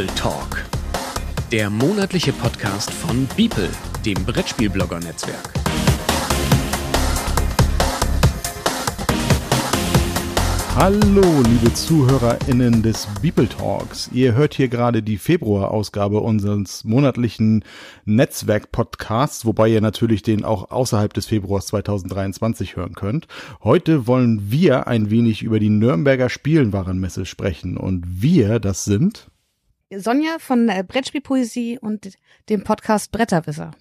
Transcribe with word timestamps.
Beeple 0.00 0.14
Talk. 0.14 0.64
Der 1.52 1.68
monatliche 1.68 2.32
Podcast 2.32 2.90
von 2.90 3.28
Beeple, 3.36 3.68
dem 4.02 4.14
Brettspielblogger-Netzwerk. 4.24 5.52
Hallo, 10.74 11.42
liebe 11.42 11.74
ZuhörerInnen 11.74 12.82
des 12.82 13.08
Beeple 13.20 13.46
Talks. 13.46 14.08
Ihr 14.10 14.32
hört 14.32 14.54
hier 14.54 14.68
gerade 14.68 15.02
die 15.02 15.18
Februar-Ausgabe 15.18 16.20
unseres 16.20 16.84
monatlichen 16.84 17.62
Netzwerk-Podcasts, 18.06 19.44
wobei 19.44 19.68
ihr 19.68 19.82
natürlich 19.82 20.22
den 20.22 20.46
auch 20.46 20.70
außerhalb 20.70 21.12
des 21.12 21.26
Februars 21.26 21.66
2023 21.66 22.76
hören 22.76 22.94
könnt. 22.94 23.28
Heute 23.62 24.06
wollen 24.06 24.50
wir 24.50 24.86
ein 24.86 25.10
wenig 25.10 25.42
über 25.42 25.60
die 25.60 25.68
Nürnberger 25.68 26.30
Spielenwarenmesse 26.30 27.26
sprechen 27.26 27.76
und 27.76 28.22
wir, 28.22 28.60
das 28.60 28.86
sind 28.86 29.30
Sonja 29.96 30.38
von 30.38 30.68
äh, 30.68 30.84
Brettspielpoesie 30.86 31.78
und 31.80 32.16
dem 32.48 32.62
Podcast 32.62 33.10
Bretterwisser. 33.10 33.72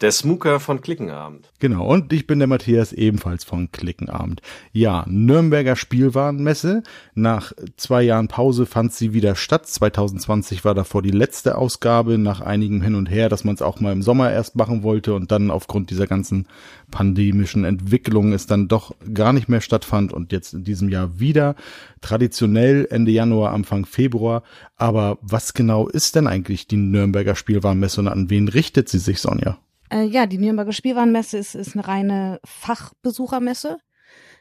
Der 0.00 0.12
Smooker 0.12 0.60
von 0.60 0.80
Klickenabend. 0.80 1.52
Genau, 1.58 1.86
und 1.86 2.10
ich 2.14 2.26
bin 2.26 2.38
der 2.38 2.48
Matthias 2.48 2.94
ebenfalls 2.94 3.44
von 3.44 3.70
Klickenabend. 3.70 4.40
Ja, 4.72 5.04
Nürnberger 5.06 5.76
Spielwarenmesse. 5.76 6.82
Nach 7.14 7.52
zwei 7.76 8.00
Jahren 8.00 8.28
Pause 8.28 8.64
fand 8.64 8.94
sie 8.94 9.12
wieder 9.12 9.36
statt. 9.36 9.66
2020 9.66 10.64
war 10.64 10.74
davor 10.74 11.02
die 11.02 11.10
letzte 11.10 11.58
Ausgabe, 11.58 12.16
nach 12.16 12.40
einigem 12.40 12.80
Hin 12.80 12.94
und 12.94 13.10
Her, 13.10 13.28
dass 13.28 13.44
man 13.44 13.54
es 13.54 13.60
auch 13.60 13.80
mal 13.80 13.92
im 13.92 14.00
Sommer 14.00 14.32
erst 14.32 14.56
machen 14.56 14.82
wollte 14.82 15.12
und 15.12 15.30
dann 15.32 15.50
aufgrund 15.50 15.90
dieser 15.90 16.06
ganzen 16.06 16.48
pandemischen 16.90 17.64
Entwicklung 17.64 18.32
es 18.32 18.46
dann 18.46 18.68
doch 18.68 18.94
gar 19.12 19.34
nicht 19.34 19.50
mehr 19.50 19.60
stattfand 19.60 20.14
und 20.14 20.32
jetzt 20.32 20.54
in 20.54 20.64
diesem 20.64 20.88
Jahr 20.88 21.20
wieder. 21.20 21.56
Traditionell 22.00 22.88
Ende 22.90 23.10
Januar, 23.10 23.52
Anfang 23.52 23.84
Februar. 23.84 24.44
Aber 24.76 25.18
was 25.20 25.52
genau 25.52 25.88
ist 25.88 26.16
denn 26.16 26.26
eigentlich 26.26 26.66
die 26.66 26.78
Nürnberger 26.78 27.34
Spielwarenmesse 27.34 28.00
und 28.00 28.08
an 28.08 28.30
wen 28.30 28.48
richtet 28.48 28.88
sie 28.88 28.98
sich, 28.98 29.20
Sonja? 29.20 29.58
Äh, 29.92 30.04
ja, 30.04 30.26
die 30.26 30.38
Nürnberger 30.38 30.72
Spielwarenmesse 30.72 31.38
ist, 31.38 31.54
ist 31.54 31.74
eine 31.74 31.86
reine 31.86 32.40
Fachbesuchermesse. 32.44 33.78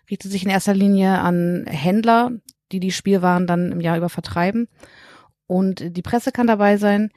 Richtet 0.09 0.31
sich 0.31 0.43
in 0.43 0.49
erster 0.49 0.73
Linie 0.73 1.19
an 1.19 1.65
Händler, 1.67 2.31
die 2.71 2.79
die 2.79 2.91
Spielwaren 2.91 3.47
dann 3.47 3.71
im 3.71 3.81
Jahr 3.81 3.97
über 3.97 4.09
vertreiben. 4.09 4.67
Und 5.47 5.95
die 5.97 6.01
Presse 6.01 6.31
kann 6.31 6.47
dabei 6.47 6.77
sein. 6.77 7.11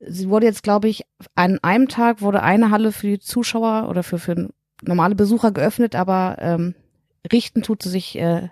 Sie 0.00 0.28
wurde 0.28 0.46
jetzt, 0.46 0.62
glaube 0.62 0.88
ich, 0.88 1.04
an 1.34 1.58
einem 1.62 1.88
Tag 1.88 2.20
wurde 2.20 2.42
eine 2.42 2.70
Halle 2.70 2.92
für 2.92 3.06
die 3.06 3.18
Zuschauer 3.18 3.88
oder 3.88 4.02
für, 4.02 4.18
für 4.18 4.50
normale 4.82 5.14
Besucher 5.14 5.50
geöffnet, 5.50 5.94
aber 5.94 6.36
ähm, 6.40 6.74
richten 7.32 7.62
tut 7.62 7.82
sie 7.82 7.88
sich 7.88 8.18
äh, 8.18 8.48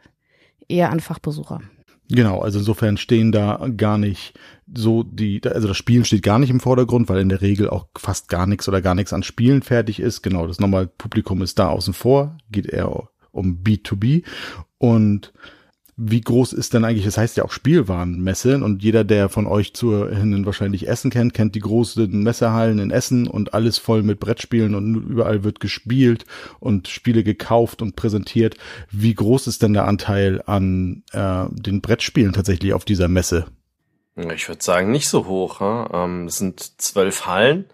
eher 0.68 0.90
an 0.90 1.00
Fachbesucher. 1.00 1.60
Genau, 2.08 2.40
also 2.40 2.58
insofern 2.58 2.96
stehen 2.96 3.32
da 3.32 3.68
gar 3.76 3.96
nicht 3.96 4.34
so 4.74 5.02
die, 5.02 5.40
also 5.44 5.68
das 5.68 5.76
Spielen 5.76 6.04
steht 6.04 6.22
gar 6.22 6.38
nicht 6.38 6.50
im 6.50 6.60
Vordergrund, 6.60 7.08
weil 7.08 7.20
in 7.20 7.28
der 7.28 7.40
Regel 7.40 7.68
auch 7.68 7.88
fast 7.96 8.28
gar 8.28 8.46
nichts 8.46 8.68
oder 8.68 8.82
gar 8.82 8.94
nichts 8.94 9.12
an 9.12 9.22
Spielen 9.22 9.62
fertig 9.62 10.00
ist. 10.00 10.22
Genau, 10.22 10.46
das 10.46 10.60
normale 10.60 10.86
Publikum 10.86 11.42
ist 11.42 11.58
da 11.58 11.68
außen 11.68 11.94
vor, 11.94 12.36
geht 12.50 12.66
eher 12.66 13.08
um 13.30 13.62
B2B 13.62 14.24
und 14.78 15.32
wie 15.96 16.22
groß 16.22 16.54
ist 16.54 16.72
denn 16.72 16.84
eigentlich, 16.84 17.04
das 17.04 17.18
heißt 17.18 17.36
ja 17.36 17.44
auch 17.44 17.52
Spielwarenmesse 17.52 18.56
und 18.64 18.82
jeder, 18.82 19.04
der 19.04 19.28
von 19.28 19.46
euch 19.46 19.74
zuhören 19.74 20.46
wahrscheinlich 20.46 20.88
Essen 20.88 21.10
kennt, 21.10 21.34
kennt 21.34 21.54
die 21.54 21.60
großen 21.60 22.22
Messehallen 22.22 22.78
in 22.78 22.90
Essen 22.90 23.26
und 23.26 23.52
alles 23.52 23.76
voll 23.76 24.02
mit 24.02 24.18
Brettspielen 24.18 24.74
und 24.74 24.94
überall 24.94 25.44
wird 25.44 25.60
gespielt 25.60 26.24
und 26.60 26.88
Spiele 26.88 27.24
gekauft 27.24 27.82
und 27.82 27.94
präsentiert. 27.94 28.56
Wie 28.90 29.14
groß 29.14 29.46
ist 29.46 29.62
denn 29.62 29.74
der 29.74 29.86
Anteil 29.86 30.42
an 30.46 31.02
äh, 31.12 31.44
den 31.50 31.82
Brettspielen 31.82 32.32
tatsächlich 32.32 32.72
auf 32.72 32.86
dieser 32.86 33.08
Messe? 33.08 33.46
Ich 34.34 34.48
würde 34.48 34.62
sagen, 34.62 34.90
nicht 34.90 35.08
so 35.08 35.26
hoch. 35.26 35.60
Ähm, 35.92 36.26
es 36.26 36.38
sind 36.38 36.80
zwölf 36.80 37.26
Hallen 37.26 37.66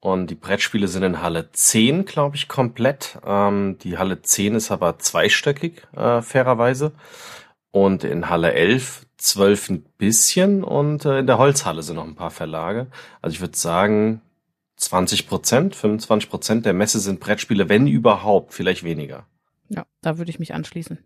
und 0.00 0.28
die 0.28 0.34
Brettspiele 0.34 0.88
sind 0.88 1.02
in 1.02 1.22
Halle 1.22 1.50
10, 1.52 2.04
glaube 2.04 2.36
ich, 2.36 2.48
komplett. 2.48 3.18
Ähm, 3.26 3.78
die 3.82 3.96
Halle 3.96 4.20
10 4.20 4.54
ist 4.54 4.70
aber 4.70 4.98
zweistöckig, 4.98 5.82
äh, 5.96 6.20
fairerweise 6.20 6.92
und 7.70 8.04
in 8.04 8.28
Halle 8.28 8.52
11 8.52 9.06
12 9.18 9.70
ein 9.70 9.82
bisschen 9.98 10.62
und 10.62 11.04
äh, 11.04 11.20
in 11.20 11.26
der 11.26 11.38
Holzhalle 11.38 11.82
sind 11.82 11.96
noch 11.96 12.06
ein 12.06 12.14
paar 12.14 12.30
Verlage. 12.30 12.88
Also 13.22 13.34
ich 13.34 13.40
würde 13.40 13.56
sagen 13.56 14.20
20 14.76 15.26
Prozent, 15.26 15.74
25 15.74 16.28
Prozent 16.28 16.66
der 16.66 16.74
Messe 16.74 17.00
sind 17.00 17.20
Brettspiele, 17.20 17.68
wenn 17.68 17.86
überhaupt, 17.86 18.52
vielleicht 18.52 18.84
weniger. 18.84 19.26
Ja, 19.68 19.86
da 20.02 20.18
würde 20.18 20.30
ich 20.30 20.38
mich 20.38 20.54
anschließen. 20.54 20.98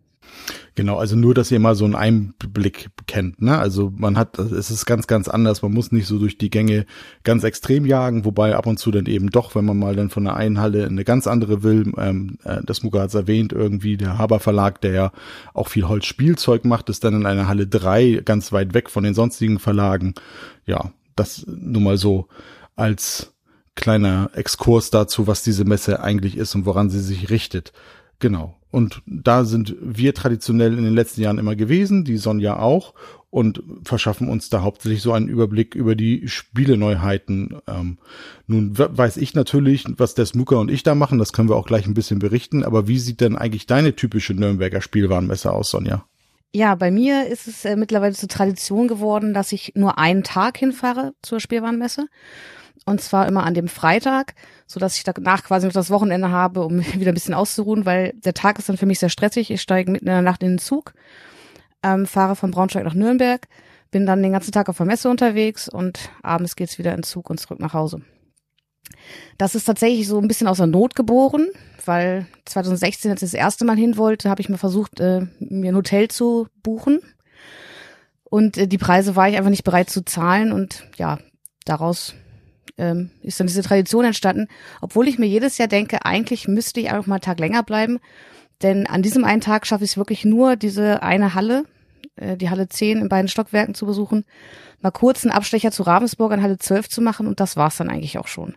Genau, 0.75 0.97
also 0.97 1.17
nur, 1.17 1.35
dass 1.35 1.51
ihr 1.51 1.59
mal 1.61 1.75
so 1.75 1.85
einen 1.85 1.95
Einblick 1.95 2.91
kennt, 3.07 3.43
ne? 3.43 3.59
Also 3.59 3.93
man 3.95 4.17
hat, 4.17 4.39
es 4.39 4.71
ist 4.71 4.87
ganz, 4.87 5.07
ganz 5.07 5.29
anders. 5.29 5.63
Man 5.63 5.73
muss 5.73 5.93
nicht 5.93 6.07
so 6.07 6.19
durch 6.19 6.39
die 6.39 6.49
Gänge 6.49 6.87
ganz 7.25 7.45
extrem 7.45 7.85
jagen, 7.85 8.25
wobei 8.25 8.55
ab 8.55 8.67
und 8.67 8.79
zu 8.79 8.91
dann 8.91 9.07
eben 9.07 9.31
doch, 9.31 9.55
wenn 9.55 9.65
man 9.65 9.79
mal 9.79 9.97
dann 9.97 10.11
von 10.11 10.25
der 10.25 10.37
einen 10.37 10.61
Halle 10.61 10.85
in 10.85 10.93
eine 10.93 11.05
ganz 11.05 11.27
andere 11.27 11.63
will, 11.63 11.93
ähm, 11.99 12.39
äh, 12.45 12.61
das 12.65 12.83
Muga 12.83 13.03
hat 13.03 13.15
erwähnt, 13.15 13.53
irgendwie 13.53 13.97
der 13.97 14.17
Haber 14.17 14.41
Verlag, 14.41 14.81
der 14.81 14.93
ja 14.93 15.13
auch 15.55 15.69
viel 15.69 15.89
Holzspielzeug 15.89 16.65
macht, 16.65 16.89
ist 16.89 17.05
dann 17.05 17.15
in 17.15 17.27
einer 17.27 17.49
Halle 17.49 17.67
drei 17.67 18.23
ganz 18.25 18.53
weit 18.53 18.73
weg 18.73 18.91
von 18.91 19.05
den 19.05 19.15
sonstigen 19.15 19.59
Verlagen. 19.59 20.15
Ja, 20.67 20.93
das 21.17 21.45
nur 21.47 21.83
mal 21.83 21.99
so 21.99 22.29
als 22.77 23.35
kleiner 23.75 24.31
Exkurs 24.35 24.91
dazu, 24.91 25.27
was 25.27 25.43
diese 25.43 25.65
Messe 25.65 26.03
eigentlich 26.03 26.37
ist 26.37 26.55
und 26.55 26.67
woran 26.67 26.91
sie 26.91 27.01
sich 27.01 27.31
richtet. 27.31 27.73
Genau. 28.21 28.57
Und 28.71 29.03
da 29.07 29.45
sind 29.45 29.75
wir 29.81 30.15
traditionell 30.15 30.79
in 30.79 30.85
den 30.85 30.95
letzten 30.95 31.23
Jahren 31.23 31.39
immer 31.39 31.57
gewesen, 31.57 32.05
die 32.05 32.19
Sonja 32.19 32.59
auch, 32.59 32.95
und 33.31 33.63
verschaffen 33.85 34.29
uns 34.29 34.51
da 34.51 34.63
hauptsächlich 34.63 35.03
so 35.03 35.13
einen 35.13 35.29
Überblick 35.29 35.75
über 35.75 35.95
die 35.95 36.27
Spieleneuheiten. 36.29 37.59
Ähm, 37.69 37.99
nun 38.47 38.77
weiß 38.77 39.17
ich 39.19 39.35
natürlich, 39.35 39.85
was 39.89 40.15
der 40.15 40.27
Smooker 40.27 40.59
und 40.59 40.71
ich 40.71 40.83
da 40.83 40.95
machen, 40.95 41.19
das 41.19 41.33
können 41.33 41.49
wir 41.49 41.57
auch 41.57 41.67
gleich 41.67 41.87
ein 41.87 41.95
bisschen 41.95 42.19
berichten, 42.19 42.65
aber 42.65 42.89
wie 42.89 42.99
sieht 42.99 43.21
denn 43.21 43.37
eigentlich 43.37 43.67
deine 43.67 43.95
typische 43.95 44.35
Nürnberger 44.35 44.81
Spielwarenmesse 44.81 45.53
aus, 45.53 45.71
Sonja? 45.71 46.05
Ja, 46.53 46.75
bei 46.75 46.91
mir 46.91 47.29
ist 47.29 47.47
es 47.47 47.65
äh, 47.65 47.77
mittlerweile 47.77 48.15
zur 48.15 48.29
Tradition 48.29 48.89
geworden, 48.89 49.33
dass 49.33 49.53
ich 49.53 49.73
nur 49.77 49.99
einen 49.99 50.25
Tag 50.25 50.59
hinfahre 50.59 51.15
zur 51.23 51.39
Spielwarenmesse. 51.39 52.07
Und 52.91 53.01
zwar 53.01 53.29
immer 53.29 53.45
an 53.45 53.55
dem 53.55 53.69
Freitag, 53.69 54.35
so 54.67 54.81
dass 54.81 54.97
ich 54.97 55.05
danach 55.05 55.45
quasi 55.45 55.65
noch 55.65 55.73
das 55.73 55.91
Wochenende 55.91 56.31
habe, 56.31 56.65
um 56.65 56.81
wieder 56.95 57.13
ein 57.13 57.15
bisschen 57.15 57.35
auszuruhen, 57.35 57.87
weil 57.87 58.15
der 58.15 58.35
Tag 58.35 58.59
ist 58.59 58.69
dann 58.69 58.77
für 58.77 58.87
mich 58.87 58.99
sehr 58.99 59.09
stressig. 59.09 59.51
Ich 59.51 59.63
steige 59.63 59.93
mitten 59.93 60.07
in 60.07 60.13
der 60.13 60.23
Nacht 60.23 60.43
in 60.43 60.51
den 60.51 60.59
Zug, 60.59 60.93
ähm, 61.85 62.05
fahre 62.05 62.35
von 62.35 62.51
Braunschweig 62.51 62.85
nach 62.85 62.95
Nürnberg, 62.95 63.47
bin 63.93 64.07
dann 64.07 64.23
den 64.23 64.33
ganzen 64.33 64.51
Tag 64.51 64.69
auf 64.69 64.77
der 64.77 64.87
Messe 64.87 65.09
unterwegs 65.09 65.69
und 65.69 66.11
abends 66.23 66.57
geht's 66.57 66.79
wieder 66.79 66.93
in 66.93 67.05
Zug 67.05 67.31
und 67.31 67.39
zurück 67.39 67.61
nach 67.61 67.75
Hause. 67.75 68.03
Das 69.39 69.55
ist 69.55 69.67
tatsächlich 69.67 70.09
so 70.09 70.19
ein 70.19 70.27
bisschen 70.27 70.49
aus 70.49 70.57
der 70.57 70.67
Not 70.67 70.97
geboren, 70.97 71.49
weil 71.85 72.27
2016, 72.47 73.13
als 73.13 73.23
ich 73.23 73.31
das 73.31 73.39
erste 73.39 73.65
Mal 73.65 73.77
hin 73.77 73.97
wollte, 73.99 74.29
habe 74.29 74.41
ich 74.41 74.49
mal 74.49 74.59
versucht, 74.59 74.99
äh, 74.99 75.27
mir 75.39 75.71
ein 75.71 75.77
Hotel 75.77 76.09
zu 76.09 76.49
buchen. 76.65 77.01
Und 78.25 78.59
äh, 78.59 78.67
die 78.67 78.79
Preise 78.79 79.15
war 79.15 79.29
ich 79.29 79.37
einfach 79.37 79.51
nicht 79.51 79.65
bereit 79.65 79.91
zu 79.91 80.05
zahlen 80.05 80.51
und 80.51 80.89
ja, 80.97 81.19
daraus 81.65 82.15
ähm, 82.79 83.11
ist 83.23 83.41
dann 83.41 83.47
diese 83.47 83.63
Tradition 83.63 84.05
entstanden, 84.05 84.49
obwohl 84.81 85.09
ich 85.09 85.19
mir 85.19 85.27
jedes 85.27 85.59
Jahr 85.59 85.69
denke, 85.69 86.05
eigentlich 86.05 86.49
müsste 86.49 86.81
ich 86.81 86.91
einfach 86.91 87.07
mal 87.07 87.17
einen 87.17 87.23
Tag 87.23 87.39
länger 87.39 87.63
bleiben, 87.63 87.99
denn 88.63 88.87
an 88.87 89.03
diesem 89.03 89.25
einen 89.25 89.41
Tag 89.41 89.67
schaffe 89.67 89.85
ich 89.85 89.93
es 89.93 89.97
wirklich 89.97 90.25
nur, 90.25 90.57
diese 90.57 91.03
eine 91.03 91.35
Halle, 91.35 91.65
äh, 92.17 92.37
die 92.37 92.51
Halle 92.51 92.69
10 92.69 92.99
in 92.99 93.09
beiden 93.09 93.29
Stockwerken 93.29 93.75
zu 93.75 93.87
besuchen, 93.87 94.25
mal 94.81 94.91
kurz 94.91 95.25
einen 95.25 95.33
Abstecher 95.33 95.71
zu 95.71 95.83
Ravensburg 95.83 96.33
an 96.33 96.43
Halle 96.43 96.59
12 96.59 96.89
zu 96.89 97.01
machen 97.01 97.27
und 97.27 97.41
das 97.41 97.57
war's 97.57 97.77
dann 97.77 97.91
eigentlich 97.91 98.19
auch 98.19 98.29
schon. 98.29 98.55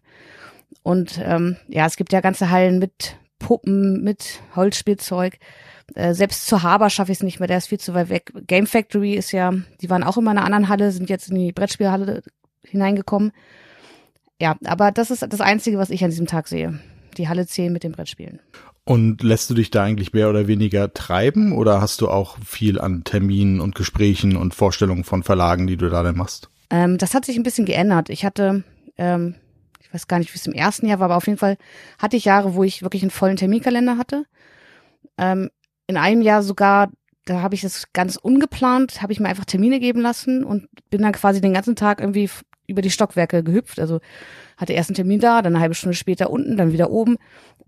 Und 0.81 1.19
ähm, 1.23 1.57
ja, 1.67 1.85
es 1.85 1.97
gibt 1.97 2.13
ja 2.13 2.21
ganze 2.21 2.49
Hallen 2.49 2.79
mit 2.79 3.17
Puppen, 3.39 4.03
mit 4.03 4.41
Holzspielzeug. 4.55 5.37
Äh, 5.95 6.13
selbst 6.13 6.47
zur 6.47 6.63
Haber 6.63 6.89
schaffe 6.89 7.11
ich 7.11 7.19
es 7.19 7.23
nicht 7.23 7.39
mehr, 7.39 7.47
der 7.47 7.57
ist 7.57 7.67
viel 7.67 7.79
zu 7.79 7.93
weit 7.93 8.09
weg. 8.09 8.31
Game 8.47 8.67
Factory 8.67 9.13
ist 9.13 9.31
ja, 9.31 9.53
die 9.81 9.89
waren 9.89 10.03
auch 10.03 10.17
immer 10.17 10.31
in 10.31 10.37
einer 10.37 10.45
anderen 10.45 10.69
Halle, 10.69 10.91
sind 10.91 11.09
jetzt 11.09 11.29
in 11.29 11.35
die 11.35 11.51
Brettspielhalle 11.51 12.23
hineingekommen. 12.63 13.31
Ja, 14.41 14.55
aber 14.65 14.91
das 14.91 15.11
ist 15.11 15.25
das 15.27 15.41
Einzige, 15.41 15.77
was 15.77 15.89
ich 15.89 16.03
an 16.03 16.09
diesem 16.09 16.27
Tag 16.27 16.47
sehe. 16.47 16.79
Die 17.17 17.27
Halle 17.27 17.45
10 17.45 17.71
mit 17.71 17.83
den 17.83 17.91
Brettspielen. 17.91 18.39
Und 18.85 19.23
lässt 19.23 19.49
du 19.49 19.53
dich 19.53 19.71
da 19.71 19.83
eigentlich 19.83 20.11
mehr 20.13 20.29
oder 20.29 20.47
weniger 20.47 20.93
treiben 20.93 21.53
oder 21.53 21.79
hast 21.79 22.01
du 22.01 22.09
auch 22.09 22.37
viel 22.45 22.81
an 22.81 23.03
Terminen 23.05 23.61
und 23.61 23.75
Gesprächen 23.75 24.35
und 24.35 24.53
Vorstellungen 24.53 25.05
von 25.05 25.23
Verlagen, 25.23 25.67
die 25.67 25.77
du 25.77 25.89
da 25.89 26.03
dann 26.03 26.17
machst? 26.17 26.49
Ähm, 26.69 26.97
das 26.97 27.13
hat 27.13 27.23
sich 27.23 27.37
ein 27.37 27.43
bisschen 27.43 27.65
geändert. 27.65 28.09
Ich 28.09 28.25
hatte, 28.25 28.63
ähm, 28.97 29.35
ich 29.79 29.93
weiß 29.93 30.07
gar 30.07 30.19
nicht, 30.19 30.33
wie 30.33 30.37
es 30.37 30.47
im 30.47 30.53
ersten 30.53 30.87
Jahr 30.87 30.99
war, 30.99 31.05
aber 31.05 31.17
auf 31.17 31.27
jeden 31.27 31.39
Fall 31.39 31.57
hatte 31.97 32.17
ich 32.17 32.25
Jahre, 32.25 32.55
wo 32.55 32.63
ich 32.63 32.81
wirklich 32.81 33.03
einen 33.03 33.11
vollen 33.11 33.37
Terminkalender 33.37 33.97
hatte. 33.97 34.25
Ähm, 35.17 35.49
in 35.87 35.95
einem 35.95 36.21
Jahr 36.21 36.43
sogar, 36.43 36.91
da 37.25 37.41
habe 37.41 37.55
ich 37.55 37.61
das 37.61 37.85
ganz 37.93 38.17
ungeplant, 38.17 39.01
habe 39.01 39.13
ich 39.13 39.19
mir 39.21 39.29
einfach 39.29 39.45
Termine 39.45 39.79
geben 39.79 40.01
lassen 40.01 40.43
und 40.43 40.67
bin 40.89 41.01
dann 41.03 41.13
quasi 41.13 41.39
den 41.39 41.53
ganzen 41.53 41.77
Tag 41.77 42.01
irgendwie 42.01 42.29
über 42.67 42.81
die 42.81 42.91
Stockwerke 42.91 43.43
gehüpft. 43.43 43.79
Also 43.79 43.99
hatte 44.57 44.73
erst 44.73 44.89
einen 44.89 44.95
Termin 44.95 45.19
da, 45.19 45.41
dann 45.41 45.55
eine 45.55 45.61
halbe 45.61 45.75
Stunde 45.75 45.95
später 45.95 46.29
unten, 46.29 46.57
dann 46.57 46.71
wieder 46.71 46.91
oben. 46.91 47.17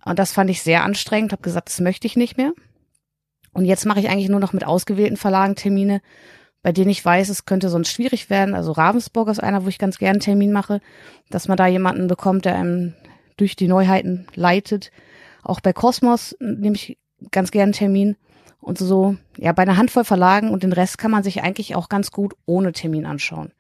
Und 0.06 0.20
das 0.20 0.32
fand 0.32 0.50
ich 0.50 0.62
sehr 0.62 0.84
anstrengend, 0.84 1.32
habe 1.32 1.42
gesagt, 1.42 1.70
das 1.70 1.80
möchte 1.80 2.08
ich 2.08 2.16
nicht 2.16 2.38
mehr. 2.38 2.54
Und 3.54 3.66
jetzt 3.66 3.86
mache 3.86 4.00
ich 4.00 4.10
eigentlich 4.10 4.30
nur 4.30 4.40
noch 4.40 4.54
mit 4.54 4.66
ausgewählten 4.66 5.18
Verlagen 5.18 5.56
Termine, 5.56 6.02
bei 6.62 6.72
denen 6.72 6.90
ich 6.90 7.04
weiß, 7.04 7.30
es 7.30 7.46
könnte 7.46 7.70
sonst 7.70 7.92
schwierig 7.92 8.30
werden. 8.30 8.54
Also 8.54 8.72
Ravensburg 8.72 9.30
ist 9.30 9.42
einer, 9.42 9.64
wo 9.64 9.70
ich 9.70 9.78
ganz 9.78 9.98
gerne 9.98 10.16
einen 10.16 10.20
Termin 10.20 10.52
mache, 10.52 10.82
dass 11.30 11.48
man 11.48 11.58
da 11.58 11.68
jemanden 11.68 12.08
bekommt, 12.08 12.46
der 12.46 12.56
einem 12.56 12.94
durch 13.38 13.56
die 13.56 13.68
Neuheiten 13.68 14.28
leitet. 14.36 14.92
Auch 15.44 15.62
bei 15.62 15.74
Kosmos 15.74 16.36
nehme 16.40 16.76
ich 16.76 16.98
ganz 17.32 17.52
gerne 17.52 17.66
einen 17.66 17.74
Termin. 17.74 18.18
Und 18.60 18.80
so, 18.80 19.16
ja, 19.38 19.52
bei 19.52 19.62
einer 19.62 19.78
Handvoll 19.78 20.04
Verlagen 20.04 20.50
und 20.50 20.64
den 20.64 20.74
Rest 20.74 20.98
kann 20.98 21.12
man 21.12 21.22
sich 21.22 21.44
eigentlich 21.44 21.76
auch 21.76 21.88
ganz 21.88 22.12
gut 22.12 22.34
ohne 22.46 22.72
Termin 22.72 23.06
anschauen. 23.06 23.52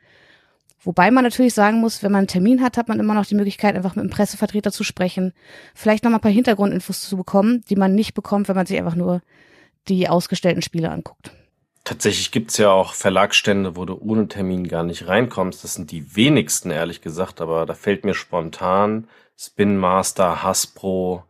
Wobei 0.85 1.09
man 1.09 1.23
natürlich 1.23 1.55
sagen 1.55 1.81
muss, 1.81 2.03
wenn 2.03 2.11
man 2.11 2.19
einen 2.19 2.27
Termin 2.27 2.61
hat, 2.61 2.77
hat 2.77 2.87
man 2.87 2.99
immer 2.99 3.15
noch 3.15 3.25
die 3.25 3.35
Möglichkeit, 3.35 3.75
einfach 3.75 3.95
mit 3.95 4.03
einem 4.03 4.11
Pressevertreter 4.11 4.71
zu 4.71 4.83
sprechen, 4.83 5.33
vielleicht 5.73 6.03
noch 6.03 6.11
mal 6.11 6.17
ein 6.17 6.21
paar 6.21 6.31
Hintergrundinfos 6.31 7.01
zu 7.01 7.17
bekommen, 7.17 7.63
die 7.69 7.75
man 7.75 7.95
nicht 7.95 8.13
bekommt, 8.13 8.47
wenn 8.47 8.55
man 8.55 8.67
sich 8.67 8.77
einfach 8.77 8.95
nur 8.95 9.21
die 9.87 10.07
ausgestellten 10.07 10.61
Spiele 10.61 10.91
anguckt. 10.91 11.31
Tatsächlich 11.83 12.31
gibt's 12.31 12.57
ja 12.57 12.71
auch 12.71 12.93
Verlagsstände, 12.93 13.75
wo 13.75 13.85
du 13.85 13.95
ohne 13.99 14.27
Termin 14.27 14.67
gar 14.67 14.83
nicht 14.83 15.07
reinkommst. 15.07 15.63
Das 15.63 15.73
sind 15.73 15.91
die 15.91 16.15
wenigsten, 16.15 16.71
ehrlich 16.71 17.01
gesagt, 17.01 17.41
aber 17.41 17.65
da 17.65 17.73
fällt 17.73 18.05
mir 18.05 18.13
spontan 18.13 19.07
Spin 19.37 19.77
Master, 19.77 20.43
Hasbro 20.43 21.25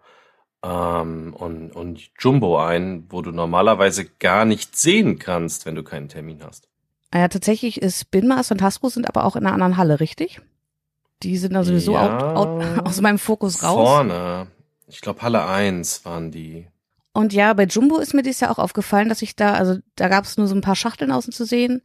ähm, 0.64 1.34
und, 1.34 1.72
und 1.72 2.10
Jumbo 2.20 2.60
ein, 2.60 3.06
wo 3.10 3.22
du 3.22 3.32
normalerweise 3.32 4.06
gar 4.06 4.46
nicht 4.46 4.76
sehen 4.76 5.18
kannst, 5.18 5.66
wenn 5.66 5.76
du 5.76 5.84
keinen 5.84 6.10
Termin 6.10 6.44
hast. 6.44 6.70
Ah 7.16 7.20
ja, 7.20 7.28
tatsächlich 7.30 7.82
ist 7.82 8.02
Spin 8.02 8.28
Master 8.28 8.56
und 8.56 8.62
Hasbro 8.62 8.90
sind 8.90 9.08
aber 9.08 9.24
auch 9.24 9.38
in 9.38 9.46
einer 9.46 9.54
anderen 9.54 9.78
Halle, 9.78 10.02
richtig? 10.02 10.42
Die 11.24 11.38
sind 11.38 11.54
da 11.54 11.64
sowieso 11.64 11.94
Ja. 11.94 12.34
out, 12.34 12.50
out, 12.50 12.62
aus 12.86 13.00
meinem 13.00 13.20
Fokus 13.20 13.64
raus. 13.64 13.74
Vorne. 13.88 14.48
Ich 14.90 15.00
glaube, 15.00 15.22
Halle 15.22 15.46
1 15.46 16.04
waren 16.04 16.32
die. 16.32 16.68
Und 17.14 17.32
ja, 17.32 17.54
bei 17.54 17.64
Jumbo 17.64 18.00
ist 18.00 18.14
mir 18.14 18.22
dies 18.22 18.42
ja 18.42 18.52
auch 18.52 18.60
aufgefallen, 18.60 19.08
dass 19.08 19.22
ich 19.22 19.38
da, 19.38 19.54
also 19.54 19.78
da 19.96 20.10
gab 20.10 20.26
es 20.26 20.36
nur 20.36 20.48
so 20.48 20.56
ein 20.56 20.60
paar 20.60 20.76
Schachteln 20.76 21.10
außen 21.10 21.32
zu 21.32 21.46
sehen. 21.46 21.82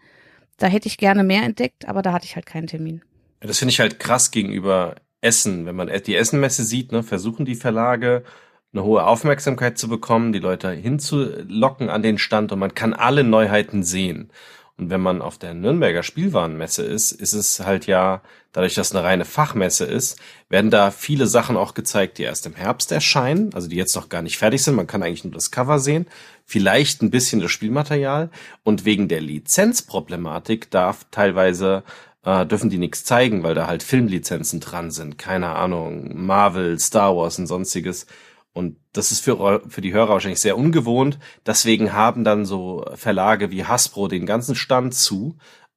Da 0.57 0.67
hätte 0.67 0.89
ich 0.89 0.99
gerne 0.99 1.23
mehr 1.23 1.45
entdeckt, 1.45 1.87
aber 1.87 2.03
da 2.03 2.13
hatte 2.13 2.25
ich 2.27 2.35
halt 2.35 2.47
keinen 2.47 2.67
Termin. 2.67 3.01
Ja, 3.41 3.47
Das 3.47 3.61
finde 3.61 3.71
ich 3.71 3.79
halt 3.79 4.01
krass 4.01 4.33
gegenüber 4.33 4.97
Essen. 5.21 5.65
Wenn 5.65 5.77
man 5.77 5.93
die 6.07 6.17
Essenmesse 6.17 6.65
sieht, 6.65 6.91
ne, 6.91 7.05
versuchen 7.05 7.45
die 7.45 7.55
Verlage 7.55 8.25
eine 8.73 8.83
hohe 8.83 9.07
Aufmerksamkeit 9.07 9.79
zu 9.79 9.89
bekommen, 9.89 10.33
die 10.33 10.41
Leute 10.41 10.71
hinzulocken 10.73 11.89
an 11.89 12.03
den 12.03 12.19
Stand 12.19 12.51
und 12.51 12.59
man 12.59 12.75
kann 12.75 12.95
alle 12.95 13.23
Neuheiten 13.23 13.85
sehen. 13.85 14.33
Und 14.81 14.89
wenn 14.89 15.03
man 15.03 15.21
auf 15.21 15.37
der 15.37 15.53
Nürnberger 15.53 16.03
Spielwarenmesse 16.03 16.83
ist, 16.83 17.13
ist 17.13 17.35
es 17.35 17.61
halt 17.61 17.87
ja, 17.87 18.23
dadurch, 18.53 18.73
dass 18.73 18.89
es 18.89 18.97
eine 18.97 19.05
reine 19.05 19.27
Fachmesse 19.27 19.85
ist, 19.85 20.19
werden 20.49 20.71
da 20.71 20.91
viele 20.91 21.27
Sachen 21.27 21.59
auch 21.59 21.75
gezeigt, 21.75 22.17
die 22.17 22.23
erst 22.23 22.47
im 22.47 22.55
Herbst 22.55 22.91
erscheinen, 22.91 23.53
also 23.53 23.69
die 23.69 23.77
jetzt 23.77 23.95
noch 23.95 24.09
gar 24.09 24.23
nicht 24.23 24.39
fertig 24.39 24.63
sind. 24.63 24.77
Man 24.77 24.87
kann 24.87 25.03
eigentlich 25.03 25.23
nur 25.23 25.35
das 25.35 25.51
Cover 25.51 25.79
sehen, 25.79 26.07
vielleicht 26.47 27.03
ein 27.03 27.11
bisschen 27.11 27.43
das 27.43 27.51
Spielmaterial. 27.51 28.31
Und 28.65 28.87
wegen 28.87 29.09
der 29.09 29.21
Lizenzproblematik 29.21 30.71
darf 30.71 31.05
teilweise 31.11 31.85
äh, 32.25 32.47
dürfen 32.47 32.71
die 32.71 32.79
nichts 32.79 33.05
zeigen, 33.05 33.43
weil 33.43 33.55
da 33.55 33.67
halt 33.67 33.83
Filmlizenzen 33.83 34.61
dran 34.61 34.91
sind. 34.91 35.19
Keine 35.19 35.51
Ahnung, 35.51 36.25
Marvel, 36.25 36.79
Star 36.79 37.15
Wars 37.15 37.39
und 37.39 37.49
sonstiges. 37.49 38.07
Und 38.53 38.79
das 38.93 39.13
ist 39.13 39.21
für, 39.21 39.63
für 39.69 39.81
die 39.81 39.93
Hörer 39.93 40.11
wahrscheinlich 40.11 40.41
sehr 40.41 40.59
ungewohnt. 40.59 41.19
Deswegen 41.47 41.93
haben 41.93 42.25
dann 42.25 42.45
so 42.45 42.85
Verlage 42.95 43.51
wie 43.51 43.65
Hasbro 43.65 44.09
den 44.09 44.27
ganzen 44.27 44.57
Stand 44.57 44.95
zu, 44.95 45.37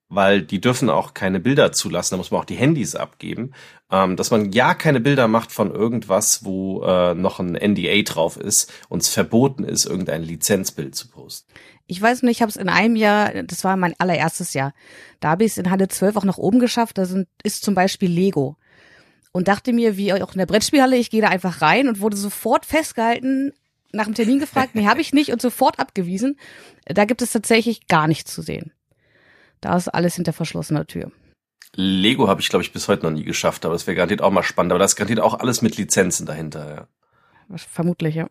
weil 0.09 0.41
die 0.41 0.61
dürfen 0.61 0.89
auch 0.89 1.13
keine 1.13 1.39
Bilder 1.39 1.71
zulassen. 1.71 2.13
Da 2.13 2.17
muss 2.17 2.31
man 2.31 2.41
auch 2.41 2.45
die 2.45 2.55
Handys 2.55 2.95
abgeben. 2.95 3.53
Ähm, 3.91 4.15
dass 4.15 4.31
man 4.31 4.51
ja 4.51 4.73
keine 4.73 4.99
Bilder 4.99 5.27
macht 5.27 5.51
von 5.51 5.71
irgendwas, 5.71 6.43
wo 6.43 6.83
äh, 6.83 7.13
noch 7.13 7.39
ein 7.39 7.53
NDA 7.53 8.01
drauf 8.01 8.37
ist 8.37 8.71
und 8.89 9.03
es 9.03 9.09
verboten 9.09 9.63
ist, 9.63 9.85
irgendein 9.85 10.23
Lizenzbild 10.23 10.95
zu 10.95 11.09
posten. 11.09 11.51
Ich 11.85 12.01
weiß 12.01 12.23
nicht, 12.23 12.37
ich 12.37 12.41
habe 12.41 12.49
es 12.49 12.55
in 12.55 12.69
einem 12.69 12.95
Jahr, 12.95 13.43
das 13.43 13.63
war 13.63 13.75
mein 13.75 13.93
allererstes 13.99 14.53
Jahr, 14.53 14.73
da 15.19 15.29
habe 15.31 15.43
ich 15.43 15.51
es 15.51 15.57
in 15.57 15.69
Halle 15.69 15.89
12 15.89 16.15
auch 16.15 16.23
nach 16.23 16.37
oben 16.37 16.59
geschafft. 16.59 16.97
Da 16.97 17.05
sind, 17.05 17.27
ist 17.43 17.63
zum 17.63 17.75
Beispiel 17.75 18.09
Lego. 18.09 18.57
Und 19.33 19.47
dachte 19.47 19.73
mir, 19.73 19.97
wie 19.97 20.13
auch 20.13 20.33
in 20.33 20.37
der 20.37 20.45
Brettspielhalle, 20.45 20.95
ich 20.95 21.09
gehe 21.09 21.21
da 21.21 21.27
einfach 21.27 21.61
rein 21.61 21.87
und 21.87 21.99
wurde 21.99 22.15
sofort 22.15 22.65
festgehalten, 22.65 23.51
nach 23.91 24.05
dem 24.05 24.13
Termin 24.13 24.39
gefragt, 24.39 24.75
nee, 24.75 24.87
habe 24.87 25.01
ich 25.01 25.13
nicht 25.13 25.31
und 25.31 25.41
sofort 25.41 25.79
abgewiesen. 25.79 26.37
Da 26.85 27.05
gibt 27.05 27.21
es 27.21 27.31
tatsächlich 27.31 27.87
gar 27.87 28.07
nichts 28.07 28.33
zu 28.33 28.41
sehen. 28.41 28.71
Da 29.61 29.75
ist 29.75 29.87
alles 29.87 30.15
hinter 30.15 30.33
verschlossener 30.33 30.85
Tür. 30.85 31.11
Lego 31.75 32.27
habe 32.27 32.41
ich, 32.41 32.49
glaube 32.49 32.63
ich, 32.63 32.71
bis 32.71 32.87
heute 32.87 33.03
noch 33.03 33.11
nie 33.11 33.23
geschafft, 33.23 33.65
aber 33.65 33.73
es 33.73 33.87
wäre 33.87 33.95
garantiert 33.95 34.21
auch 34.21 34.31
mal 34.31 34.43
spannend. 34.43 34.71
Aber 34.71 34.79
das 34.79 34.91
ist 34.91 34.95
garantiert 34.95 35.19
auch 35.19 35.39
alles 35.39 35.61
mit 35.61 35.77
Lizenzen 35.77 36.25
dahinter, 36.25 36.87
ja. 37.49 37.57
Vermutlich, 37.57 38.15
ja. 38.15 38.27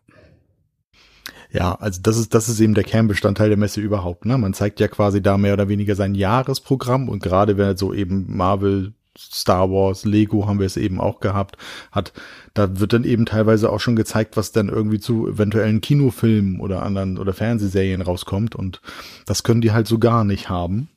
Ja, 1.51 1.75
also 1.75 2.01
das 2.01 2.17
ist, 2.17 2.33
das 2.33 2.49
ist 2.49 2.59
eben 2.59 2.73
der 2.73 2.83
Kernbestandteil 2.83 3.49
der 3.49 3.57
Messe 3.57 3.79
überhaupt. 3.79 4.25
Ne? 4.25 4.37
Man 4.37 4.53
zeigt 4.53 4.79
ja 4.79 4.87
quasi 4.87 5.21
da 5.21 5.37
mehr 5.37 5.53
oder 5.53 5.69
weniger 5.69 5.95
sein 5.95 6.15
Jahresprogramm 6.15 7.09
und 7.09 7.21
gerade 7.21 7.57
wenn 7.57 7.77
so 7.77 7.93
eben 7.93 8.35
Marvel, 8.35 8.93
Star 9.17 9.69
Wars, 9.69 10.05
Lego 10.05 10.47
haben 10.47 10.59
wir 10.59 10.65
es 10.65 10.77
eben 10.77 10.99
auch 10.99 11.19
gehabt, 11.19 11.57
hat, 11.91 12.13
da 12.53 12.79
wird 12.79 12.93
dann 12.93 13.03
eben 13.03 13.25
teilweise 13.25 13.71
auch 13.71 13.79
schon 13.79 13.95
gezeigt, 13.95 14.37
was 14.37 14.51
dann 14.51 14.69
irgendwie 14.69 14.99
zu 14.99 15.27
eventuellen 15.27 15.81
Kinofilmen 15.81 16.59
oder 16.59 16.83
anderen 16.83 17.17
oder 17.17 17.33
Fernsehserien 17.33 18.01
rauskommt 18.01 18.55
und 18.55 18.81
das 19.25 19.43
können 19.43 19.61
die 19.61 19.71
halt 19.71 19.87
so 19.87 19.99
gar 19.99 20.23
nicht 20.23 20.49
haben. 20.49 20.89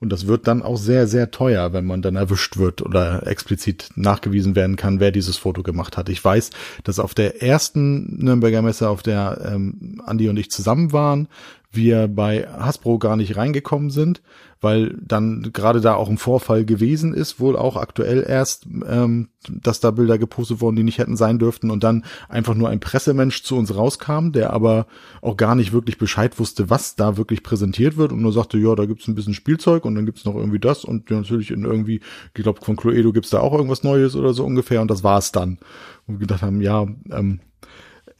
Und 0.00 0.10
das 0.10 0.26
wird 0.26 0.48
dann 0.48 0.62
auch 0.62 0.76
sehr, 0.76 1.06
sehr 1.06 1.30
teuer, 1.30 1.72
wenn 1.72 1.86
man 1.86 2.02
dann 2.02 2.16
erwischt 2.16 2.56
wird 2.56 2.82
oder 2.82 3.26
explizit 3.26 3.90
nachgewiesen 3.94 4.54
werden 4.54 4.76
kann, 4.76 5.00
wer 5.00 5.12
dieses 5.12 5.36
Foto 5.36 5.62
gemacht 5.62 5.96
hat. 5.96 6.08
Ich 6.08 6.22
weiß, 6.22 6.50
dass 6.84 6.98
auf 6.98 7.14
der 7.14 7.42
ersten 7.42 8.22
Nürnberger 8.22 8.62
Messe, 8.62 8.88
auf 8.88 9.02
der 9.02 9.40
ähm, 9.50 10.02
Andi 10.04 10.28
und 10.28 10.36
ich 10.36 10.50
zusammen 10.50 10.92
waren, 10.92 11.28
wir 11.72 12.08
bei 12.08 12.46
Hasbro 12.46 12.98
gar 12.98 13.16
nicht 13.16 13.36
reingekommen 13.36 13.90
sind, 13.90 14.22
weil 14.60 14.96
dann 15.02 15.50
gerade 15.52 15.80
da 15.80 15.94
auch 15.94 16.08
ein 16.08 16.18
Vorfall 16.18 16.64
gewesen 16.64 17.14
ist, 17.14 17.40
wohl 17.40 17.56
auch 17.56 17.76
aktuell 17.76 18.24
erst, 18.26 18.66
ähm, 18.86 19.28
dass 19.48 19.80
da 19.80 19.90
Bilder 19.90 20.18
gepostet 20.18 20.60
wurden, 20.60 20.76
die 20.76 20.84
nicht 20.84 20.98
hätten 20.98 21.16
sein 21.16 21.38
dürften 21.38 21.70
und 21.70 21.82
dann 21.82 22.04
einfach 22.28 22.54
nur 22.54 22.68
ein 22.68 22.78
Pressemensch 22.78 23.42
zu 23.42 23.56
uns 23.56 23.74
rauskam, 23.74 24.30
der 24.30 24.52
aber 24.52 24.86
auch 25.20 25.36
gar 25.36 25.54
nicht 25.54 25.72
wirklich 25.72 25.98
Bescheid 25.98 26.38
wusste, 26.38 26.70
was 26.70 26.94
da 26.94 27.16
wirklich 27.16 27.42
präsentiert 27.42 27.96
wird 27.96 28.12
und 28.12 28.22
nur 28.22 28.32
sagte, 28.32 28.58
ja, 28.58 28.74
da 28.76 28.86
gibt's 28.86 29.08
ein 29.08 29.16
bisschen 29.16 29.34
Spielzeug 29.34 29.84
und 29.84 29.94
dann 29.96 30.06
gibt's 30.06 30.24
noch 30.24 30.36
irgendwie 30.36 30.60
das 30.60 30.84
und 30.84 31.10
natürlich 31.10 31.50
in 31.50 31.64
irgendwie, 31.64 32.00
ich 32.34 32.42
glaube 32.42 32.60
von 32.64 32.76
Cluedo 32.76 33.12
gibt's 33.12 33.30
da 33.30 33.40
auch 33.40 33.54
irgendwas 33.54 33.82
Neues 33.82 34.14
oder 34.14 34.32
so 34.32 34.44
ungefähr 34.44 34.80
und 34.80 34.90
das 34.90 35.02
war's 35.02 35.32
dann. 35.32 35.58
Und 36.06 36.14
wir 36.14 36.26
gedacht 36.26 36.42
haben, 36.42 36.60
ja, 36.60 36.86
ähm, 37.10 37.40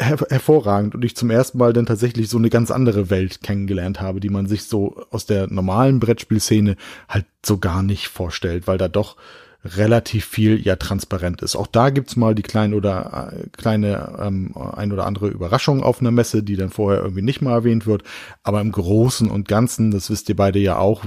her 0.02 0.18
hervorragend 0.28 0.94
und 0.94 1.04
ich 1.04 1.16
zum 1.16 1.30
ersten 1.30 1.59
Mal 1.59 1.73
dann 1.73 1.87
tatsächlich 1.87 2.28
so 2.28 2.38
eine 2.38 2.50
ganz 2.50 2.71
andere 2.71 3.11
Welt 3.11 3.42
kennengelernt 3.42 4.00
habe, 4.00 4.21
die 4.21 4.30
man 4.30 4.47
sich 4.47 4.64
so 4.64 5.04
aus 5.11 5.26
der 5.26 5.52
normalen 5.52 6.00
Brettspielszene 6.00 6.76
halt 7.09 7.26
so 7.44 7.59
gar 7.59 7.82
nicht 7.82 8.09
vorstellt, 8.09 8.66
weil 8.66 8.78
da 8.78 8.88
doch 8.88 9.16
relativ 9.64 10.25
viel 10.25 10.61
ja 10.61 10.76
transparent 10.76 11.40
ist. 11.42 11.54
Auch 11.54 11.66
da 11.66 11.90
gibt's 11.90 12.16
mal 12.16 12.35
die 12.35 12.42
kleine 12.42 12.75
oder 12.75 13.32
äh, 13.32 13.47
kleine 13.56 14.18
ähm, 14.21 14.54
ein 14.56 14.92
oder 14.92 15.06
andere 15.06 15.28
Überraschung 15.28 15.82
auf 15.82 16.00
einer 16.00 16.11
Messe, 16.11 16.42
die 16.42 16.56
dann 16.56 16.71
vorher 16.71 17.02
irgendwie 17.02 17.23
nicht 17.23 17.42
mal 17.42 17.52
erwähnt 17.52 17.87
wird. 17.87 18.02
Aber 18.42 18.61
im 18.61 18.73
Großen 18.73 19.30
und 19.30 19.47
Ganzen, 19.47 19.92
das 19.92 20.11
wisst 20.11 20.28
ihr 20.28 20.37
beide 20.37 20.59
ja 20.59 20.78
auch, 20.78 21.04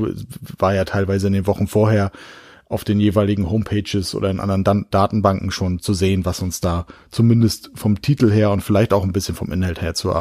war 0.57 0.73
ja 0.73 0.85
teilweise 0.85 1.27
in 1.27 1.33
den 1.33 1.47
Wochen 1.47 1.67
vorher 1.67 2.11
auf 2.67 2.83
den 2.83 2.99
jeweiligen 2.99 3.49
Homepages 3.49 4.15
oder 4.15 4.29
in 4.29 4.39
anderen 4.39 4.63
Dan 4.63 4.85
Datenbanken 4.89 5.51
schon 5.51 5.79
zu 5.79 5.93
sehen, 5.93 6.25
was 6.25 6.41
uns 6.41 6.61
da 6.61 6.87
zumindest 7.11 7.71
vom 7.75 8.01
Titel 8.01 8.31
her 8.31 8.51
und 8.51 8.61
vielleicht 8.61 8.93
auch 8.93 9.03
ein 9.03 9.13
bisschen 9.13 9.35
vom 9.35 9.51
Inhalt 9.51 9.81
her 9.81 9.93
zu, 9.93 10.11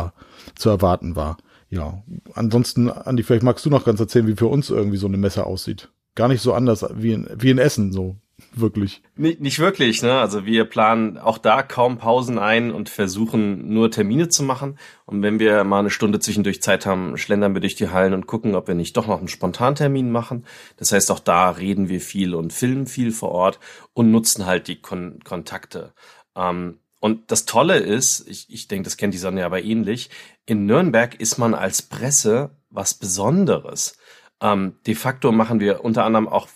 zu 0.54 0.68
erwarten 0.68 1.16
war. 1.16 1.38
Ja, 1.70 2.02
ansonsten, 2.34 2.90
Andi, 2.90 3.22
vielleicht 3.22 3.42
magst 3.42 3.64
du 3.64 3.70
noch 3.70 3.84
ganz 3.84 3.98
erzählen, 3.98 4.26
wie 4.26 4.36
für 4.36 4.46
uns 4.46 4.70
irgendwie 4.70 4.98
so 4.98 5.06
eine 5.06 5.16
Messe 5.16 5.46
aussieht. 5.46 5.90
Gar 6.14 6.28
nicht 6.28 6.42
so 6.42 6.52
anders 6.52 6.86
wie 6.94 7.12
in, 7.12 7.28
wie 7.36 7.50
in 7.50 7.58
Essen, 7.58 7.92
so 7.92 8.16
wirklich. 8.52 9.02
Nicht, 9.16 9.40
nicht 9.40 9.58
wirklich, 9.58 10.02
ne? 10.02 10.18
Also 10.18 10.44
wir 10.46 10.64
planen 10.64 11.18
auch 11.18 11.38
da 11.38 11.62
kaum 11.62 11.98
Pausen 11.98 12.38
ein 12.38 12.70
und 12.72 12.88
versuchen 12.88 13.72
nur 13.72 13.90
Termine 13.90 14.28
zu 14.28 14.42
machen. 14.42 14.78
Und 15.06 15.22
wenn 15.22 15.38
wir 15.38 15.64
mal 15.64 15.80
eine 15.80 15.90
Stunde 15.90 16.20
zwischendurch 16.20 16.62
Zeit 16.62 16.86
haben, 16.86 17.16
schlendern 17.16 17.54
wir 17.54 17.60
durch 17.60 17.74
die 17.74 17.90
Hallen 17.90 18.14
und 18.14 18.26
gucken, 18.26 18.54
ob 18.54 18.68
wir 18.68 18.74
nicht 18.74 18.96
doch 18.96 19.06
noch 19.06 19.18
einen 19.18 19.28
Spontantermin 19.28 20.10
machen. 20.10 20.46
Das 20.76 20.92
heißt, 20.92 21.10
auch 21.10 21.20
da 21.20 21.50
reden 21.50 21.88
wir 21.88 22.00
viel 22.00 22.34
und 22.34 22.52
filmen 22.52 22.86
viel 22.86 23.12
vor 23.12 23.30
Ort 23.30 23.60
und 23.92 24.10
nutzen 24.10 24.46
halt 24.46 24.68
die 24.68 24.80
Kon 24.80 25.20
Kontakte. 25.24 25.92
Ähm, 26.36 26.78
und 27.00 27.30
das 27.30 27.44
Tolle 27.44 27.76
ist, 27.76 28.26
ich, 28.28 28.46
ich 28.48 28.66
denke, 28.66 28.84
das 28.84 28.96
kennt 28.96 29.12
die 29.12 29.18
Sonne 29.18 29.44
aber 29.44 29.62
ähnlich, 29.62 30.08
in 30.46 30.64
Nürnberg 30.64 31.14
ist 31.20 31.36
man 31.36 31.54
als 31.54 31.82
Presse 31.82 32.50
was 32.70 32.94
Besonderes. 32.94 33.98
Ähm, 34.40 34.76
de 34.86 34.94
facto 34.94 35.30
machen 35.30 35.60
wir 35.60 35.84
unter 35.84 36.04
anderem 36.04 36.28
auch 36.28 36.48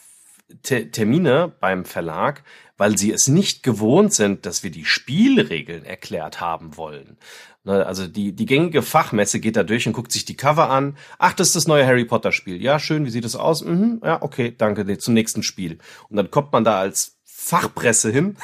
Te 0.62 0.90
Termine 0.90 1.52
beim 1.60 1.84
Verlag, 1.84 2.42
weil 2.76 2.96
sie 2.96 3.12
es 3.12 3.28
nicht 3.28 3.62
gewohnt 3.62 4.14
sind, 4.14 4.46
dass 4.46 4.62
wir 4.62 4.70
die 4.70 4.84
Spielregeln 4.84 5.84
erklärt 5.84 6.40
haben 6.40 6.76
wollen. 6.76 7.18
Ne, 7.64 7.84
Also 7.84 8.06
die, 8.06 8.32
die 8.34 8.46
gängige 8.46 8.82
Fachmesse 8.82 9.40
geht 9.40 9.56
da 9.56 9.62
durch 9.62 9.86
und 9.86 9.92
guckt 9.92 10.12
sich 10.12 10.24
die 10.24 10.36
Cover 10.36 10.70
an. 10.70 10.96
Ach, 11.18 11.34
das 11.34 11.48
ist 11.48 11.56
das 11.56 11.66
neue 11.66 11.86
Harry 11.86 12.04
Potter 12.04 12.32
Spiel. 12.32 12.62
Ja, 12.62 12.78
schön, 12.78 13.04
wie 13.04 13.10
sieht 13.10 13.24
es 13.26 13.36
aus? 13.36 13.62
Mhm, 13.62 14.00
ja, 14.02 14.22
okay, 14.22 14.54
danke, 14.56 14.84
nee, 14.84 14.96
zum 14.96 15.14
nächsten 15.14 15.42
Spiel. 15.42 15.78
Und 16.08 16.16
dann 16.16 16.30
kommt 16.30 16.52
man 16.52 16.64
da 16.64 16.78
als 16.80 17.18
Fachpresse 17.24 18.10
hin. 18.10 18.36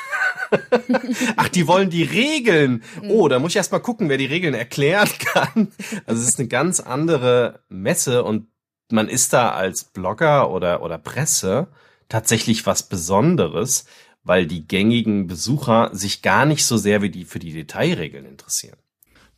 Ach, 1.36 1.48
die 1.48 1.66
wollen 1.66 1.90
die 1.90 2.04
Regeln. 2.04 2.82
Oh, 3.08 3.28
da 3.28 3.38
muss 3.38 3.52
ich 3.52 3.56
erst 3.56 3.72
mal 3.72 3.78
gucken, 3.78 4.08
wer 4.08 4.18
die 4.18 4.26
Regeln 4.26 4.54
erklären 4.54 5.08
kann. 5.18 5.72
Also 6.06 6.22
es 6.22 6.28
ist 6.28 6.38
eine 6.38 6.48
ganz 6.48 6.80
andere 6.80 7.60
Messe 7.68 8.24
und 8.24 8.48
man 8.90 9.08
ist 9.08 9.32
da 9.32 9.50
als 9.52 9.84
Blogger 9.84 10.50
oder, 10.50 10.82
oder 10.82 10.98
Presse 10.98 11.68
tatsächlich 12.08 12.66
was 12.66 12.88
Besonderes, 12.88 13.86
weil 14.24 14.46
die 14.46 14.66
gängigen 14.66 15.26
Besucher 15.26 15.90
sich 15.92 16.22
gar 16.22 16.46
nicht 16.46 16.64
so 16.64 16.76
sehr 16.76 17.02
wie 17.02 17.10
die 17.10 17.24
für 17.24 17.38
die 17.38 17.52
Detailregeln 17.52 18.24
interessieren. 18.24 18.76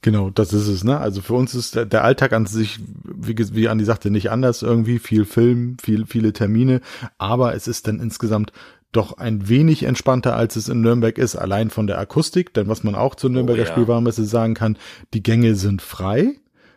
Genau, 0.02 0.30
das 0.30 0.52
ist 0.52 0.68
es, 0.68 0.84
ne? 0.84 0.98
Also 0.98 1.20
für 1.20 1.34
uns 1.34 1.54
ist 1.54 1.74
der, 1.74 1.84
der 1.84 2.04
Alltag 2.04 2.32
an 2.32 2.46
sich, 2.46 2.78
wie, 3.02 3.36
wie 3.54 3.68
Andi 3.68 3.84
sagte, 3.84 4.10
nicht 4.10 4.30
anders 4.30 4.62
irgendwie, 4.62 5.00
viel 5.00 5.24
Film, 5.24 5.76
viel, 5.82 6.06
viele 6.06 6.32
Termine, 6.32 6.80
aber 7.18 7.54
es 7.54 7.66
ist 7.66 7.88
dann 7.88 7.98
insgesamt 7.98 8.52
doch 8.92 9.18
ein 9.18 9.48
wenig 9.48 9.82
entspannter, 9.82 10.36
als 10.36 10.54
es 10.56 10.68
in 10.68 10.80
Nürnberg 10.80 11.18
ist, 11.18 11.34
allein 11.34 11.70
von 11.70 11.86
der 11.86 11.98
Akustik, 11.98 12.54
denn 12.54 12.68
was 12.68 12.84
man 12.84 12.94
auch 12.94 13.14
zur 13.14 13.30
Nürnberger 13.30 13.62
oh, 13.62 13.64
ja. 13.64 13.70
Spielwarenmesse 13.70 14.24
sagen 14.24 14.54
kann, 14.54 14.78
die 15.12 15.22
Gänge 15.22 15.56
sind 15.56 15.82
frei, 15.82 16.36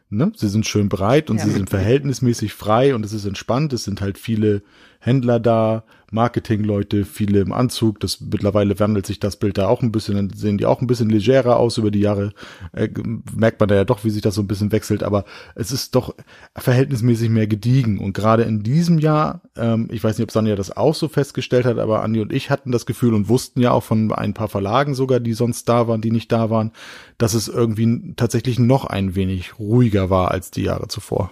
ne? 0.10 0.32
Sie 0.36 0.50
sind 0.50 0.66
schön 0.66 0.90
breit 0.90 1.30
und 1.30 1.38
ja. 1.38 1.46
sie 1.46 1.52
sind 1.52 1.70
verhältnismäßig 1.70 2.54
frei 2.54 2.96
und 2.96 3.06
es 3.06 3.14
ist 3.14 3.26
entspannt, 3.26 3.74
es 3.74 3.84
sind 3.84 4.02
halt 4.02 4.18
viele 4.18 4.64
Händler 5.10 5.40
da, 5.40 5.84
Marketingleute, 6.12 7.06
viele 7.06 7.40
im 7.40 7.52
Anzug. 7.52 8.00
Das 8.00 8.22
mittlerweile 8.22 8.80
wandelt 8.80 9.06
sich 9.06 9.20
das 9.20 9.38
Bild 9.38 9.58
da 9.58 9.68
auch 9.68 9.82
ein 9.82 9.92
bisschen, 9.92 10.16
dann 10.16 10.30
sehen 10.30 10.58
die 10.58 10.66
auch 10.66 10.82
ein 10.82 10.88
bisschen 10.88 11.10
legerer 11.10 11.58
aus 11.58 11.78
über 11.78 11.92
die 11.92 12.00
Jahre. 12.00 12.34
Äh, 12.74 12.90
merkt 13.36 13.60
man 13.60 13.70
da 13.70 13.76
ja 13.76 13.86
doch, 13.86 14.04
wie 14.04 14.10
sich 14.10 14.22
das 14.22 14.36
so 14.36 14.42
ein 14.42 14.48
bisschen 14.48 14.72
wechselt, 14.72 15.04
aber 15.04 15.26
es 15.56 15.72
ist 15.72 15.96
doch 15.96 16.16
verhältnismäßig 16.56 17.30
mehr 17.30 17.48
gediegen. 17.48 18.00
Und 18.00 18.14
gerade 18.14 18.44
in 18.44 18.64
diesem 18.64 19.00
Jahr, 19.00 19.42
ähm, 19.56 19.88
ich 19.92 20.04
weiß 20.04 20.18
nicht, 20.18 20.24
ob 20.26 20.32
Sonja 20.32 20.56
das 20.56 20.76
auch 20.76 20.96
so 20.96 21.08
festgestellt 21.08 21.66
hat, 21.66 21.80
aber 21.80 22.04
Andi 22.04 22.22
und 22.22 22.34
ich 22.34 22.50
hatten 22.50 22.72
das 22.72 22.86
Gefühl 22.86 23.14
und 23.14 23.30
wussten 23.30 23.62
ja 23.62 23.72
auch 23.72 23.84
von 23.84 24.12
ein 24.12 24.34
paar 24.34 24.50
Verlagen 24.50 24.94
sogar, 24.94 25.20
die 25.20 25.34
sonst 25.34 25.68
da 25.70 25.88
waren, 25.88 26.02
die 26.02 26.12
nicht 26.12 26.32
da 26.32 26.50
waren, 26.50 26.72
dass 27.18 27.34
es 27.34 27.48
irgendwie 27.48 28.14
tatsächlich 28.16 28.60
noch 28.60 28.86
ein 28.86 29.16
wenig 29.16 29.60
ruhiger 29.60 30.10
war 30.10 30.32
als 30.32 30.52
die 30.52 30.64
Jahre 30.64 30.88
zuvor. 30.88 31.32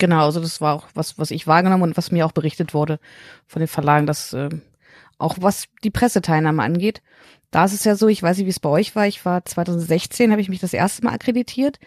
Genau, 0.00 0.24
also 0.24 0.40
das 0.40 0.62
war 0.62 0.74
auch 0.74 0.86
was, 0.94 1.18
was 1.18 1.30
ich 1.30 1.46
wahrgenommen 1.46 1.82
und 1.82 1.96
was 1.98 2.10
mir 2.10 2.24
auch 2.24 2.32
berichtet 2.32 2.72
wurde 2.72 2.98
von 3.46 3.60
den 3.60 3.68
Verlagen, 3.68 4.06
dass 4.06 4.32
äh, 4.32 4.48
auch 5.18 5.36
was 5.40 5.66
die 5.84 5.90
Presseteilnahme 5.90 6.62
angeht, 6.62 7.02
da 7.50 7.66
ist 7.66 7.74
es 7.74 7.84
ja 7.84 7.94
so, 7.94 8.08
ich 8.08 8.22
weiß 8.22 8.38
nicht, 8.38 8.46
wie 8.46 8.50
es 8.50 8.60
bei 8.60 8.70
euch 8.70 8.96
war, 8.96 9.06
ich 9.06 9.26
war 9.26 9.44
2016, 9.44 10.30
habe 10.30 10.40
ich 10.40 10.48
mich 10.48 10.58
das 10.58 10.72
erste 10.72 11.04
Mal 11.04 11.12
akkreditiert. 11.12 11.78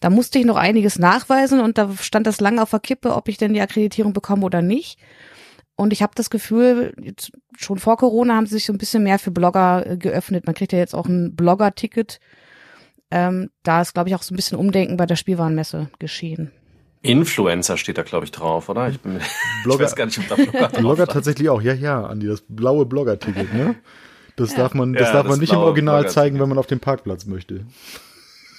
Da 0.00 0.10
musste 0.10 0.40
ich 0.40 0.44
noch 0.44 0.56
einiges 0.56 0.98
nachweisen 0.98 1.60
und 1.60 1.78
da 1.78 1.92
stand 1.96 2.26
das 2.26 2.40
lange 2.40 2.60
auf 2.60 2.70
der 2.70 2.80
Kippe, 2.80 3.14
ob 3.14 3.28
ich 3.28 3.38
denn 3.38 3.54
die 3.54 3.60
Akkreditierung 3.60 4.12
bekomme 4.12 4.44
oder 4.44 4.60
nicht. 4.60 4.98
Und 5.76 5.92
ich 5.92 6.02
habe 6.02 6.12
das 6.16 6.30
Gefühl, 6.30 6.92
jetzt, 7.00 7.30
schon 7.56 7.78
vor 7.78 7.98
Corona 7.98 8.34
haben 8.34 8.46
sie 8.46 8.54
sich 8.54 8.66
so 8.66 8.72
ein 8.72 8.78
bisschen 8.78 9.04
mehr 9.04 9.20
für 9.20 9.30
Blogger 9.30 9.86
äh, 9.86 9.96
geöffnet. 9.96 10.46
Man 10.46 10.56
kriegt 10.56 10.72
ja 10.72 10.78
jetzt 10.80 10.94
auch 10.94 11.06
ein 11.06 11.36
Blogger-Ticket. 11.36 12.18
Ähm, 13.12 13.50
da 13.62 13.80
ist, 13.80 13.94
glaube 13.94 14.08
ich, 14.08 14.16
auch 14.16 14.22
so 14.22 14.34
ein 14.34 14.36
bisschen 14.36 14.58
Umdenken 14.58 14.96
bei 14.96 15.06
der 15.06 15.16
Spielwarenmesse 15.16 15.90
geschehen. 16.00 16.50
Influencer 17.04 17.76
steht 17.76 17.98
da, 17.98 18.02
glaube 18.02 18.24
ich, 18.24 18.30
drauf, 18.30 18.68
oder? 18.68 18.88
Ich, 18.88 19.00
bin, 19.00 19.20
Blogger, 19.64 19.84
ich 19.84 19.90
weiß 19.90 19.96
gar 19.96 20.06
nicht, 20.06 20.18
ob 20.18 20.28
da 20.28 20.34
Blogger 20.36 20.58
drauf 20.58 20.72
Blogger 20.72 21.06
tatsächlich 21.06 21.48
auch, 21.50 21.60
ja, 21.60 21.74
ja, 21.74 22.04
Andi, 22.04 22.26
das 22.26 22.42
blaue 22.48 22.86
Blogger-Ticket, 22.86 23.52
ne? 23.54 23.76
Das 24.36 24.54
darf 24.54 24.74
man, 24.74 24.94
das 24.94 25.08
ja, 25.08 25.12
darf 25.12 25.24
man 25.24 25.32
das 25.32 25.40
nicht 25.40 25.52
im 25.52 25.58
Original 25.58 26.08
zeigen, 26.08 26.40
wenn 26.40 26.48
man 26.48 26.58
auf 26.58 26.66
dem 26.66 26.80
Parkplatz 26.80 27.26
möchte. 27.26 27.66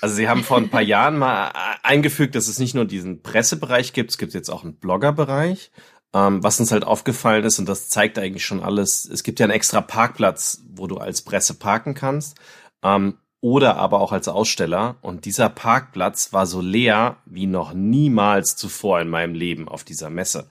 Also 0.02 0.16
sie 0.16 0.30
haben 0.30 0.44
vor 0.44 0.58
ein 0.58 0.70
paar 0.70 0.82
Jahren 0.82 1.18
mal 1.18 1.52
eingefügt, 1.84 2.36
dass 2.36 2.48
es 2.48 2.60
nicht 2.60 2.76
nur 2.76 2.86
diesen 2.86 3.24
Pressebereich 3.24 3.92
gibt, 3.92 4.12
es 4.12 4.18
gibt 4.18 4.34
jetzt 4.34 4.50
auch 4.50 4.64
einen 4.64 4.76
Bloggerbereich. 4.76 5.72
Ähm, 6.14 6.42
was 6.44 6.60
uns 6.62 6.72
halt 6.72 6.86
aufgefallen 6.86 7.44
ist, 7.44 7.60
und 7.60 7.68
das 7.68 7.90
zeigt 7.90 8.18
eigentlich 8.18 8.46
schon 8.46 8.64
alles, 8.64 9.04
es 9.04 9.24
gibt 9.24 9.40
ja 9.40 9.46
einen 9.46 9.54
extra 9.54 9.82
Parkplatz, 9.82 10.64
wo 10.74 10.88
du 10.88 10.98
als 10.98 11.24
Presse 11.24 11.56
parken 11.56 11.94
kannst. 11.94 12.38
Ähm, 12.84 13.18
oder 13.46 13.76
aber 13.76 14.02
auch 14.02 14.12
als 14.12 14.28
Aussteller. 14.28 14.96
Und 15.02 15.26
dieser 15.26 15.50
Parkplatz 15.50 16.34
war 16.34 16.48
so 16.48 16.62
leer 16.62 17.18
wie 17.28 17.46
noch 17.46 17.76
niemals 17.76 18.56
zuvor 18.56 19.00
in 19.02 19.08
meinem 19.08 19.36
Leben 19.36 19.70
auf 19.70 19.84
dieser 19.84 20.10
Messe. 20.10 20.50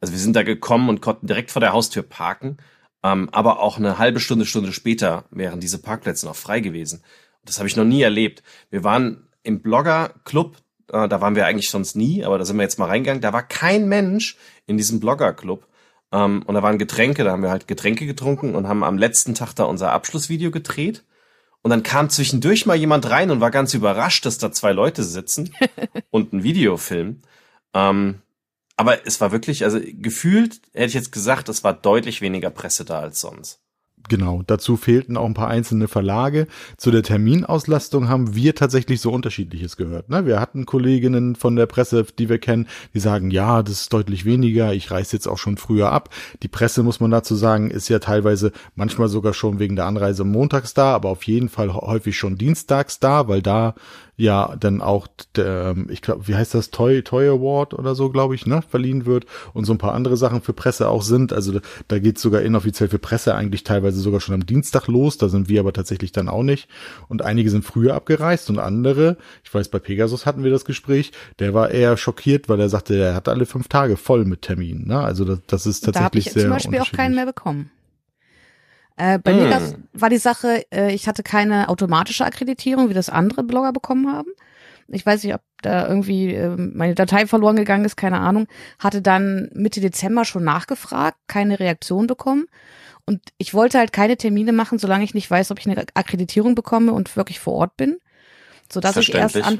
Also 0.00 0.12
wir 0.12 0.18
sind 0.18 0.34
da 0.34 0.42
gekommen 0.42 0.88
und 0.88 1.00
konnten 1.00 1.28
direkt 1.28 1.52
vor 1.52 1.60
der 1.60 1.72
Haustür 1.72 2.02
parken, 2.02 2.56
ähm, 3.04 3.28
aber 3.30 3.60
auch 3.60 3.78
eine 3.78 3.98
halbe 3.98 4.18
Stunde, 4.18 4.44
Stunde 4.44 4.72
später 4.72 5.24
wären 5.30 5.60
diese 5.60 5.80
Parkplätze 5.80 6.26
noch 6.26 6.34
frei 6.34 6.58
gewesen. 6.58 7.04
Das 7.44 7.58
habe 7.58 7.68
ich 7.68 7.76
noch 7.76 7.84
nie 7.84 8.02
erlebt. 8.02 8.42
Wir 8.70 8.82
waren 8.82 9.28
im 9.44 9.62
Blogger-Club, 9.62 10.56
äh, 10.92 11.06
da 11.06 11.20
waren 11.20 11.36
wir 11.36 11.46
eigentlich 11.46 11.70
sonst 11.70 11.94
nie, 11.94 12.24
aber 12.24 12.38
da 12.38 12.44
sind 12.44 12.56
wir 12.56 12.64
jetzt 12.64 12.80
mal 12.80 12.88
reingegangen. 12.88 13.22
Da 13.22 13.32
war 13.32 13.44
kein 13.44 13.88
Mensch 13.88 14.36
in 14.66 14.76
diesem 14.76 14.98
Blogger-Club. 14.98 15.68
Ähm, 16.10 16.42
und 16.44 16.56
da 16.56 16.62
waren 16.64 16.78
Getränke, 16.78 17.22
da 17.22 17.30
haben 17.30 17.44
wir 17.44 17.50
halt 17.50 17.68
Getränke 17.68 18.04
getrunken 18.04 18.56
und 18.56 18.66
haben 18.66 18.82
am 18.82 18.98
letzten 18.98 19.36
Tag 19.36 19.52
da 19.52 19.62
unser 19.62 19.92
Abschlussvideo 19.92 20.50
gedreht. 20.50 21.04
Und 21.62 21.70
dann 21.70 21.82
kam 21.84 22.10
zwischendurch 22.10 22.66
mal 22.66 22.76
jemand 22.76 23.08
rein 23.08 23.30
und 23.30 23.40
war 23.40 23.52
ganz 23.52 23.72
überrascht, 23.72 24.26
dass 24.26 24.38
da 24.38 24.50
zwei 24.50 24.72
Leute 24.72 25.04
sitzen 25.04 25.54
und 26.10 26.32
ein 26.32 26.42
Video 26.42 26.76
filmen. 26.76 27.22
Ähm, 27.72 28.20
aber 28.76 29.06
es 29.06 29.20
war 29.20 29.30
wirklich, 29.30 29.64
also 29.64 29.78
gefühlt 29.80 30.60
hätte 30.72 30.88
ich 30.88 30.94
jetzt 30.94 31.12
gesagt, 31.12 31.48
es 31.48 31.62
war 31.62 31.72
deutlich 31.72 32.20
weniger 32.20 32.50
Presse 32.50 32.84
da 32.84 32.98
als 33.00 33.20
sonst. 33.20 33.61
Genau, 34.08 34.42
dazu 34.46 34.76
fehlten 34.76 35.16
auch 35.16 35.26
ein 35.26 35.34
paar 35.34 35.48
einzelne 35.48 35.88
Verlage. 35.88 36.46
Zu 36.76 36.90
der 36.90 37.02
Terminauslastung 37.02 38.08
haben 38.08 38.34
wir 38.34 38.54
tatsächlich 38.54 39.00
so 39.00 39.12
unterschiedliches 39.12 39.76
gehört. 39.76 40.08
Ne? 40.08 40.26
Wir 40.26 40.40
hatten 40.40 40.66
Kolleginnen 40.66 41.36
von 41.36 41.56
der 41.56 41.66
Presse, 41.66 42.04
die 42.18 42.28
wir 42.28 42.38
kennen, 42.38 42.68
die 42.94 43.00
sagen, 43.00 43.30
ja, 43.30 43.62
das 43.62 43.82
ist 43.82 43.92
deutlich 43.92 44.24
weniger, 44.24 44.72
ich 44.74 44.90
reise 44.90 45.16
jetzt 45.16 45.28
auch 45.28 45.38
schon 45.38 45.56
früher 45.56 45.92
ab. 45.92 46.10
Die 46.42 46.48
Presse, 46.48 46.82
muss 46.82 47.00
man 47.00 47.10
dazu 47.10 47.34
sagen, 47.34 47.70
ist 47.70 47.88
ja 47.88 48.00
teilweise 48.00 48.52
manchmal 48.74 49.08
sogar 49.08 49.34
schon 49.34 49.58
wegen 49.58 49.76
der 49.76 49.86
Anreise 49.86 50.24
montags 50.24 50.74
da, 50.74 50.94
aber 50.94 51.08
auf 51.08 51.22
jeden 51.24 51.48
Fall 51.48 51.72
häufig 51.72 52.16
schon 52.16 52.36
dienstags 52.36 52.98
da, 52.98 53.28
weil 53.28 53.42
da 53.42 53.74
ja 54.22 54.54
dann 54.58 54.80
auch 54.80 55.08
der, 55.36 55.74
ähm, 55.76 55.88
ich 55.90 56.00
glaube, 56.00 56.28
wie 56.28 56.34
heißt 56.34 56.54
das, 56.54 56.70
Toy, 56.70 57.02
Toy 57.02 57.28
Award 57.28 57.74
oder 57.74 57.94
so, 57.94 58.08
glaube 58.10 58.34
ich, 58.34 58.46
ne, 58.46 58.62
verliehen 58.62 59.04
wird 59.04 59.26
und 59.52 59.64
so 59.64 59.72
ein 59.72 59.78
paar 59.78 59.94
andere 59.94 60.16
Sachen 60.16 60.40
für 60.40 60.52
Presse 60.52 60.88
auch 60.88 61.02
sind. 61.02 61.32
Also 61.32 61.52
da, 61.52 61.60
da 61.88 61.98
geht 61.98 62.18
sogar 62.18 62.42
inoffiziell 62.42 62.88
für 62.88 62.98
Presse 62.98 63.34
eigentlich 63.34 63.64
teilweise 63.64 64.00
sogar 64.00 64.20
schon 64.20 64.34
am 64.34 64.46
Dienstag 64.46 64.86
los, 64.86 65.18
da 65.18 65.28
sind 65.28 65.48
wir 65.48 65.60
aber 65.60 65.72
tatsächlich 65.72 66.12
dann 66.12 66.28
auch 66.28 66.42
nicht. 66.42 66.68
Und 67.08 67.22
einige 67.22 67.50
sind 67.50 67.64
früher 67.64 67.94
abgereist 67.94 68.48
und 68.48 68.58
andere, 68.58 69.16
ich 69.44 69.52
weiß, 69.52 69.68
bei 69.68 69.78
Pegasus 69.78 70.24
hatten 70.24 70.44
wir 70.44 70.50
das 70.50 70.64
Gespräch, 70.64 71.12
der 71.38 71.52
war 71.52 71.70
eher 71.70 71.96
schockiert, 71.96 72.48
weil 72.48 72.60
er 72.60 72.68
sagte, 72.68 72.96
er 72.96 73.14
hat 73.14 73.28
alle 73.28 73.44
fünf 73.44 73.68
Tage 73.68 73.96
voll 73.96 74.24
mit 74.24 74.42
Terminen. 74.42 74.86
Ne? 74.86 75.00
Also 75.00 75.24
das, 75.24 75.40
das 75.46 75.66
ist 75.66 75.84
tatsächlich 75.84 75.94
da 75.94 76.04
hab 76.04 76.16
ich 76.16 76.32
sehr. 76.32 76.42
zum 76.42 76.50
Beispiel 76.50 76.78
auch 76.80 76.92
keinen 76.92 77.14
mehr 77.16 77.26
bekommen. 77.26 77.70
Äh, 79.02 79.18
bei 79.18 79.32
mm. 79.32 79.36
mir 79.36 79.48
das 79.50 79.74
war 79.92 80.10
die 80.10 80.18
Sache, 80.18 80.64
äh, 80.72 80.94
ich 80.94 81.08
hatte 81.08 81.24
keine 81.24 81.68
automatische 81.68 82.24
Akkreditierung, 82.24 82.88
wie 82.88 82.94
das 82.94 83.10
andere 83.10 83.42
Blogger 83.42 83.72
bekommen 83.72 84.12
haben. 84.12 84.30
Ich 84.86 85.04
weiß 85.04 85.24
nicht, 85.24 85.34
ob 85.34 85.40
da 85.60 85.88
irgendwie 85.88 86.32
äh, 86.32 86.54
meine 86.56 86.94
Datei 86.94 87.26
verloren 87.26 87.56
gegangen 87.56 87.84
ist, 87.84 87.96
keine 87.96 88.20
Ahnung. 88.20 88.46
Hatte 88.78 89.02
dann 89.02 89.50
Mitte 89.54 89.80
Dezember 89.80 90.24
schon 90.24 90.44
nachgefragt, 90.44 91.16
keine 91.26 91.58
Reaktion 91.58 92.06
bekommen. 92.06 92.46
Und 93.04 93.20
ich 93.38 93.54
wollte 93.54 93.78
halt 93.78 93.92
keine 93.92 94.16
Termine 94.16 94.52
machen, 94.52 94.78
solange 94.78 95.02
ich 95.02 95.14
nicht 95.14 95.28
weiß, 95.28 95.50
ob 95.50 95.58
ich 95.58 95.68
eine 95.68 95.84
Akkreditierung 95.94 96.54
bekomme 96.54 96.92
und 96.92 97.16
wirklich 97.16 97.40
vor 97.40 97.54
Ort 97.54 97.76
bin. 97.76 97.96
Sodass 98.70 98.96
ich 98.96 99.12
erst 99.12 99.36
an, 99.42 99.58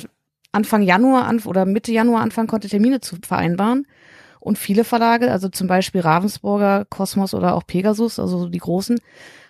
Anfang 0.53 0.83
Januar 0.83 1.25
an, 1.25 1.41
oder 1.41 1.67
Mitte 1.67 1.91
Januar 1.91 2.21
anfangen 2.21 2.47
konnte, 2.47 2.69
Termine 2.69 3.01
zu 3.01 3.17
vereinbaren. 3.27 3.89
Und 4.43 4.59
viele 4.59 4.83
Verlage, 4.83 5.31
also 5.31 5.49
zum 5.49 5.69
Beispiel 5.69 6.01
Ravensburger, 6.01 6.85
Kosmos 6.87 7.33
oder 7.33 7.55
auch 7.55 7.65
Pegasus, 7.65 8.19
also 8.19 8.49
die 8.49 8.59
großen, 8.59 8.99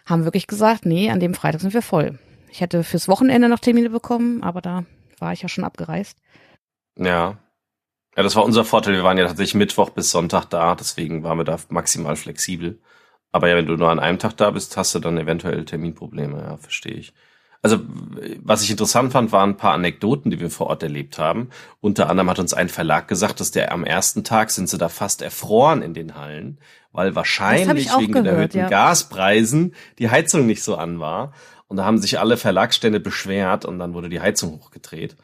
haben 0.04 0.24
wirklich 0.24 0.46
gesagt, 0.46 0.84
nee, 0.84 1.08
an 1.08 1.18
dem 1.18 1.32
Freitag 1.32 1.62
sind 1.62 1.72
wir 1.72 1.80
voll. 1.80 2.18
Ich 2.50 2.60
hätte 2.60 2.84
fürs 2.84 3.08
Wochenende 3.08 3.48
noch 3.48 3.58
Termine 3.58 3.88
bekommen, 3.88 4.42
aber 4.42 4.60
da 4.60 4.84
war 5.18 5.32
ich 5.32 5.40
ja 5.40 5.48
schon 5.48 5.64
abgereist. 5.64 6.18
Ja. 6.98 7.38
Ja, 8.14 8.22
das 8.22 8.36
war 8.36 8.44
unser 8.44 8.66
Vorteil. 8.66 8.92
Wir 8.92 9.02
waren 9.02 9.16
ja 9.16 9.26
tatsächlich 9.26 9.54
Mittwoch 9.54 9.88
bis 9.88 10.10
Sonntag 10.10 10.44
da, 10.50 10.74
deswegen 10.74 11.22
waren 11.22 11.38
wir 11.38 11.44
da 11.44 11.56
maximal 11.70 12.14
flexibel. 12.16 12.78
Aber 13.30 13.48
ja, 13.48 13.56
wenn 13.56 13.64
du 13.64 13.76
nur 13.76 13.88
an 13.88 13.98
einem 13.98 14.18
Tag 14.18 14.36
da 14.36 14.50
bist, 14.50 14.76
hast 14.76 14.94
du 14.94 14.98
dann 14.98 15.16
eventuell 15.16 15.64
Terminprobleme, 15.64 16.38
ja, 16.38 16.58
verstehe 16.58 16.92
ich. 16.92 17.14
Also, 17.64 17.78
was 18.42 18.62
ich 18.64 18.72
interessant 18.72 19.12
fand, 19.12 19.30
waren 19.30 19.50
ein 19.50 19.56
paar 19.56 19.74
Anekdoten, 19.74 20.32
die 20.32 20.40
wir 20.40 20.50
vor 20.50 20.66
Ort 20.66 20.82
erlebt 20.82 21.18
haben. 21.18 21.50
Unter 21.80 22.10
anderem 22.10 22.28
hat 22.28 22.40
uns 22.40 22.54
ein 22.54 22.68
Verlag 22.68 23.06
gesagt, 23.06 23.38
dass 23.38 23.52
der 23.52 23.70
am 23.70 23.84
ersten 23.84 24.24
Tag 24.24 24.50
sind 24.50 24.68
sie 24.68 24.78
da 24.78 24.88
fast 24.88 25.22
erfroren 25.22 25.80
in 25.80 25.94
den 25.94 26.16
Hallen, 26.16 26.58
weil 26.90 27.14
wahrscheinlich 27.14 27.88
wegen 27.96 28.12
gehört, 28.12 28.26
den 28.26 28.34
erhöhten 28.34 28.58
ja. 28.58 28.68
Gaspreisen 28.68 29.74
die 30.00 30.10
Heizung 30.10 30.44
nicht 30.46 30.64
so 30.64 30.74
an 30.76 30.98
war. 30.98 31.32
Und 31.68 31.76
da 31.76 31.84
haben 31.84 31.98
sich 31.98 32.18
alle 32.18 32.36
Verlagsstände 32.36 32.98
beschwert 32.98 33.64
und 33.64 33.78
dann 33.78 33.94
wurde 33.94 34.08
die 34.08 34.20
Heizung 34.20 34.60
hochgedreht. 34.60 35.16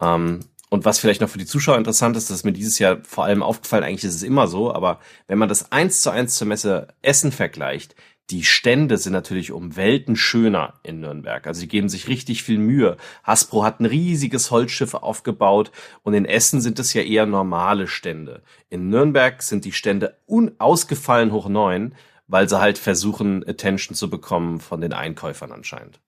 Ähm, 0.00 0.40
und 0.68 0.84
was 0.84 0.98
vielleicht 0.98 1.20
noch 1.20 1.28
für 1.28 1.38
die 1.38 1.46
Zuschauer 1.46 1.76
interessant 1.76 2.16
ist, 2.16 2.28
das 2.28 2.38
ist 2.38 2.44
mir 2.44 2.52
dieses 2.52 2.78
Jahr 2.78 2.98
vor 3.04 3.24
allem 3.24 3.42
aufgefallen, 3.42 3.84
eigentlich 3.84 4.04
ist 4.04 4.16
es 4.16 4.22
immer 4.22 4.48
so, 4.48 4.74
aber 4.74 4.98
wenn 5.28 5.38
man 5.38 5.48
das 5.48 5.70
eins 5.70 6.00
zu 6.00 6.10
eins 6.10 6.34
zur 6.36 6.48
Messe 6.48 6.88
Essen 7.02 7.30
vergleicht, 7.30 7.94
die 8.30 8.42
Stände 8.42 8.98
sind 8.98 9.12
natürlich 9.12 9.52
um 9.52 9.76
Welten 9.76 10.16
schöner 10.16 10.74
in 10.82 11.00
Nürnberg. 11.00 11.46
Also 11.46 11.60
die 11.60 11.68
geben 11.68 11.88
sich 11.88 12.08
richtig 12.08 12.42
viel 12.42 12.58
Mühe. 12.58 12.96
Hasbro 13.22 13.64
hat 13.64 13.80
ein 13.80 13.86
riesiges 13.86 14.50
Holzschiff 14.50 14.94
aufgebaut 14.94 15.70
und 16.02 16.14
in 16.14 16.24
Essen 16.24 16.60
sind 16.60 16.78
es 16.78 16.92
ja 16.92 17.02
eher 17.02 17.26
normale 17.26 17.86
Stände. 17.86 18.42
In 18.68 18.88
Nürnberg 18.88 19.42
sind 19.42 19.64
die 19.64 19.72
Stände 19.72 20.18
unausgefallen 20.26 21.32
hoch 21.32 21.48
neun, 21.48 21.94
weil 22.26 22.48
sie 22.48 22.60
halt 22.60 22.78
versuchen, 22.78 23.46
Attention 23.46 23.94
zu 23.94 24.10
bekommen 24.10 24.58
von 24.58 24.80
den 24.80 24.92
Einkäufern 24.92 25.52
anscheinend. 25.52 26.00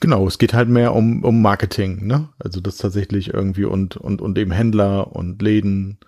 Genau, 0.00 0.26
es 0.26 0.38
geht 0.38 0.54
halt 0.54 0.68
mehr 0.68 0.94
um, 0.94 1.24
um 1.24 1.42
Marketing, 1.42 2.06
ne? 2.06 2.28
Also 2.38 2.60
das 2.60 2.76
tatsächlich 2.76 3.34
irgendwie 3.34 3.64
und, 3.64 3.96
und, 3.96 4.20
und 4.20 4.38
eben 4.38 4.50
Händler 4.50 5.14
und 5.14 5.42
Läden 5.42 5.98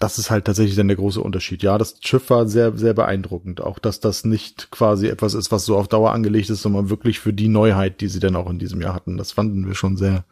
das 0.00 0.18
ist 0.18 0.30
halt 0.30 0.46
tatsächlich 0.46 0.76
dann 0.76 0.88
der 0.88 0.96
große 0.96 1.20
Unterschied. 1.20 1.62
Ja, 1.62 1.76
das 1.76 1.96
Schiff 2.00 2.30
war 2.30 2.48
sehr, 2.48 2.76
sehr 2.76 2.94
beeindruckend. 2.94 3.60
Auch, 3.60 3.78
dass 3.78 4.00
das 4.00 4.24
nicht 4.24 4.70
quasi 4.70 5.08
etwas 5.08 5.34
ist, 5.34 5.52
was 5.52 5.66
so 5.66 5.76
auf 5.76 5.88
Dauer 5.88 6.12
angelegt 6.12 6.48
ist, 6.48 6.62
sondern 6.62 6.88
wirklich 6.88 7.20
für 7.20 7.34
die 7.34 7.48
Neuheit, 7.48 8.00
die 8.00 8.08
sie 8.08 8.18
dann 8.18 8.34
auch 8.34 8.48
in 8.48 8.58
diesem 8.58 8.80
Jahr 8.80 8.94
hatten. 8.94 9.18
Das 9.18 9.32
fanden 9.32 9.66
wir 9.66 9.74
schon 9.74 9.98
sehr, 9.98 10.24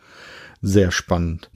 sehr 0.62 0.90
spannend. 0.90 1.50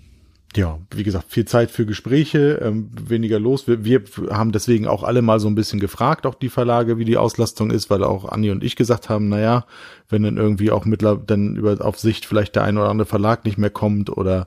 Ja, 0.54 0.78
wie 0.95 1.04
gesagt, 1.04 1.33
viel 1.33 1.47
Zeit 1.47 1.71
für 1.71 1.87
Gespräche, 1.87 2.61
ähm, 2.62 2.90
weniger 2.92 3.40
los. 3.40 3.66
Wir, 3.66 3.83
wir 3.83 4.02
haben 4.28 4.52
deswegen 4.52 4.87
auch 4.87 5.04
alle 5.04 5.23
mal 5.23 5.40
so 5.40 5.49
ein 5.49 5.54
bisschen 5.54 5.81
gefragt, 5.81 6.26
auch 6.26 6.35
die 6.35 6.50
Verlage, 6.50 6.99
wie 6.99 7.07
die 7.07 7.16
Auslastung 7.16 7.71
ist, 7.71 7.88
weil 7.88 8.04
auch 8.04 8.26
Anni 8.26 8.50
und 8.50 8.62
ich 8.62 8.76
gesagt 8.76 9.09
haben, 9.09 9.31
naja, 9.31 9.64
wenn 10.11 10.23
dann 10.23 10.37
irgendwie 10.37 10.71
auch 10.71 10.85
mittlerweile 10.85 11.25
dann 11.25 11.57
über 11.57 11.83
auf 11.83 11.99
Sicht 11.99 12.26
vielleicht 12.26 12.57
der 12.57 12.64
ein 12.64 12.76
oder 12.76 12.90
andere 12.90 13.09
Verlag 13.09 13.47
nicht 13.47 13.57
mehr 13.57 13.71
kommt 13.71 14.14
oder 14.14 14.45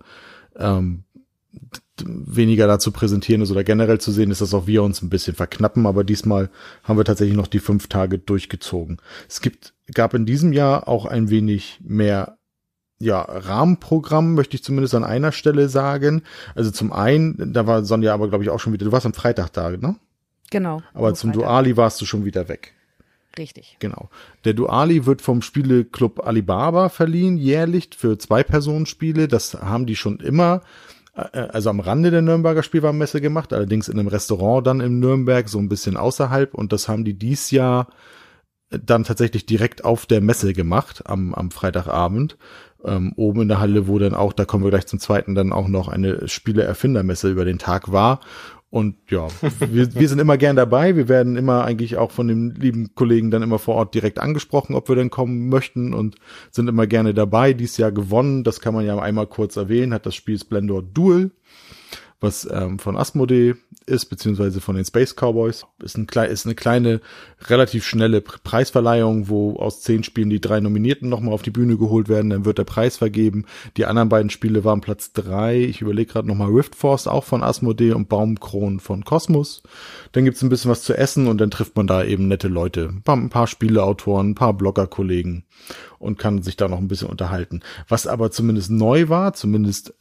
ähm, 0.55 1.04
weniger 2.03 2.67
dazu 2.67 2.91
präsentieren 2.91 3.41
ist 3.41 3.51
oder 3.51 3.63
generell 3.63 3.99
zu 3.99 4.11
sehen 4.11 4.31
ist, 4.31 4.41
dass 4.41 4.53
auch 4.53 4.67
wir 4.67 4.83
uns 4.83 5.01
ein 5.01 5.09
bisschen 5.09 5.35
verknappen, 5.35 5.85
aber 5.85 6.03
diesmal 6.03 6.49
haben 6.83 6.97
wir 6.97 7.05
tatsächlich 7.05 7.37
noch 7.37 7.47
die 7.47 7.59
fünf 7.59 7.87
Tage 7.87 8.19
durchgezogen. 8.19 8.97
Es 9.29 9.41
gibt, 9.41 9.73
gab 9.93 10.13
in 10.13 10.25
diesem 10.25 10.51
Jahr 10.51 10.87
auch 10.87 11.05
ein 11.05 11.29
wenig 11.29 11.79
mehr 11.83 12.37
ja, 12.99 13.21
Rahmenprogramm, 13.21 14.33
möchte 14.33 14.55
ich 14.55 14.63
zumindest 14.63 14.95
an 14.95 15.03
einer 15.03 15.31
Stelle 15.31 15.69
sagen. 15.69 16.23
Also 16.53 16.71
zum 16.71 16.93
einen, 16.93 17.53
da 17.53 17.67
war 17.67 17.83
Sonja 17.83 18.13
aber, 18.13 18.29
glaube 18.29 18.43
ich, 18.43 18.49
auch 18.49 18.59
schon 18.59 18.73
wieder, 18.73 18.85
du 18.85 18.91
warst 18.91 19.05
am 19.05 19.13
Freitag 19.13 19.49
da, 19.49 19.71
ne? 19.71 19.95
Genau. 20.49 20.81
Aber 20.93 21.13
zum 21.13 21.31
Freitag. 21.31 21.43
Duali 21.43 21.77
warst 21.77 21.99
du 22.01 22.05
schon 22.05 22.23
wieder 22.23 22.47
weg. 22.47 22.73
Richtig. 23.37 23.75
Genau. 23.79 24.09
Der 24.45 24.53
Duali 24.53 25.05
wird 25.05 25.21
vom 25.21 25.41
Spieleclub 25.41 26.25
Alibaba 26.25 26.87
verliehen, 26.87 27.37
jährlich 27.37 27.89
für 27.97 28.17
Zwei-Personen-Spiele. 28.17 29.27
Das 29.27 29.55
haben 29.55 29.85
die 29.85 29.97
schon 29.97 30.19
immer 30.19 30.61
also 31.15 31.69
am 31.69 31.79
Rande 31.79 32.11
der 32.11 32.21
Nürnberger 32.21 32.61
Spielwarenmesse 32.61 33.21
gemacht, 33.21 33.53
allerdings 33.53 33.87
in 33.87 33.97
einem 33.97 34.09
Restaurant 34.09 34.67
dann 34.67 34.81
in 34.81 34.99
Nürnberg, 34.99 35.47
so 35.47 35.59
ein 35.59 35.69
bisschen 35.69 35.95
außerhalb. 35.97 36.53
Und 36.53 36.73
das 36.73 36.87
haben 36.87 37.05
die 37.05 37.17
dies 37.17 37.51
Jahr 37.51 37.87
dann 38.69 39.03
tatsächlich 39.03 39.45
direkt 39.45 39.85
auf 39.85 40.05
der 40.05 40.21
Messe 40.21 40.53
gemacht, 40.53 41.03
am, 41.05 41.33
am 41.33 41.51
Freitagabend. 41.51 42.37
Ähm, 42.83 43.13
oben 43.15 43.43
in 43.43 43.47
der 43.47 43.59
Halle, 43.59 43.87
wo 43.87 43.97
dann 43.97 44.13
auch, 44.13 44.33
da 44.33 44.45
kommen 44.45 44.63
wir 44.63 44.71
gleich 44.71 44.87
zum 44.87 44.99
zweiten, 44.99 45.35
dann 45.35 45.53
auch 45.53 45.67
noch 45.67 45.87
eine 45.87 46.27
Spiele-Erfindermesse 46.27 47.31
über 47.31 47.45
den 47.45 47.57
Tag 47.57 47.91
war. 47.91 48.19
Und 48.75 48.97
ja, 49.09 49.29
wir, 49.71 49.95
wir 49.95 50.09
sind 50.09 50.19
immer 50.19 50.37
gern 50.37 50.57
dabei. 50.57 50.97
Wir 50.97 51.07
werden 51.07 51.37
immer 51.37 51.63
eigentlich 51.63 51.95
auch 51.95 52.11
von 52.11 52.27
den 52.27 52.55
lieben 52.55 52.93
Kollegen 52.93 53.31
dann 53.31 53.41
immer 53.41 53.57
vor 53.57 53.75
Ort 53.75 53.95
direkt 53.95 54.19
angesprochen, 54.19 54.75
ob 54.75 54.89
wir 54.89 54.97
denn 54.97 55.09
kommen 55.09 55.47
möchten 55.47 55.93
und 55.93 56.17
sind 56.51 56.67
immer 56.67 56.85
gerne 56.85 57.13
dabei. 57.13 57.53
Dies 57.53 57.77
Jahr 57.77 57.93
gewonnen, 57.93 58.43
das 58.43 58.59
kann 58.59 58.73
man 58.73 58.85
ja 58.85 58.99
einmal 58.99 59.27
kurz 59.27 59.55
erwähnen, 59.55 59.93
hat 59.93 60.05
das 60.05 60.15
Spiel 60.15 60.37
Splendor 60.37 60.83
Duel 60.83 61.31
was 62.21 62.47
ähm, 62.51 62.79
von 62.79 62.97
Asmodee 62.97 63.55
ist, 63.87 64.05
beziehungsweise 64.05 64.61
von 64.61 64.75
den 64.75 64.85
Space 64.85 65.15
Cowboys. 65.15 65.65
Ist, 65.83 65.97
ein, 65.97 66.07
ist 66.29 66.45
eine 66.45 66.55
kleine, 66.55 67.01
relativ 67.47 67.85
schnelle 67.85 68.21
Preisverleihung, 68.21 69.29
wo 69.29 69.55
aus 69.57 69.81
zehn 69.81 70.03
Spielen 70.03 70.29
die 70.29 70.41
drei 70.41 70.59
Nominierten 70.59 71.09
nochmal 71.09 71.33
auf 71.33 71.41
die 71.41 71.51
Bühne 71.51 71.77
geholt 71.77 72.09
werden, 72.09 72.29
dann 72.29 72.45
wird 72.45 72.57
der 72.57 72.63
Preis 72.63 72.97
vergeben. 72.97 73.45
Die 73.77 73.85
anderen 73.85 74.09
beiden 74.09 74.29
Spiele 74.29 74.63
waren 74.63 74.81
Platz 74.81 75.13
drei. 75.13 75.59
Ich 75.59 75.81
überlege 75.81 76.11
gerade 76.11 76.27
nochmal 76.27 76.49
Rift 76.51 76.75
Force, 76.75 77.07
auch 77.07 77.23
von 77.23 77.43
Asmodee 77.43 77.93
und 77.93 78.09
Baumkron 78.09 78.79
von 78.79 79.03
Kosmos. 79.03 79.63
Dann 80.11 80.25
gibt's 80.25 80.41
ein 80.41 80.49
bisschen 80.49 80.71
was 80.71 80.83
zu 80.83 80.97
essen 80.97 81.27
und 81.27 81.39
dann 81.39 81.51
trifft 81.51 81.75
man 81.75 81.87
da 81.87 82.03
eben 82.03 82.27
nette 82.27 82.47
Leute. 82.47 82.89
Ein 82.89 83.03
paar, 83.03 83.17
ein 83.17 83.29
paar 83.29 83.47
Spieleautoren, 83.47 84.31
ein 84.31 84.35
paar 84.35 84.53
Bloggerkollegen 84.53 85.45
und 85.99 86.19
kann 86.19 86.41
sich 86.41 86.57
da 86.57 86.67
noch 86.67 86.77
ein 86.77 86.87
bisschen 86.87 87.09
unterhalten. 87.09 87.61
Was 87.87 88.07
aber 88.07 88.31
zumindest 88.31 88.71
neu 88.71 89.09
war, 89.09 89.33
zumindest 89.33 89.93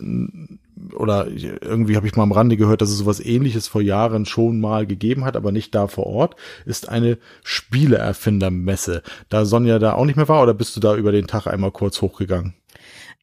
oder 0.94 1.28
irgendwie 1.28 1.96
habe 1.96 2.06
ich 2.06 2.16
mal 2.16 2.22
am 2.24 2.32
Rande 2.32 2.56
gehört, 2.56 2.82
dass 2.82 2.90
es 2.90 2.98
sowas 2.98 3.20
ähnliches 3.20 3.68
vor 3.68 3.80
Jahren 3.80 4.26
schon 4.26 4.60
mal 4.60 4.86
gegeben 4.86 5.24
hat, 5.24 5.36
aber 5.36 5.52
nicht 5.52 5.74
da 5.74 5.86
vor 5.86 6.06
Ort, 6.06 6.36
ist 6.66 6.88
eine 6.88 7.18
Spieleerfindermesse. 7.42 9.02
Da 9.28 9.44
Sonja 9.44 9.78
da 9.78 9.94
auch 9.94 10.04
nicht 10.04 10.16
mehr 10.16 10.28
war 10.28 10.42
oder 10.42 10.54
bist 10.54 10.74
du 10.76 10.80
da 10.80 10.96
über 10.96 11.12
den 11.12 11.26
Tag 11.26 11.46
einmal 11.46 11.70
kurz 11.70 12.02
hochgegangen? 12.02 12.54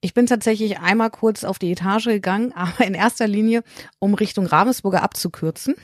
Ich 0.03 0.13
bin 0.13 0.25
tatsächlich 0.25 0.79
einmal 0.79 1.11
kurz 1.11 1.43
auf 1.43 1.59
die 1.59 1.71
Etage 1.71 2.05
gegangen, 2.05 2.53
aber 2.55 2.85
in 2.85 2.93
erster 2.93 3.27
Linie, 3.27 3.63
um 3.99 4.13
Richtung 4.13 4.45
Ravensburger 4.45 5.03
abzukürzen. 5.03 5.75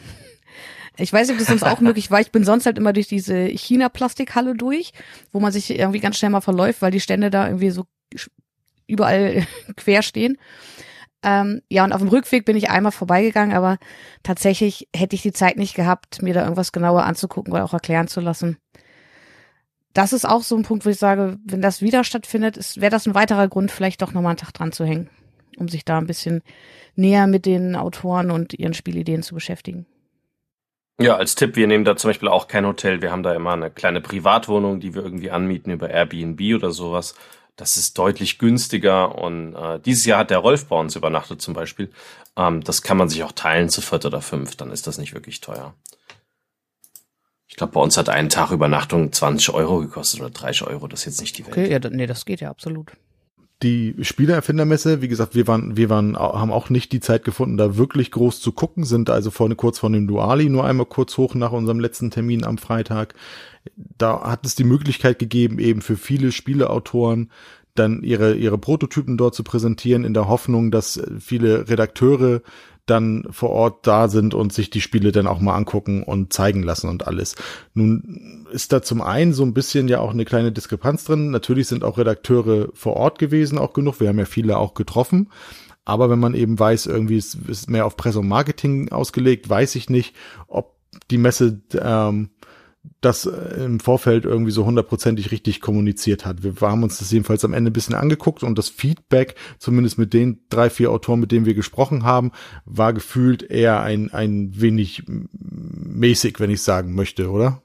Ich 0.99 1.13
weiß 1.13 1.27
nicht, 1.27 1.35
ob 1.35 1.39
das 1.39 1.47
sonst 1.47 1.63
auch 1.63 1.79
möglich 1.79 2.09
war. 2.09 2.21
Ich 2.21 2.31
bin 2.31 2.43
sonst 2.43 2.65
halt 2.65 2.79
immer 2.79 2.91
durch 2.91 3.07
diese 3.07 3.45
China-Plastikhalle 3.45 4.55
durch, 4.55 4.93
wo 5.31 5.39
man 5.39 5.51
sich 5.51 5.69
irgendwie 5.69 5.99
ganz 5.99 6.17
schnell 6.17 6.31
mal 6.31 6.41
verläuft, 6.41 6.81
weil 6.81 6.89
die 6.89 6.99
Stände 6.99 7.29
da 7.29 7.45
irgendwie 7.45 7.69
so 7.69 7.85
überall 8.87 9.45
quer 9.75 10.01
stehen. 10.01 10.37
Ähm, 11.23 11.61
ja, 11.69 11.83
und 11.83 11.93
auf 11.93 12.01
dem 12.01 12.09
Rückweg 12.09 12.45
bin 12.45 12.55
ich 12.55 12.69
einmal 12.69 12.91
vorbeigegangen, 12.91 13.55
aber 13.55 13.77
tatsächlich 14.23 14.87
hätte 14.95 15.15
ich 15.15 15.23
die 15.23 15.33
Zeit 15.33 15.57
nicht 15.57 15.75
gehabt, 15.75 16.21
mir 16.21 16.33
da 16.33 16.43
irgendwas 16.43 16.71
genauer 16.71 17.03
anzugucken 17.03 17.53
oder 17.53 17.63
auch 17.63 17.73
erklären 17.73 18.07
zu 18.07 18.21
lassen. 18.21 18.57
Das 19.93 20.13
ist 20.13 20.25
auch 20.25 20.43
so 20.43 20.55
ein 20.55 20.63
Punkt, 20.63 20.85
wo 20.85 20.91
ich 20.91 20.99
sage, 20.99 21.39
wenn 21.43 21.61
das 21.61 21.81
wieder 21.81 22.03
stattfindet, 22.03 22.79
wäre 22.79 22.91
das 22.91 23.07
ein 23.07 23.15
weiterer 23.15 23.47
Grund, 23.47 23.71
vielleicht 23.71 24.01
doch 24.03 24.13
nochmal 24.13 24.31
einen 24.31 24.37
Tag 24.37 24.53
dran 24.53 24.71
zu 24.71 24.85
hängen, 24.85 25.09
um 25.57 25.67
sich 25.67 25.85
da 25.85 25.97
ein 25.97 26.05
bisschen 26.05 26.43
näher 26.95 27.25
mit 27.25 27.47
den 27.47 27.75
Autoren 27.75 28.29
und 28.29 28.53
ihren 28.53 28.75
Spielideen 28.75 29.23
zu 29.23 29.33
beschäftigen. 29.33 29.87
Ja, 30.99 31.15
als 31.15 31.35
Tipp, 31.35 31.55
wir 31.55 31.67
nehmen 31.67 31.85
da 31.85 31.95
zum 31.95 32.09
Beispiel 32.09 32.29
auch 32.29 32.47
kein 32.47 32.65
Hotel. 32.65 33.01
Wir 33.01 33.11
haben 33.11 33.21
da 33.21 33.33
immer 33.33 33.53
eine 33.53 33.69
kleine 33.69 34.01
Privatwohnung, 34.01 34.79
die 34.79 34.95
wir 34.95 35.03
irgendwie 35.03 35.29
anmieten 35.29 35.71
über 35.71 35.89
Airbnb 35.89 36.41
oder 36.55 36.71
sowas. 36.71 37.13
Das 37.57 37.75
ist 37.75 37.97
deutlich 37.97 38.37
günstiger 38.37 39.15
und 39.15 39.55
äh, 39.55 39.79
dieses 39.79 40.05
Jahr 40.05 40.19
hat 40.19 40.29
der 40.29 40.37
Rolf 40.37 40.67
bei 40.67 40.79
uns 40.79 40.95
übernachtet 40.95 41.41
zum 41.41 41.53
Beispiel. 41.53 41.91
Ähm, 42.37 42.63
das 42.63 42.83
kann 42.83 42.97
man 42.97 43.09
sich 43.09 43.23
auch 43.23 43.31
teilen 43.31 43.69
zu 43.69 43.81
viert 43.81 44.05
oder 44.05 44.21
fünf, 44.21 44.55
dann 44.55 44.71
ist 44.71 44.87
das 44.87 44.97
nicht 44.97 45.13
wirklich 45.13 45.41
teuer. 45.41 45.73
Ich 47.47 47.55
glaube, 47.55 47.73
bei 47.73 47.81
uns 47.81 47.97
hat 47.97 48.09
ein 48.09 48.29
Tag 48.29 48.51
Übernachtung 48.51 49.11
20 49.11 49.49
Euro 49.55 49.79
gekostet 49.79 50.21
oder 50.21 50.29
30 50.29 50.67
Euro, 50.67 50.87
das 50.87 51.01
ist 51.01 51.05
jetzt 51.05 51.21
nicht 51.21 51.37
die 51.37 51.45
Welt. 51.47 51.57
Okay, 51.57 51.71
ja, 51.71 51.79
nee, 51.89 52.05
das 52.05 52.25
geht 52.25 52.41
ja 52.41 52.49
absolut 52.49 52.93
die 53.63 53.95
Spielererfindermesse, 54.01 55.01
wie 55.01 55.07
gesagt, 55.07 55.33
wir 55.33 55.47
waren, 55.47 55.77
wir 55.77 55.89
waren, 55.89 56.15
haben 56.15 56.51
auch 56.51 56.69
nicht 56.69 56.91
die 56.91 56.99
Zeit 56.99 57.23
gefunden, 57.23 57.57
da 57.57 57.75
wirklich 57.75 58.11
groß 58.11 58.39
zu 58.39 58.51
gucken, 58.51 58.83
sind 58.83 59.09
also 59.09 59.31
vorne 59.31 59.55
kurz 59.55 59.79
vor 59.79 59.89
dem 59.89 60.07
Duali 60.07 60.49
nur 60.49 60.65
einmal 60.65 60.85
kurz 60.85 61.17
hoch 61.17 61.33
nach 61.33 61.51
unserem 61.51 61.79
letzten 61.79 62.11
Termin 62.11 62.43
am 62.43 62.59
Freitag. 62.59 63.15
Da 63.97 64.21
hat 64.21 64.45
es 64.45 64.53
die 64.53 64.63
Möglichkeit 64.63 65.17
gegeben, 65.17 65.57
eben 65.57 65.81
für 65.81 65.97
viele 65.97 66.31
Spieleautoren 66.31 67.31
dann 67.73 68.03
ihre, 68.03 68.35
ihre 68.35 68.57
Prototypen 68.57 69.17
dort 69.17 69.35
zu 69.35 69.43
präsentieren, 69.43 70.03
in 70.03 70.13
der 70.13 70.27
Hoffnung, 70.27 70.71
dass 70.71 71.01
viele 71.19 71.67
Redakteure 71.67 72.41
dann 72.89 73.25
vor 73.29 73.49
Ort 73.49 73.85
da 73.85 74.07
sind 74.07 74.33
und 74.33 74.53
sich 74.53 74.69
die 74.69 74.81
Spiele 74.81 75.11
dann 75.11 75.27
auch 75.27 75.39
mal 75.39 75.55
angucken 75.55 76.03
und 76.03 76.33
zeigen 76.33 76.63
lassen 76.63 76.89
und 76.89 77.07
alles. 77.07 77.35
Nun 77.73 78.45
ist 78.51 78.73
da 78.73 78.81
zum 78.81 79.01
einen 79.01 79.33
so 79.33 79.43
ein 79.43 79.53
bisschen 79.53 79.87
ja 79.87 79.99
auch 79.99 80.11
eine 80.11 80.25
kleine 80.25 80.51
Diskrepanz 80.51 81.03
drin. 81.03 81.31
Natürlich 81.31 81.67
sind 81.67 81.83
auch 81.83 81.97
Redakteure 81.97 82.69
vor 82.73 82.95
Ort 82.95 83.19
gewesen, 83.19 83.57
auch 83.57 83.73
genug. 83.73 83.99
Wir 83.99 84.09
haben 84.09 84.19
ja 84.19 84.25
viele 84.25 84.57
auch 84.57 84.73
getroffen. 84.73 85.29
Aber 85.85 86.09
wenn 86.09 86.19
man 86.19 86.33
eben 86.33 86.59
weiß, 86.59 86.87
irgendwie 86.87 87.17
ist, 87.17 87.35
ist 87.47 87.69
mehr 87.69 87.85
auf 87.85 87.95
Presse 87.95 88.19
und 88.19 88.27
Marketing 88.27 88.91
ausgelegt, 88.91 89.49
weiß 89.49 89.75
ich 89.75 89.89
nicht, 89.89 90.15
ob 90.47 90.75
die 91.09 91.17
Messe 91.17 91.61
ähm, 91.79 92.29
das 93.01 93.25
äh, 93.25 93.63
im 93.63 93.79
Vorfeld 93.79 94.25
irgendwie 94.25 94.51
so 94.51 94.65
hundertprozentig 94.65 95.31
richtig 95.31 95.61
kommuniziert 95.61 96.25
hat. 96.25 96.43
Wir 96.43 96.53
haben 96.61 96.83
uns 96.83 96.99
das 96.99 97.11
jedenfalls 97.11 97.45
am 97.45 97.53
Ende 97.53 97.71
ein 97.71 97.73
bisschen 97.73 97.95
angeguckt 97.95 98.43
und 98.43 98.57
das 98.57 98.69
Feedback, 98.69 99.35
zumindest 99.59 99.97
mit 99.97 100.13
den 100.13 100.41
drei, 100.49 100.69
vier 100.69 100.91
Autoren, 100.91 101.19
mit 101.19 101.31
denen 101.31 101.45
wir 101.45 101.53
gesprochen 101.53 102.03
haben, 102.03 102.31
war 102.65 102.93
gefühlt 102.93 103.43
eher 103.43 103.81
ein, 103.81 104.11
ein 104.11 104.51
wenig 104.59 105.03
mäßig, 105.07 106.39
wenn 106.39 106.49
ich 106.49 106.61
sagen 106.61 106.93
möchte, 106.95 107.29
oder? 107.29 107.61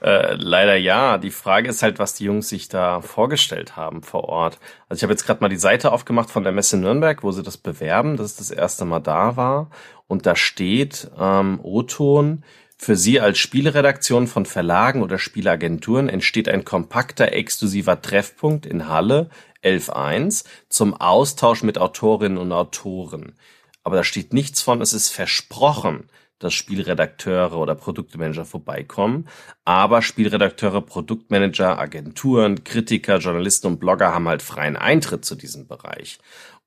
Äh, 0.00 0.34
leider 0.34 0.76
ja. 0.76 1.18
Die 1.18 1.30
Frage 1.30 1.68
ist 1.68 1.82
halt, 1.82 1.98
was 1.98 2.14
die 2.14 2.24
Jungs 2.24 2.48
sich 2.48 2.68
da 2.68 3.00
vorgestellt 3.00 3.76
haben 3.76 4.02
vor 4.02 4.24
Ort. 4.24 4.58
Also 4.88 5.00
ich 5.00 5.02
habe 5.02 5.12
jetzt 5.12 5.26
gerade 5.26 5.40
mal 5.40 5.48
die 5.48 5.56
Seite 5.56 5.92
aufgemacht 5.92 6.30
von 6.30 6.42
der 6.42 6.52
Messe 6.52 6.76
Nürnberg, 6.76 7.22
wo 7.22 7.32
sie 7.32 7.42
das 7.42 7.56
bewerben, 7.56 8.16
dass 8.16 8.26
es 8.26 8.36
das 8.36 8.50
erste 8.50 8.84
Mal 8.84 9.00
da 9.00 9.36
war. 9.36 9.70
Und 10.06 10.26
da 10.26 10.36
steht 10.36 11.10
ähm, 11.18 11.60
O-Ton, 11.62 12.44
für 12.76 12.96
Sie 12.96 13.20
als 13.20 13.38
Spieleredaktion 13.38 14.26
von 14.26 14.44
Verlagen 14.44 15.02
oder 15.02 15.18
Spielagenturen 15.18 16.08
entsteht 16.08 16.48
ein 16.48 16.64
kompakter, 16.64 17.32
exklusiver 17.32 18.00
Treffpunkt 18.02 18.66
in 18.66 18.88
Halle 18.88 19.30
11.1 19.64 20.44
zum 20.68 20.94
Austausch 20.94 21.62
mit 21.62 21.78
Autorinnen 21.78 22.38
und 22.38 22.52
Autoren. 22.52 23.34
Aber 23.82 23.96
da 23.96 24.04
steht 24.04 24.32
nichts 24.32 24.60
von, 24.62 24.82
es 24.82 24.92
ist 24.92 25.08
versprochen, 25.08 26.10
dass 26.38 26.52
Spielredakteure 26.52 27.56
oder 27.56 27.74
Produktmanager 27.74 28.44
vorbeikommen. 28.44 29.26
Aber 29.64 30.02
Spielredakteure, 30.02 30.82
Produktmanager, 30.82 31.78
Agenturen, 31.78 32.62
Kritiker, 32.62 33.18
Journalisten 33.18 33.68
und 33.68 33.80
Blogger 33.80 34.12
haben 34.12 34.28
halt 34.28 34.42
freien 34.42 34.76
Eintritt 34.76 35.24
zu 35.24 35.34
diesem 35.34 35.66
Bereich. 35.66 36.18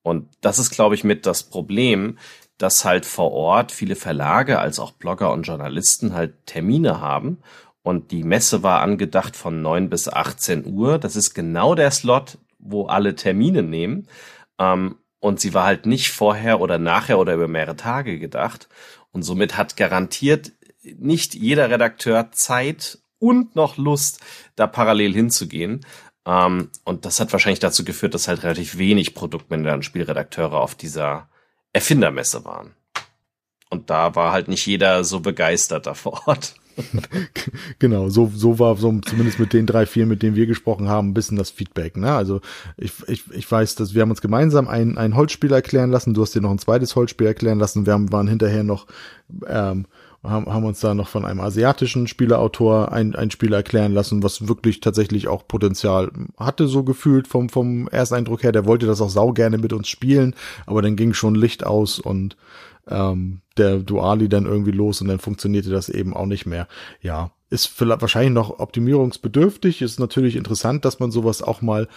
Und 0.01 0.29
das 0.41 0.59
ist, 0.59 0.71
glaube 0.71 0.95
ich, 0.95 1.03
mit 1.03 1.25
das 1.25 1.43
Problem 1.43 2.17
dass 2.59 2.83
halt 2.85 3.05
vor 3.05 3.31
Ort 3.31 3.71
viele 3.71 3.95
Verlage 3.95 4.59
als 4.59 4.79
auch 4.79 4.91
Blogger 4.91 5.31
und 5.31 5.43
Journalisten 5.43 6.13
halt 6.13 6.45
Termine 6.45 6.99
haben. 6.99 7.39
Und 7.81 8.11
die 8.11 8.23
Messe 8.23 8.61
war 8.63 8.81
angedacht 8.81 9.35
von 9.35 9.61
9 9.61 9.89
bis 9.89 10.09
18 10.09 10.65
Uhr. 10.65 10.99
Das 10.99 11.15
ist 11.15 11.33
genau 11.33 11.73
der 11.73 11.89
Slot, 11.89 12.37
wo 12.59 12.85
alle 12.85 13.15
Termine 13.15 13.63
nehmen. 13.63 14.07
Ähm, 14.59 14.97
und 15.19 15.39
sie 15.39 15.53
war 15.53 15.65
halt 15.65 15.85
nicht 15.85 16.11
vorher 16.11 16.59
oder 16.59 16.79
nachher 16.79 17.17
oder 17.17 17.33
über 17.33 17.47
mehrere 17.47 17.77
Tage 17.77 18.19
gedacht. 18.19 18.67
Und 19.11 19.23
somit 19.23 19.55
hat 19.57 19.77
garantiert 19.77 20.51
nicht 20.83 21.35
jeder 21.35 21.69
Redakteur 21.69 22.31
Zeit 22.31 22.99
und 23.19 23.55
noch 23.55 23.77
Lust, 23.77 24.19
da 24.57 24.67
parallel 24.67 25.13
hinzugehen. 25.13 25.85
Ähm, 26.25 26.69
und 26.83 27.05
das 27.05 27.21
hat 27.21 27.31
wahrscheinlich 27.31 27.59
dazu 27.59 27.85
geführt, 27.85 28.13
dass 28.13 28.27
halt 28.27 28.43
relativ 28.43 28.77
wenig 28.77 29.15
Produktmanager 29.15 29.75
und 29.75 29.85
Spielredakteure 29.85 30.59
auf 30.59 30.75
dieser 30.75 31.29
Erfindermesse 31.73 32.45
waren. 32.45 32.73
Und 33.69 33.89
da 33.89 34.15
war 34.15 34.31
halt 34.31 34.47
nicht 34.47 34.65
jeder 34.65 35.03
so 35.03 35.19
begeistert 35.19 35.85
da 35.85 35.93
vor 35.93 36.27
Ort. 36.27 36.55
genau, 37.79 38.09
so, 38.09 38.31
so 38.33 38.59
war 38.59 38.75
so 38.77 38.99
zumindest 39.01 39.39
mit 39.39 39.53
den 39.53 39.65
drei, 39.65 39.85
vier, 39.85 40.05
mit 40.05 40.23
denen 40.23 40.35
wir 40.35 40.47
gesprochen 40.47 40.87
haben, 40.87 41.09
ein 41.09 41.13
bisschen 41.13 41.37
das 41.37 41.49
Feedback. 41.49 41.97
Ne? 41.97 42.11
Also 42.13 42.41
ich, 42.77 42.93
ich, 43.07 43.23
ich 43.31 43.51
weiß, 43.51 43.75
dass 43.75 43.93
wir 43.93 44.01
haben 44.01 44.11
uns 44.11 44.21
gemeinsam 44.21 44.67
ein, 44.67 44.97
ein 44.97 45.15
Holzspiel 45.15 45.51
erklären 45.51 45.91
lassen, 45.91 46.13
du 46.13 46.21
hast 46.21 46.35
dir 46.35 46.41
noch 46.41 46.51
ein 46.51 46.59
zweites 46.59 46.95
Holzspiel 46.95 47.27
erklären 47.27 47.59
lassen, 47.59 47.85
wir 47.85 47.93
haben, 47.93 48.11
waren 48.11 48.27
hinterher 48.27 48.63
noch 48.63 48.87
ähm, 49.47 49.85
haben, 50.23 50.47
haben 50.47 50.65
uns 50.65 50.79
da 50.79 50.93
noch 50.93 51.07
von 51.07 51.25
einem 51.25 51.39
asiatischen 51.39 52.07
Spieleautor 52.07 52.91
ein, 52.91 53.15
ein 53.15 53.31
Spiel 53.31 53.53
erklären 53.53 53.93
lassen, 53.93 54.21
was 54.21 54.47
wirklich 54.47 54.81
tatsächlich 54.81 55.27
auch 55.27 55.47
Potenzial 55.47 56.11
hatte, 56.37 56.67
so 56.67 56.83
gefühlt 56.83 57.27
vom, 57.27 57.49
vom 57.49 57.87
Ersteindruck 57.87 58.43
her. 58.43 58.51
Der 58.51 58.65
wollte 58.65 58.85
das 58.85 59.01
auch 59.01 59.09
sau 59.09 59.31
gerne 59.31 59.57
mit 59.57 59.71
uns 59.71 59.87
spielen, 59.87 60.35
aber 60.65 60.81
dann 60.81 60.95
ging 60.95 61.13
schon 61.13 61.35
Licht 61.35 61.65
aus 61.65 61.99
und 61.99 62.35
ähm, 62.89 63.41
der 63.57 63.79
Duali 63.79 64.27
dann 64.27 64.45
irgendwie 64.45 64.71
los 64.71 65.01
und 65.01 65.07
dann 65.07 65.19
funktionierte 65.19 65.69
das 65.69 65.89
eben 65.89 66.13
auch 66.13 66.25
nicht 66.25 66.45
mehr. 66.45 66.67
Ja, 67.01 67.31
ist 67.49 67.67
vielleicht 67.67 68.01
wahrscheinlich 68.01 68.33
noch 68.33 68.59
optimierungsbedürftig, 68.59 69.81
ist 69.81 69.99
natürlich 69.99 70.35
interessant, 70.35 70.85
dass 70.85 70.99
man 70.99 71.11
sowas 71.11 71.41
auch 71.41 71.61
mal 71.61 71.87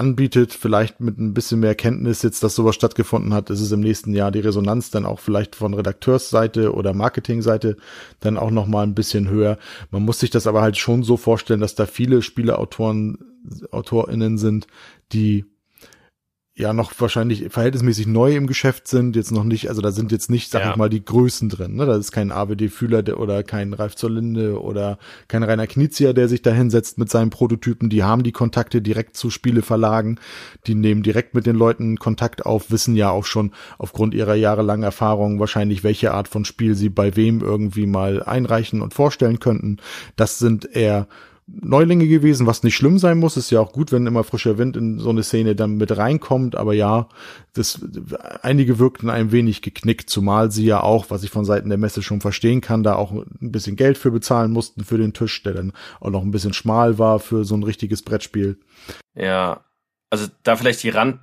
anbietet, 0.00 0.54
vielleicht 0.54 1.00
mit 1.00 1.18
ein 1.18 1.34
bisschen 1.34 1.60
mehr 1.60 1.74
Kenntnis 1.74 2.22
jetzt, 2.22 2.42
dass 2.42 2.54
sowas 2.54 2.74
stattgefunden 2.74 3.34
hat, 3.34 3.50
ist 3.50 3.60
es 3.60 3.70
im 3.70 3.80
nächsten 3.80 4.14
Jahr 4.14 4.32
die 4.32 4.40
Resonanz 4.40 4.90
dann 4.90 5.04
auch 5.04 5.20
vielleicht 5.20 5.54
von 5.54 5.74
Redakteursseite 5.74 6.74
oder 6.74 6.94
Marketingseite 6.94 7.76
dann 8.18 8.38
auch 8.38 8.50
noch 8.50 8.66
mal 8.66 8.82
ein 8.82 8.94
bisschen 8.94 9.28
höher. 9.28 9.58
Man 9.90 10.02
muss 10.02 10.18
sich 10.18 10.30
das 10.30 10.46
aber 10.46 10.62
halt 10.62 10.78
schon 10.78 11.02
so 11.02 11.18
vorstellen, 11.18 11.60
dass 11.60 11.74
da 11.74 11.84
viele 11.84 12.22
Spieleautoren, 12.22 13.18
AutorInnen 13.70 14.38
sind, 14.38 14.66
die 15.12 15.44
ja 16.60 16.72
noch 16.72 16.92
wahrscheinlich 16.98 17.46
verhältnismäßig 17.50 18.06
neu 18.06 18.36
im 18.36 18.46
Geschäft 18.46 18.86
sind, 18.86 19.16
jetzt 19.16 19.32
noch 19.32 19.44
nicht, 19.44 19.68
also 19.68 19.80
da 19.80 19.90
sind 19.90 20.12
jetzt 20.12 20.30
nicht, 20.30 20.50
sag 20.50 20.62
ja. 20.62 20.70
ich 20.70 20.76
mal, 20.76 20.90
die 20.90 21.04
Größen 21.04 21.48
drin. 21.48 21.76
Ne? 21.76 21.86
Da 21.86 21.96
ist 21.96 22.12
kein 22.12 22.30
AWD 22.30 22.68
Fühler 22.68 23.18
oder 23.18 23.42
kein 23.42 23.72
Ralf 23.72 23.96
zur 23.96 24.10
Linde 24.10 24.60
oder 24.60 24.98
kein 25.26 25.42
Rainer 25.42 25.66
Knizia, 25.66 26.12
der 26.12 26.28
sich 26.28 26.42
da 26.42 26.50
hinsetzt 26.52 26.98
mit 26.98 27.10
seinen 27.10 27.30
Prototypen. 27.30 27.88
Die 27.88 28.02
haben 28.02 28.22
die 28.22 28.32
Kontakte 28.32 28.82
direkt 28.82 29.16
zu 29.16 29.30
Spieleverlagen, 29.30 30.20
die 30.66 30.74
nehmen 30.74 31.02
direkt 31.02 31.34
mit 31.34 31.46
den 31.46 31.56
Leuten 31.56 31.96
Kontakt 31.96 32.44
auf, 32.44 32.70
wissen 32.70 32.94
ja 32.94 33.10
auch 33.10 33.24
schon 33.24 33.52
aufgrund 33.78 34.14
ihrer 34.14 34.34
jahrelangen 34.34 34.84
Erfahrung 34.84 35.40
wahrscheinlich, 35.40 35.82
welche 35.82 36.12
Art 36.12 36.28
von 36.28 36.44
Spiel 36.44 36.74
sie 36.74 36.90
bei 36.90 37.16
wem 37.16 37.40
irgendwie 37.40 37.86
mal 37.86 38.22
einreichen 38.22 38.82
und 38.82 38.92
vorstellen 38.92 39.40
könnten. 39.40 39.78
Das 40.16 40.38
sind 40.38 40.76
eher 40.76 41.08
Neulinge 41.52 42.06
gewesen, 42.06 42.46
was 42.46 42.62
nicht 42.62 42.76
schlimm 42.76 42.98
sein 42.98 43.18
muss. 43.18 43.36
Ist 43.36 43.50
ja 43.50 43.60
auch 43.60 43.72
gut, 43.72 43.92
wenn 43.92 44.06
immer 44.06 44.24
frischer 44.24 44.58
Wind 44.58 44.76
in 44.76 44.98
so 44.98 45.10
eine 45.10 45.22
Szene 45.22 45.54
dann 45.54 45.76
mit 45.76 45.96
reinkommt. 45.96 46.56
Aber 46.56 46.74
ja, 46.74 47.08
das, 47.54 47.80
einige 48.42 48.78
wirkten 48.78 49.10
ein 49.10 49.32
wenig 49.32 49.62
geknickt, 49.62 50.10
zumal 50.10 50.50
sie 50.50 50.66
ja 50.66 50.82
auch, 50.82 51.06
was 51.10 51.22
ich 51.24 51.30
von 51.30 51.44
Seiten 51.44 51.68
der 51.68 51.78
Messe 51.78 52.02
schon 52.02 52.20
verstehen 52.20 52.60
kann, 52.60 52.82
da 52.82 52.94
auch 52.94 53.12
ein 53.12 53.52
bisschen 53.52 53.76
Geld 53.76 53.98
für 53.98 54.10
bezahlen 54.10 54.52
mussten 54.52 54.84
für 54.84 54.98
den 54.98 55.12
Tisch, 55.12 55.42
der 55.42 55.54
dann 55.54 55.72
auch 56.00 56.10
noch 56.10 56.22
ein 56.22 56.30
bisschen 56.30 56.52
schmal 56.52 56.98
war 56.98 57.18
für 57.18 57.44
so 57.44 57.56
ein 57.56 57.62
richtiges 57.62 58.02
Brettspiel. 58.02 58.58
Ja, 59.14 59.64
also 60.10 60.26
da 60.42 60.56
vielleicht 60.56 60.82
die 60.82 60.90
Rand, 60.90 61.20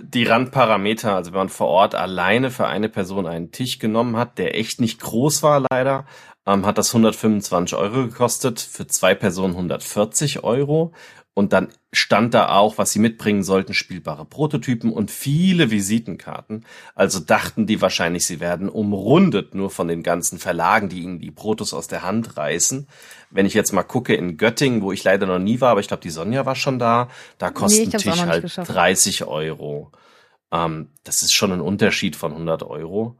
die 0.00 0.24
Randparameter, 0.24 1.14
also 1.14 1.32
wenn 1.32 1.38
man 1.38 1.48
vor 1.48 1.68
Ort 1.68 1.94
alleine 1.94 2.50
für 2.50 2.66
eine 2.66 2.88
Person 2.88 3.26
einen 3.26 3.52
Tisch 3.52 3.78
genommen 3.78 4.16
hat, 4.16 4.38
der 4.38 4.56
echt 4.56 4.80
nicht 4.80 5.00
groß 5.00 5.42
war 5.42 5.64
leider, 5.70 6.06
ähm, 6.48 6.64
hat 6.64 6.78
das 6.78 6.88
125 6.88 7.76
Euro 7.76 8.06
gekostet, 8.06 8.58
für 8.58 8.86
zwei 8.86 9.14
Personen 9.14 9.54
140 9.54 10.42
Euro. 10.44 10.92
Und 11.34 11.52
dann 11.52 11.68
stand 11.92 12.34
da 12.34 12.48
auch, 12.48 12.78
was 12.78 12.90
sie 12.90 12.98
mitbringen 12.98 13.44
sollten, 13.44 13.72
spielbare 13.72 14.24
Prototypen 14.24 14.92
und 14.92 15.12
viele 15.12 15.70
Visitenkarten. 15.70 16.64
Also 16.96 17.20
dachten 17.20 17.66
die 17.66 17.80
wahrscheinlich, 17.80 18.26
sie 18.26 18.40
werden 18.40 18.68
umrundet 18.68 19.54
nur 19.54 19.70
von 19.70 19.86
den 19.86 20.02
ganzen 20.02 20.40
Verlagen, 20.40 20.88
die 20.88 21.02
ihnen 21.02 21.20
die 21.20 21.30
Protos 21.30 21.74
aus 21.74 21.86
der 21.86 22.02
Hand 22.02 22.36
reißen. 22.36 22.88
Wenn 23.30 23.46
ich 23.46 23.54
jetzt 23.54 23.72
mal 23.72 23.84
gucke 23.84 24.16
in 24.16 24.36
Göttingen, 24.36 24.82
wo 24.82 24.90
ich 24.90 25.04
leider 25.04 25.26
noch 25.26 25.38
nie 25.38 25.60
war, 25.60 25.70
aber 25.72 25.80
ich 25.80 25.86
glaube, 25.88 26.02
die 26.02 26.10
Sonja 26.10 26.44
war 26.44 26.56
schon 26.56 26.80
da, 26.80 27.08
da 27.36 27.50
kostet 27.50 27.88
nee, 27.88 27.94
ein 27.94 28.00
Tisch 28.00 28.22
halt 28.22 28.42
geschafft. 28.42 28.74
30 28.74 29.24
Euro. 29.26 29.92
Ähm, 30.50 30.88
das 31.04 31.22
ist 31.22 31.34
schon 31.34 31.52
ein 31.52 31.60
Unterschied 31.60 32.16
von 32.16 32.32
100 32.32 32.64
Euro. 32.64 33.16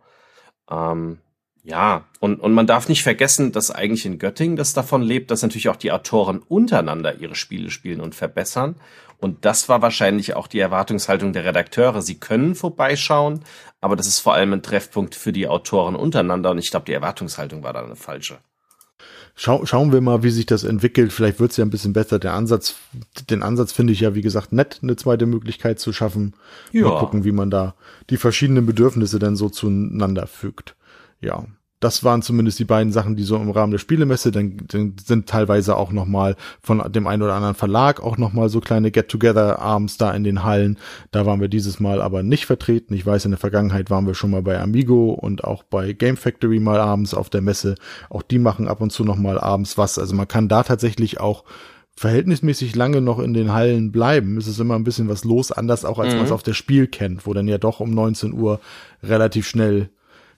Ähm, 0.68 1.18
ja, 1.68 2.06
und, 2.18 2.40
und 2.40 2.54
man 2.54 2.66
darf 2.66 2.88
nicht 2.88 3.02
vergessen, 3.02 3.52
dass 3.52 3.70
eigentlich 3.70 4.06
in 4.06 4.18
Göttingen 4.18 4.56
das 4.56 4.72
davon 4.72 5.02
lebt, 5.02 5.30
dass 5.30 5.42
natürlich 5.42 5.68
auch 5.68 5.76
die 5.76 5.92
Autoren 5.92 6.38
untereinander 6.38 7.16
ihre 7.18 7.34
Spiele 7.34 7.70
spielen 7.70 8.00
und 8.00 8.14
verbessern. 8.14 8.76
Und 9.18 9.44
das 9.44 9.68
war 9.68 9.82
wahrscheinlich 9.82 10.34
auch 10.34 10.46
die 10.46 10.60
Erwartungshaltung 10.60 11.34
der 11.34 11.44
Redakteure. 11.44 12.00
Sie 12.00 12.18
können 12.18 12.54
vorbeischauen, 12.54 13.40
aber 13.82 13.96
das 13.96 14.06
ist 14.06 14.20
vor 14.20 14.32
allem 14.32 14.54
ein 14.54 14.62
Treffpunkt 14.62 15.14
für 15.14 15.30
die 15.30 15.46
Autoren 15.46 15.94
untereinander. 15.94 16.52
Und 16.52 16.58
ich 16.58 16.70
glaube, 16.70 16.86
die 16.86 16.94
Erwartungshaltung 16.94 17.62
war 17.62 17.74
da 17.74 17.84
eine 17.84 17.96
falsche. 17.96 18.38
Schau, 19.34 19.66
schauen 19.66 19.92
wir 19.92 20.00
mal, 20.00 20.22
wie 20.22 20.30
sich 20.30 20.46
das 20.46 20.64
entwickelt. 20.64 21.12
Vielleicht 21.12 21.38
wird 21.38 21.50
es 21.50 21.58
ja 21.58 21.66
ein 21.66 21.70
bisschen 21.70 21.92
besser. 21.92 22.18
Der 22.18 22.32
Ansatz, 22.32 22.76
den 23.28 23.42
Ansatz 23.42 23.72
finde 23.72 23.92
ich 23.92 24.00
ja, 24.00 24.14
wie 24.14 24.22
gesagt, 24.22 24.52
nett, 24.52 24.78
eine 24.82 24.96
zweite 24.96 25.26
Möglichkeit 25.26 25.80
zu 25.80 25.92
schaffen. 25.92 26.34
Ja. 26.72 26.88
Mal 26.88 26.98
gucken, 26.98 27.24
wie 27.24 27.32
man 27.32 27.50
da 27.50 27.74
die 28.08 28.16
verschiedenen 28.16 28.64
Bedürfnisse 28.64 29.18
dann 29.18 29.36
so 29.36 29.50
zueinander 29.50 30.26
fügt 30.26 30.76
ja, 31.20 31.44
das 31.80 32.02
waren 32.02 32.22
zumindest 32.22 32.58
die 32.58 32.64
beiden 32.64 32.92
Sachen, 32.92 33.14
die 33.14 33.22
so 33.22 33.36
im 33.36 33.50
Rahmen 33.50 33.70
der 33.70 33.78
Spielemesse, 33.78 34.32
dann, 34.32 34.56
dann 34.66 34.96
sind 35.04 35.28
teilweise 35.28 35.76
auch 35.76 35.92
nochmal 35.92 36.36
von 36.60 36.82
dem 36.92 37.06
einen 37.06 37.22
oder 37.22 37.34
anderen 37.34 37.54
Verlag 37.54 38.02
auch 38.02 38.18
nochmal 38.18 38.48
so 38.48 38.60
kleine 38.60 38.90
Get-Together 38.90 39.60
abends 39.60 39.96
da 39.96 40.12
in 40.12 40.24
den 40.24 40.42
Hallen. 40.42 40.78
Da 41.12 41.24
waren 41.24 41.40
wir 41.40 41.48
dieses 41.48 41.78
Mal 41.78 42.02
aber 42.02 42.22
nicht 42.22 42.46
vertreten. 42.46 42.94
Ich 42.94 43.06
weiß, 43.06 43.26
in 43.26 43.30
der 43.30 43.38
Vergangenheit 43.38 43.90
waren 43.90 44.06
wir 44.06 44.14
schon 44.14 44.30
mal 44.30 44.42
bei 44.42 44.60
Amigo 44.60 45.10
und 45.10 45.44
auch 45.44 45.62
bei 45.62 45.92
Game 45.92 46.16
Factory 46.16 46.58
mal 46.58 46.80
abends 46.80 47.14
auf 47.14 47.30
der 47.30 47.42
Messe. 47.42 47.76
Auch 48.10 48.22
die 48.22 48.38
machen 48.38 48.66
ab 48.66 48.80
und 48.80 48.90
zu 48.90 49.04
nochmal 49.04 49.38
abends 49.38 49.78
was. 49.78 49.98
Also 49.98 50.16
man 50.16 50.26
kann 50.26 50.48
da 50.48 50.64
tatsächlich 50.64 51.20
auch 51.20 51.44
verhältnismäßig 51.98 52.76
lange 52.76 53.00
noch 53.00 53.18
in 53.18 53.34
den 53.34 53.52
Hallen 53.52 53.92
bleiben. 53.92 54.36
Es 54.36 54.46
ist 54.46 54.60
immer 54.60 54.76
ein 54.76 54.84
bisschen 54.84 55.08
was 55.08 55.24
los, 55.24 55.52
anders 55.52 55.84
auch 55.84 55.98
als 55.98 56.12
mhm. 56.12 56.18
man 56.18 56.26
es 56.26 56.32
auf 56.32 56.44
der 56.44 56.54
Spiel 56.54 56.86
kennt, 56.86 57.26
wo 57.26 57.34
dann 57.34 57.48
ja 57.48 57.58
doch 57.58 57.80
um 57.80 57.90
19 57.90 58.32
Uhr 58.32 58.60
relativ 59.02 59.46
schnell 59.46 59.90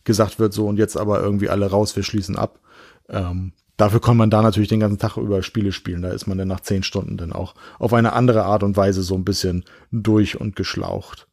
gesagt 0.05 0.39
wird, 0.39 0.53
so 0.53 0.67
und 0.67 0.79
jetzt 0.79 0.97
aber 0.97 1.21
irgendwie 1.21 1.49
alle 1.49 1.71
raus, 1.71 1.97
wir 1.97 2.03
schließen 2.03 2.37
ab. 2.37 2.61
Ähm, 3.09 3.53
dafür 3.77 4.01
kann 4.01 4.17
man 4.17 4.31
da 4.31 4.43
natürlich 4.43 4.69
den 4.69 4.81
ganzen 4.81 4.99
Tag 4.99 5.17
über 5.17 5.43
Spiele 5.43 5.73
spielen. 5.73 6.03
Da 6.03 6.11
ist 6.11 6.27
man 6.27 6.39
dann 6.39 6.49
nach 6.49 6.61
zehn 6.61 6.83
Stunden 6.83 7.17
dann 7.17 7.33
auch 7.33 7.55
auf 7.79 7.93
eine 7.93 8.13
andere 8.13 8.45
Art 8.45 8.63
und 8.63 8.77
Weise 8.77 9.03
so 9.03 9.15
ein 9.15 9.25
bisschen 9.25 9.65
durch 9.91 10.41
und 10.41 10.57
geschlaucht. 10.57 11.27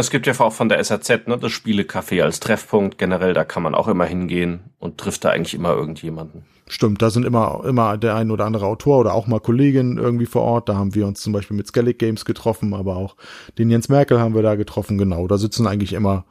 Es 0.00 0.10
gibt 0.10 0.26
ja 0.26 0.38
auch 0.40 0.52
von 0.52 0.68
der 0.68 0.82
SAZ, 0.82 1.28
ne, 1.28 1.38
das 1.38 1.52
Spielecafé 1.52 2.20
als 2.22 2.40
Treffpunkt. 2.40 2.98
Generell, 2.98 3.32
da 3.32 3.44
kann 3.44 3.62
man 3.62 3.76
auch 3.76 3.86
immer 3.86 4.04
hingehen 4.04 4.60
und 4.80 4.98
trifft 4.98 5.24
da 5.24 5.30
eigentlich 5.30 5.54
immer 5.54 5.72
irgendjemanden. 5.72 6.42
Stimmt, 6.66 7.00
da 7.00 7.10
sind 7.10 7.24
immer, 7.24 7.62
immer 7.64 7.96
der 7.96 8.16
ein 8.16 8.32
oder 8.32 8.44
andere 8.44 8.66
Autor 8.66 8.98
oder 8.98 9.14
auch 9.14 9.28
mal 9.28 9.38
Kolleginnen 9.38 9.98
irgendwie 9.98 10.26
vor 10.26 10.42
Ort. 10.42 10.68
Da 10.68 10.74
haben 10.74 10.96
wir 10.96 11.06
uns 11.06 11.20
zum 11.20 11.32
Beispiel 11.32 11.56
mit 11.56 11.68
Skellig 11.68 11.98
Games 12.00 12.24
getroffen, 12.24 12.74
aber 12.74 12.96
auch 12.96 13.14
den 13.56 13.70
Jens 13.70 13.88
Merkel 13.88 14.18
haben 14.18 14.34
wir 14.34 14.42
da 14.42 14.56
getroffen. 14.56 14.98
Genau, 14.98 15.28
da 15.28 15.38
sitzen 15.38 15.68
eigentlich 15.68 15.92
immer 15.92 16.24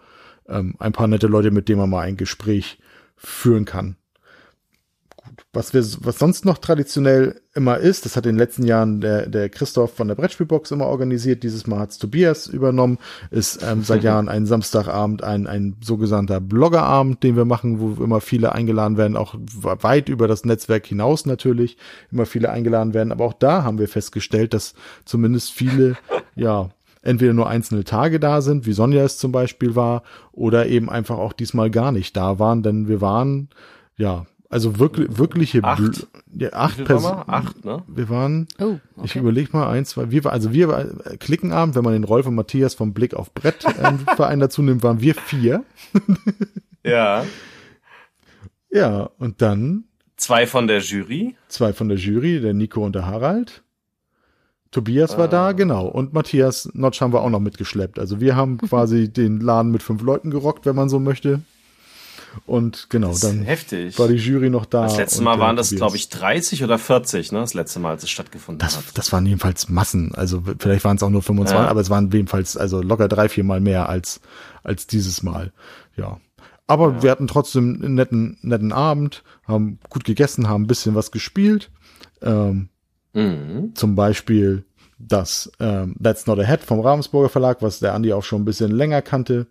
ähm, 0.47 0.75
ein 0.79 0.91
paar 0.91 1.07
nette 1.07 1.27
Leute, 1.27 1.51
mit 1.51 1.69
denen 1.69 1.79
man 1.79 1.89
mal 1.89 2.01
ein 2.01 2.17
Gespräch 2.17 2.79
führen 3.15 3.65
kann. 3.65 3.95
Gut. 5.15 5.45
Was 5.53 5.73
wir, 5.73 5.83
was 6.05 6.19
sonst 6.19 6.43
noch 6.43 6.57
traditionell 6.57 7.41
immer 7.53 7.77
ist, 7.77 8.03
das 8.03 8.17
hat 8.17 8.25
in 8.25 8.33
den 8.33 8.39
letzten 8.39 8.65
Jahren 8.65 8.99
der, 8.99 9.27
der 9.27 9.47
Christoph 9.49 9.95
von 9.95 10.07
der 10.07 10.15
Brettspielbox 10.15 10.71
immer 10.71 10.87
organisiert, 10.87 11.43
dieses 11.43 11.65
Mal 11.65 11.79
hat's 11.79 11.97
Tobias 11.97 12.47
übernommen, 12.47 12.97
ist 13.31 13.63
ähm, 13.63 13.83
seit 13.83 14.03
Jahren 14.03 14.27
ein 14.27 14.45
Samstagabend 14.45 15.23
ein, 15.23 15.47
ein 15.47 15.77
sogenannter 15.81 16.41
Bloggerabend, 16.41 17.23
den 17.23 17.37
wir 17.37 17.45
machen, 17.45 17.79
wo 17.79 18.03
immer 18.03 18.19
viele 18.19 18.51
eingeladen 18.51 18.97
werden, 18.97 19.15
auch 19.15 19.35
weit 19.37 20.09
über 20.09 20.27
das 20.27 20.43
Netzwerk 20.43 20.85
hinaus 20.87 21.25
natürlich, 21.25 21.77
immer 22.11 22.25
viele 22.25 22.49
eingeladen 22.49 22.93
werden, 22.93 23.11
aber 23.11 23.25
auch 23.25 23.33
da 23.33 23.63
haben 23.63 23.79
wir 23.79 23.87
festgestellt, 23.87 24.53
dass 24.53 24.73
zumindest 25.05 25.51
viele, 25.51 25.95
ja, 26.35 26.69
entweder 27.03 27.33
nur 27.33 27.47
einzelne 27.47 27.83
Tage 27.83 28.19
da 28.19 28.41
sind, 28.41 28.65
wie 28.65 28.73
Sonja 28.73 29.03
es 29.03 29.17
zum 29.17 29.31
Beispiel 29.31 29.75
war, 29.75 30.03
oder 30.31 30.67
eben 30.67 30.89
einfach 30.89 31.17
auch 31.17 31.33
diesmal 31.33 31.69
gar 31.69 31.91
nicht 31.91 32.17
da 32.17 32.39
waren, 32.39 32.63
denn 32.63 32.87
wir 32.87 33.01
waren, 33.01 33.49
ja, 33.97 34.25
also 34.53 34.77
wirklich, 34.77 35.17
wirkliche 35.17 35.63
acht, 35.63 36.07
ja, 36.31 36.53
acht 36.53 36.85
Personen. 36.85 37.23
Acht, 37.25 37.65
ne? 37.65 37.81
Wir 37.87 38.07
waren, 38.09 38.47
oh, 38.59 38.77
okay. 38.95 39.05
ich 39.05 39.15
überlege 39.15 39.49
mal 39.51 39.67
eins, 39.67 39.89
zwei, 39.89 40.11
wir 40.11 40.25
also 40.27 40.53
wir 40.53 40.93
äh, 41.05 41.17
Klickenabend, 41.17 41.75
wenn 41.75 41.83
man 41.83 41.93
den 41.93 42.03
Rolf 42.03 42.27
und 42.27 42.35
Matthias 42.35 42.75
vom 42.75 42.93
Blick 42.93 43.15
auf 43.15 43.33
Brett 43.33 43.65
äh, 43.65 43.93
Verein 44.15 44.39
dazu 44.39 44.61
nimmt, 44.61 44.83
waren 44.83 45.01
wir 45.01 45.15
vier. 45.15 45.63
ja. 46.83 47.25
Ja, 48.69 49.09
und 49.17 49.41
dann 49.41 49.85
zwei 50.17 50.45
von 50.45 50.67
der 50.67 50.81
Jury. 50.81 51.35
Zwei 51.47 51.73
von 51.73 51.89
der 51.89 51.97
Jury, 51.97 52.39
der 52.39 52.53
Nico 52.53 52.85
und 52.85 52.93
der 52.93 53.07
Harald. 53.07 53.63
Tobias 54.73 55.17
war 55.17 55.27
da, 55.27 55.49
ah. 55.49 55.51
genau. 55.53 55.85
Und 55.85 56.13
Matthias 56.13 56.67
Notch 56.73 56.99
haben 56.99 57.13
wir 57.13 57.21
auch 57.21 57.29
noch 57.29 57.39
mitgeschleppt. 57.39 57.99
Also 57.99 58.19
wir 58.19 58.35
haben 58.35 58.57
quasi 58.69 59.07
den 59.07 59.39
Laden 59.39 59.71
mit 59.71 59.83
fünf 59.83 60.01
Leuten 60.01 60.31
gerockt, 60.31 60.65
wenn 60.65 60.75
man 60.75 60.89
so 60.89 60.99
möchte. 60.99 61.41
Und 62.47 62.89
genau, 62.89 63.13
dann 63.21 63.43
heftig. 63.43 63.99
war 63.99 64.07
die 64.07 64.15
Jury 64.15 64.49
noch 64.49 64.65
da. 64.65 64.83
Das 64.83 64.97
letzte 64.97 65.21
Mal 65.21 65.37
waren 65.37 65.55
das, 65.55 65.69
glaube 65.69 65.95
ich, 65.97 66.09
30 66.09 66.63
oder 66.63 66.79
40, 66.79 67.31
ne? 67.31 67.41
Das 67.41 67.53
letzte 67.53 67.79
Mal, 67.79 67.91
als 67.91 68.03
es 68.03 68.09
stattgefunden 68.09 68.57
das, 68.57 68.75
hat. 68.75 68.85
Das 68.95 69.11
waren 69.11 69.23
jedenfalls 69.27 69.69
Massen. 69.69 70.15
Also 70.15 70.41
vielleicht 70.57 70.83
waren 70.83 70.97
es 70.97 71.03
auch 71.03 71.11
nur 71.11 71.21
25, 71.21 71.55
ja. 71.55 71.69
aber 71.69 71.79
es 71.79 71.91
waren 71.91 72.09
jedenfalls 72.09 72.57
also 72.57 72.81
locker 72.81 73.07
drei, 73.07 73.29
vier 73.29 73.43
Mal 73.43 73.59
mehr 73.59 73.87
als, 73.87 74.19
als 74.63 74.87
dieses 74.87 75.21
Mal. 75.21 75.53
Ja. 75.95 76.19
Aber 76.65 76.93
ja. 76.93 77.03
wir 77.03 77.11
hatten 77.11 77.27
trotzdem 77.27 77.79
einen 77.83 77.93
netten, 77.93 78.39
netten 78.41 78.71
Abend, 78.71 79.23
haben 79.47 79.77
gut 79.89 80.03
gegessen, 80.03 80.49
haben 80.49 80.63
ein 80.63 80.67
bisschen 80.67 80.95
was 80.95 81.11
gespielt. 81.11 81.69
Ähm, 82.23 82.69
mhm. 83.13 83.75
Zum 83.75 83.95
Beispiel 83.95 84.65
das 84.97 85.51
ähm, 85.59 85.95
That's 86.01 86.27
Not 86.27 86.39
a 86.39 86.43
Head 86.43 86.61
vom 86.61 86.79
Ravensburger 86.79 87.29
Verlag, 87.29 87.61
was 87.61 87.79
der 87.79 87.93
Andi 87.93 88.13
auch 88.13 88.23
schon 88.23 88.41
ein 88.41 88.45
bisschen 88.45 88.71
länger 88.71 89.01
kannte. 89.01 89.47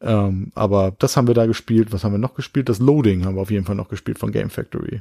Ähm, 0.00 0.52
aber 0.54 0.94
das 0.98 1.16
haben 1.16 1.26
wir 1.26 1.34
da 1.34 1.46
gespielt. 1.46 1.92
Was 1.92 2.04
haben 2.04 2.12
wir 2.12 2.18
noch 2.18 2.34
gespielt? 2.34 2.68
Das 2.68 2.78
Loading 2.78 3.24
haben 3.24 3.36
wir 3.36 3.42
auf 3.42 3.50
jeden 3.50 3.64
Fall 3.64 3.76
noch 3.76 3.88
gespielt 3.88 4.18
von 4.18 4.32
Game 4.32 4.50
Factory. 4.50 5.00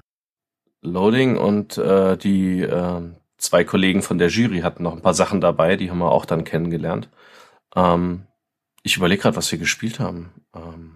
Loading 0.82 1.38
und 1.38 1.78
äh, 1.78 2.18
die 2.18 2.62
äh, 2.62 3.02
zwei 3.38 3.64
Kollegen 3.64 4.02
von 4.02 4.18
der 4.18 4.30
Jury 4.30 4.62
hatten 4.62 4.84
noch 4.84 4.94
ein 4.94 5.02
paar 5.02 5.14
Sachen 5.14 5.42
dabei, 5.42 5.76
die 5.76 5.90
haben 5.90 6.00
wir 6.00 6.12
auch 6.12 6.26
dann 6.26 6.44
kennengelernt. 6.44 7.10
Ähm, 7.76 8.24
ich 8.84 8.98
überlege 8.98 9.24
gerade, 9.24 9.36
was 9.36 9.52
wir 9.52 9.60
gespielt 9.60 10.00
haben. 10.00 10.32
Ähm, 10.56 10.92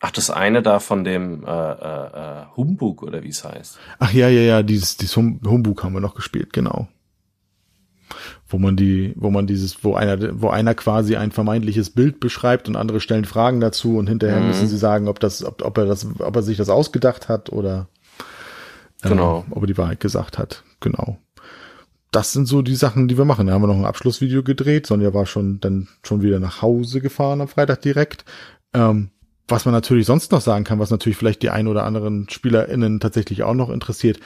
ach, 0.00 0.10
das 0.10 0.30
eine 0.30 0.62
da 0.62 0.78
von 0.80 1.04
dem 1.04 1.44
äh, 1.44 1.48
äh, 1.50 2.42
äh 2.42 2.44
Humbug 2.56 3.02
oder 3.02 3.22
wie 3.22 3.28
es 3.28 3.44
heißt. 3.44 3.78
Ach 3.98 4.12
ja, 4.12 4.28
ja, 4.28 4.42
ja, 4.42 4.62
dieses, 4.62 4.96
dieses 4.96 5.16
Humbug 5.16 5.82
haben 5.82 5.94
wir 5.94 6.00
noch 6.00 6.14
gespielt, 6.14 6.52
genau 6.52 6.88
wo 8.48 8.58
man 8.58 8.76
die, 8.76 9.12
wo 9.16 9.30
man 9.30 9.46
dieses, 9.46 9.84
wo 9.84 9.94
einer, 9.94 10.40
wo 10.40 10.48
einer 10.48 10.74
quasi 10.74 11.16
ein 11.16 11.32
vermeintliches 11.32 11.90
Bild 11.90 12.20
beschreibt 12.20 12.68
und 12.68 12.76
andere 12.76 13.00
stellen 13.00 13.24
Fragen 13.24 13.60
dazu 13.60 13.96
und 13.96 14.08
hinterher 14.08 14.40
mhm. 14.40 14.48
müssen 14.48 14.68
sie 14.68 14.78
sagen, 14.78 15.08
ob 15.08 15.20
das, 15.20 15.44
ob, 15.44 15.62
ob 15.64 15.78
er 15.78 15.86
das, 15.86 16.06
ob 16.18 16.34
er 16.34 16.42
sich 16.42 16.56
das 16.56 16.70
ausgedacht 16.70 17.28
hat 17.28 17.50
oder 17.52 17.88
ähm, 19.02 19.10
genau. 19.10 19.44
ob 19.50 19.62
er 19.62 19.66
die 19.66 19.78
Wahrheit 19.78 20.00
gesagt 20.00 20.38
hat. 20.38 20.64
Genau. 20.80 21.18
Das 22.10 22.32
sind 22.32 22.46
so 22.46 22.62
die 22.62 22.74
Sachen, 22.74 23.06
die 23.06 23.18
wir 23.18 23.26
machen. 23.26 23.46
Da 23.46 23.52
haben 23.52 23.62
wir 23.62 23.66
noch 23.66 23.76
ein 23.76 23.84
Abschlussvideo 23.84 24.42
gedreht. 24.42 24.86
Sonja 24.86 25.12
war 25.12 25.26
schon 25.26 25.60
dann 25.60 25.88
schon 26.02 26.22
wieder 26.22 26.40
nach 26.40 26.62
Hause 26.62 27.02
gefahren 27.02 27.42
am 27.42 27.48
Freitag 27.48 27.82
direkt. 27.82 28.24
Ähm, 28.72 29.10
was 29.48 29.64
man 29.64 29.72
natürlich 29.72 30.06
sonst 30.06 30.30
noch 30.30 30.42
sagen 30.42 30.64
kann, 30.64 30.78
was 30.78 30.90
natürlich 30.90 31.16
vielleicht 31.16 31.42
die 31.42 31.50
ein 31.50 31.66
oder 31.66 31.84
anderen 31.84 32.28
SpielerInnen 32.28 33.00
tatsächlich 33.00 33.42
auch 33.42 33.54
noch 33.54 33.70
interessiert, 33.70 34.20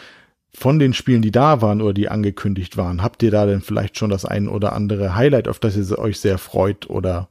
von 0.54 0.78
den 0.78 0.92
Spielen, 0.92 1.22
die 1.22 1.30
da 1.30 1.62
waren 1.62 1.80
oder 1.80 1.94
die 1.94 2.08
angekündigt 2.08 2.76
waren, 2.76 3.02
habt 3.02 3.22
ihr 3.22 3.30
da 3.30 3.46
denn 3.46 3.62
vielleicht 3.62 3.96
schon 3.96 4.10
das 4.10 4.24
ein 4.24 4.48
oder 4.48 4.74
andere 4.74 5.14
Highlight, 5.14 5.48
auf 5.48 5.58
das 5.58 5.76
ihr 5.76 5.98
euch 5.98 6.20
sehr 6.20 6.36
freut 6.36 6.90
oder 6.90 7.28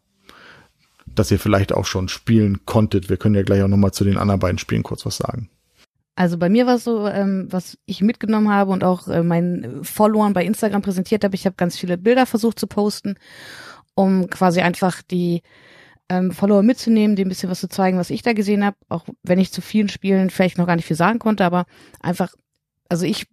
dass 1.06 1.30
ihr 1.30 1.39
vielleicht 1.39 1.73
auch 1.73 1.86
schon 1.86 2.08
spielen 2.08 2.65
konntet? 2.65 3.10
Wir 3.10 3.17
können 3.17 3.36
ja 3.36 3.43
gleich 3.43 3.62
auch 3.62 3.67
nochmal 3.67 3.91
zu 3.91 4.04
den 4.04 4.17
anderen 4.17 4.39
beiden 4.39 4.58
Spielen 4.58 4.84
kurz 4.84 5.06
was 5.06 5.17
sagen. 5.17 5.49
Also 6.15 6.38
bei 6.38 6.49
mir 6.49 6.65
war 6.65 6.75
es 6.75 6.84
so, 6.84 7.08
ähm, 7.08 7.47
was 7.49 7.77
ich 7.86 8.01
mitgenommen 8.01 8.49
habe 8.49 8.71
und 8.71 8.84
auch 8.84 9.08
äh, 9.08 9.23
meinen 9.23 9.84
Followern 9.84 10.34
bei 10.34 10.43
Instagram 10.43 10.82
präsentiert 10.82 11.23
habe, 11.23 11.36
ich 11.36 11.45
habe 11.45 11.56
ganz 11.56 11.77
viele 11.77 11.97
Bilder 11.97 12.25
versucht 12.25 12.60
zu 12.60 12.67
posten, 12.67 13.15
um 13.95 14.30
quasi 14.30 14.62
einfach 14.62 15.01
die 15.01 15.41
ähm, 16.12 16.32
Follower 16.32 16.63
mitzunehmen, 16.63 17.15
dem 17.15 17.28
ein 17.28 17.30
bisschen 17.30 17.50
was 17.50 17.62
zu 17.62 17.69
zeigen, 17.69 17.97
was 17.97 18.10
ich 18.10 18.21
da 18.21 18.34
gesehen 18.34 18.65
habe, 18.65 18.76
auch 18.89 19.06
wenn 19.24 19.39
ich 19.39 19.52
zu 19.52 19.62
vielen 19.62 19.89
Spielen 19.89 20.30
vielleicht 20.30 20.58
noch 20.58 20.67
gar 20.67 20.76
nicht 20.76 20.86
viel 20.86 20.97
sagen 20.97 21.19
konnte, 21.19 21.45
aber 21.45 21.65
einfach 22.02 22.34
also 22.91 23.06
ich 23.06 23.28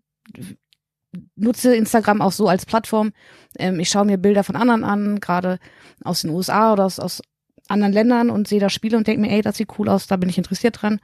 nutze 1.34 1.74
Instagram 1.74 2.22
auch 2.22 2.32
so 2.32 2.48
als 2.48 2.64
Plattform. 2.64 3.12
Ähm, 3.58 3.80
ich 3.80 3.88
schaue 3.88 4.04
mir 4.04 4.18
Bilder 4.18 4.44
von 4.44 4.54
anderen 4.54 4.84
an, 4.84 5.20
gerade 5.20 5.58
aus 6.04 6.22
den 6.22 6.30
USA 6.30 6.72
oder 6.72 6.84
aus, 6.84 7.00
aus 7.00 7.22
anderen 7.66 7.92
Ländern 7.92 8.30
und 8.30 8.46
sehe 8.46 8.60
da 8.60 8.70
Spiele 8.70 8.96
und 8.96 9.08
denke 9.08 9.20
mir, 9.20 9.32
ey, 9.32 9.42
das 9.42 9.56
sieht 9.56 9.78
cool 9.78 9.88
aus, 9.88 10.06
da 10.06 10.16
bin 10.16 10.28
ich 10.28 10.38
interessiert 10.38 10.80
dran. 10.80 11.00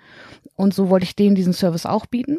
Und 0.55 0.73
so 0.73 0.89
wollte 0.89 1.05
ich 1.05 1.17
denen 1.17 1.35
diesen 1.35 1.53
Service 1.53 1.85
auch 1.85 2.07
bieten. 2.07 2.39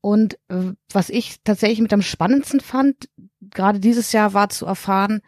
Und 0.00 0.38
äh, 0.48 0.72
was 0.90 1.10
ich 1.10 1.42
tatsächlich 1.44 1.82
mit 1.82 1.92
am 1.92 2.02
spannendsten 2.02 2.60
fand, 2.60 3.10
gerade 3.40 3.78
dieses 3.78 4.12
Jahr, 4.12 4.32
war 4.32 4.48
zu 4.48 4.64
erfahren, 4.64 5.20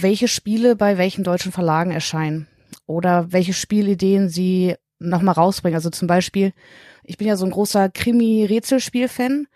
welche 0.00 0.28
Spiele 0.28 0.76
bei 0.76 0.98
welchen 0.98 1.24
deutschen 1.24 1.52
Verlagen 1.52 1.90
erscheinen 1.90 2.48
oder 2.86 3.32
welche 3.32 3.52
Spielideen 3.52 4.28
sie 4.28 4.76
nochmal 4.98 5.34
rausbringen. 5.34 5.76
Also 5.76 5.90
zum 5.90 6.08
Beispiel 6.08 6.52
ich 7.04 7.18
bin 7.18 7.26
ja 7.26 7.36
so 7.36 7.44
ein 7.44 7.50
großer 7.50 7.88
Krimi-Rätselspiel-Fan 7.88 9.48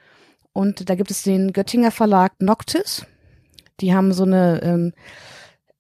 und 0.53 0.89
da 0.89 0.95
gibt 0.95 1.11
es 1.11 1.23
den 1.23 1.53
Göttinger 1.53 1.91
Verlag 1.91 2.33
Noctis. 2.41 3.07
Die 3.81 3.95
haben 3.95 4.13
so 4.13 4.25
eine, 4.25 4.61
ähm, 4.63 4.93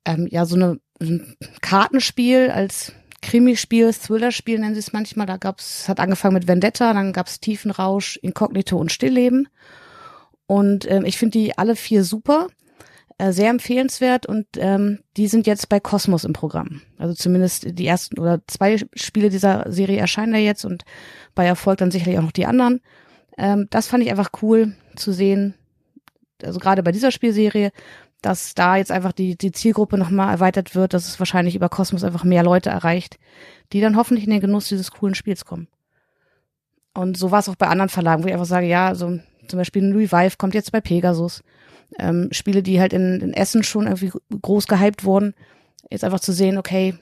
ähm, 0.04 0.28
ja, 0.30 0.44
so 0.44 0.54
eine 0.56 0.78
ein 0.98 1.36
Kartenspiel 1.60 2.50
als 2.50 2.92
Krimispiel, 3.20 3.92
Thrillerspiel 3.92 4.58
nennen 4.58 4.74
sie 4.74 4.80
es 4.80 4.92
manchmal. 4.92 5.26
Da 5.26 5.36
gab's, 5.36 5.88
hat 5.88 6.00
angefangen 6.00 6.34
mit 6.34 6.46
Vendetta, 6.46 6.92
dann 6.94 7.12
gab's 7.12 7.40
Tiefenrausch, 7.40 8.16
Inkognito 8.22 8.78
und 8.78 8.92
Stillleben. 8.92 9.48
Und 10.46 10.90
ähm, 10.90 11.04
ich 11.04 11.18
finde 11.18 11.38
die 11.38 11.58
alle 11.58 11.76
vier 11.76 12.04
super 12.04 12.46
äh, 13.18 13.32
sehr 13.32 13.50
empfehlenswert 13.50 14.26
und 14.26 14.46
ähm, 14.58 15.00
die 15.16 15.26
sind 15.26 15.46
jetzt 15.46 15.68
bei 15.68 15.80
Cosmos 15.80 16.24
im 16.24 16.34
Programm. 16.34 16.82
Also 16.98 17.14
zumindest 17.14 17.78
die 17.78 17.86
ersten 17.86 18.18
oder 18.18 18.40
zwei 18.46 18.76
Spiele 18.94 19.30
dieser 19.30 19.64
Serie 19.72 19.98
erscheinen 19.98 20.34
da 20.34 20.38
jetzt 20.38 20.64
und 20.64 20.84
bei 21.34 21.46
Erfolg 21.46 21.78
dann 21.78 21.90
sicherlich 21.90 22.18
auch 22.18 22.24
noch 22.24 22.32
die 22.32 22.46
anderen. 22.46 22.80
Ähm, 23.38 23.68
das 23.70 23.86
fand 23.86 24.04
ich 24.04 24.10
einfach 24.10 24.30
cool 24.42 24.74
zu 24.96 25.12
sehen, 25.12 25.54
also 26.42 26.58
gerade 26.58 26.82
bei 26.82 26.92
dieser 26.92 27.10
Spielserie, 27.10 27.72
dass 28.20 28.54
da 28.54 28.76
jetzt 28.76 28.92
einfach 28.92 29.12
die, 29.12 29.36
die 29.36 29.52
Zielgruppe 29.52 29.96
nochmal 29.96 30.32
erweitert 30.32 30.74
wird, 30.74 30.92
dass 30.92 31.08
es 31.08 31.18
wahrscheinlich 31.18 31.54
über 31.54 31.68
Cosmos 31.68 32.04
einfach 32.04 32.24
mehr 32.24 32.42
Leute 32.42 32.70
erreicht, 32.70 33.18
die 33.72 33.80
dann 33.80 33.96
hoffentlich 33.96 34.24
in 34.24 34.30
den 34.30 34.40
Genuss 34.40 34.68
dieses 34.68 34.90
coolen 34.90 35.14
Spiels 35.14 35.44
kommen. 35.44 35.68
Und 36.92 37.16
so 37.16 37.30
war 37.30 37.40
es 37.40 37.48
auch 37.48 37.56
bei 37.56 37.68
anderen 37.68 37.88
Verlagen, 37.88 38.22
wo 38.22 38.26
ich 38.26 38.32
einfach 38.32 38.46
sage, 38.46 38.66
ja, 38.66 38.94
so 38.94 39.18
zum 39.48 39.58
Beispiel 39.58 39.82
ein 39.82 39.96
Revive 39.96 40.36
kommt 40.38 40.54
jetzt 40.54 40.72
bei 40.72 40.80
Pegasus 40.80 41.42
ähm, 41.98 42.28
Spiele, 42.32 42.62
die 42.62 42.80
halt 42.80 42.92
in, 42.92 43.20
in 43.20 43.32
Essen 43.32 43.62
schon 43.62 43.86
irgendwie 43.86 44.12
groß 44.42 44.66
gehypt 44.66 45.04
wurden, 45.04 45.34
jetzt 45.90 46.04
einfach 46.04 46.20
zu 46.20 46.32
sehen, 46.32 46.58
okay, 46.58 46.94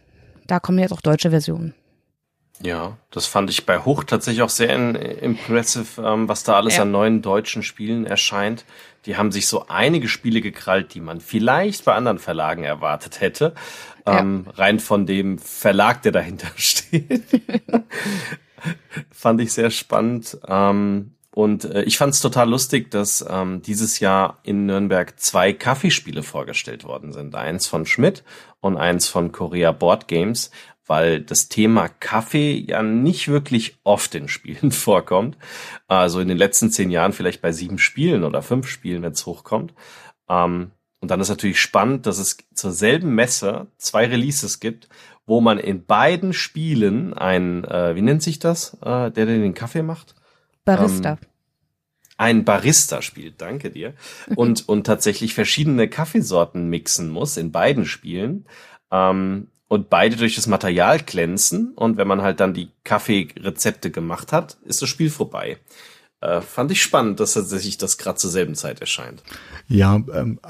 da 0.47 0.61
kommen 0.61 0.79
jetzt 0.79 0.93
auch 0.93 1.01
deutsche 1.01 1.31
Versionen. 1.31 1.75
Ja, 2.63 2.97
das 3.11 3.27
fand 3.27 3.51
ich 3.51 3.67
bei 3.67 3.79
Hoch 3.81 4.05
tatsächlich 4.05 4.43
auch 4.43 4.49
sehr 4.49 4.71
impressive, 4.71 6.01
ähm, 6.01 6.29
was 6.29 6.45
da 6.45 6.55
alles 6.55 6.77
ja. 6.77 6.83
an 6.83 6.93
neuen 6.93 7.21
deutschen 7.21 7.63
Spielen 7.63 8.07
erscheint. 8.07 8.65
Die 9.07 9.17
haben 9.17 9.33
sich 9.33 9.49
so 9.49 9.67
einige 9.69 10.09
Spiele 10.09 10.41
gekrallt, 10.41 10.95
die 10.95 11.01
man 11.01 11.21
vielleicht 11.21 11.85
bei 11.85 11.95
anderen 11.95 12.19
Verlagen 12.19 12.63
erwartet 12.63 13.21
hätte. 13.21 13.55
Ähm, 14.07 14.47
Rein 14.55 14.79
von 14.79 15.05
dem 15.05 15.39
Verlag, 15.39 16.03
der 16.03 16.13
dahinter 16.13 16.49
steht. 16.57 17.25
fand 19.11 19.41
ich 19.41 19.53
sehr 19.53 19.71
spannend. 19.71 20.39
Ähm, 20.47 21.14
und 21.35 21.65
äh, 21.65 21.83
ich 21.83 21.99
fand 21.99 22.15
es 22.15 22.21
total 22.21 22.49
lustig, 22.49 22.93
dass 22.93 23.25
ähm, 23.29 23.61
dieses 23.61 23.99
Jahr 23.99 24.39
in 24.45 24.67
Nürnberg 24.67 25.19
zwei 25.19 25.53
Kaffeespiele 25.53 26.23
vorgestellt 26.23 26.85
worden 26.85 27.13
sind. 27.13 27.35
Eins 27.35 27.67
von 27.67 27.87
Schmidt 27.87 28.23
und 28.61 28.77
eins 28.77 29.09
von 29.09 29.33
Korea 29.33 29.73
Board 29.73 30.07
Games, 30.07 30.53
weil 30.87 31.21
das 31.21 31.49
Thema 31.49 31.89
Kaffee 31.89 32.65
ja 32.69 32.85
nicht 32.85 33.27
wirklich 33.27 33.79
oft 33.83 34.15
in 34.15 34.29
Spielen 34.29 34.71
vorkommt. 34.71 35.37
Also 35.89 36.21
in 36.21 36.29
den 36.29 36.39
letzten 36.39 36.71
zehn 36.71 36.93
Jahren 36.93 37.13
vielleicht 37.13 37.43
bei 37.43 37.51
sieben 37.51 37.79
Spielen 37.79 38.23
oder 38.23 38.41
fünf 38.41 38.69
Spielen, 38.69 39.03
wenn 39.03 39.13
es 39.13 39.27
hochkommt. 39.27 39.75
Ähm, 40.29 40.71
und 41.01 41.11
dann 41.11 41.21
ist 41.21 41.31
natürlich 41.31 41.61
spannend, 41.61 42.07
dass 42.07 42.19
es 42.19 42.37
zur 42.55 42.71
selben 42.71 43.13
Messe 43.13 43.67
zwei 43.77 44.07
Releases 44.07 44.61
gibt, 44.61 44.89
wo 45.27 45.41
man 45.41 45.59
in 45.59 45.85
beiden 45.85 46.33
Spielen 46.33 47.13
ein, 47.13 47.65
äh, 47.65 47.97
wie 47.97 48.03
nennt 48.03 48.23
sich 48.23 48.39
das, 48.39 48.75
äh, 48.83 49.11
der, 49.11 49.27
der 49.27 49.39
den 49.39 49.55
Kaffee 49.55 49.83
macht? 49.83 50.15
Barista. 50.65 51.11
Ähm, 51.13 51.29
ein 52.17 52.45
Barista 52.45 53.03
spielt, 53.03 53.41
danke 53.41 53.71
dir. 53.71 53.95
Und, 54.37 54.69
und 54.69 54.87
tatsächlich 54.87 55.35
verschiedene 55.35 55.89
Kaffeesorten 55.89 56.69
mixen 56.69 57.11
muss 57.11 57.37
in 57.37 57.51
beiden 57.51 57.87
Spielen. 57.87 58.47
Ähm, 58.91 59.49
und 59.67 59.91
beide 59.91 60.17
durch 60.17 60.37
das 60.37 60.47
Material 60.47 61.01
glänzen. 61.01 61.73
Und 61.73 61.97
wenn 61.97 62.07
man 62.07 62.23
halt 62.23 62.39
dann 62.39 62.55
die 62.55 62.71
Kaffeerezepte 62.85 63.91
gemacht 63.91 64.33
hat, 64.33 64.59
ist 64.65 64.83
das 64.83 64.89
Spiel 64.89 65.11
vorbei. 65.11 65.59
Äh, 66.25 66.41
fand 66.41 66.71
ich 66.71 66.81
spannend, 66.81 67.21
dass 67.21 67.35
tatsächlich 67.35 67.77
das 67.77 67.99
gerade 67.99 68.17
zur 68.17 68.31
selben 68.31 68.55
Zeit 68.55 68.81
erscheint. 68.81 69.23
Ja, 69.69 70.03
ähm, 70.15 70.41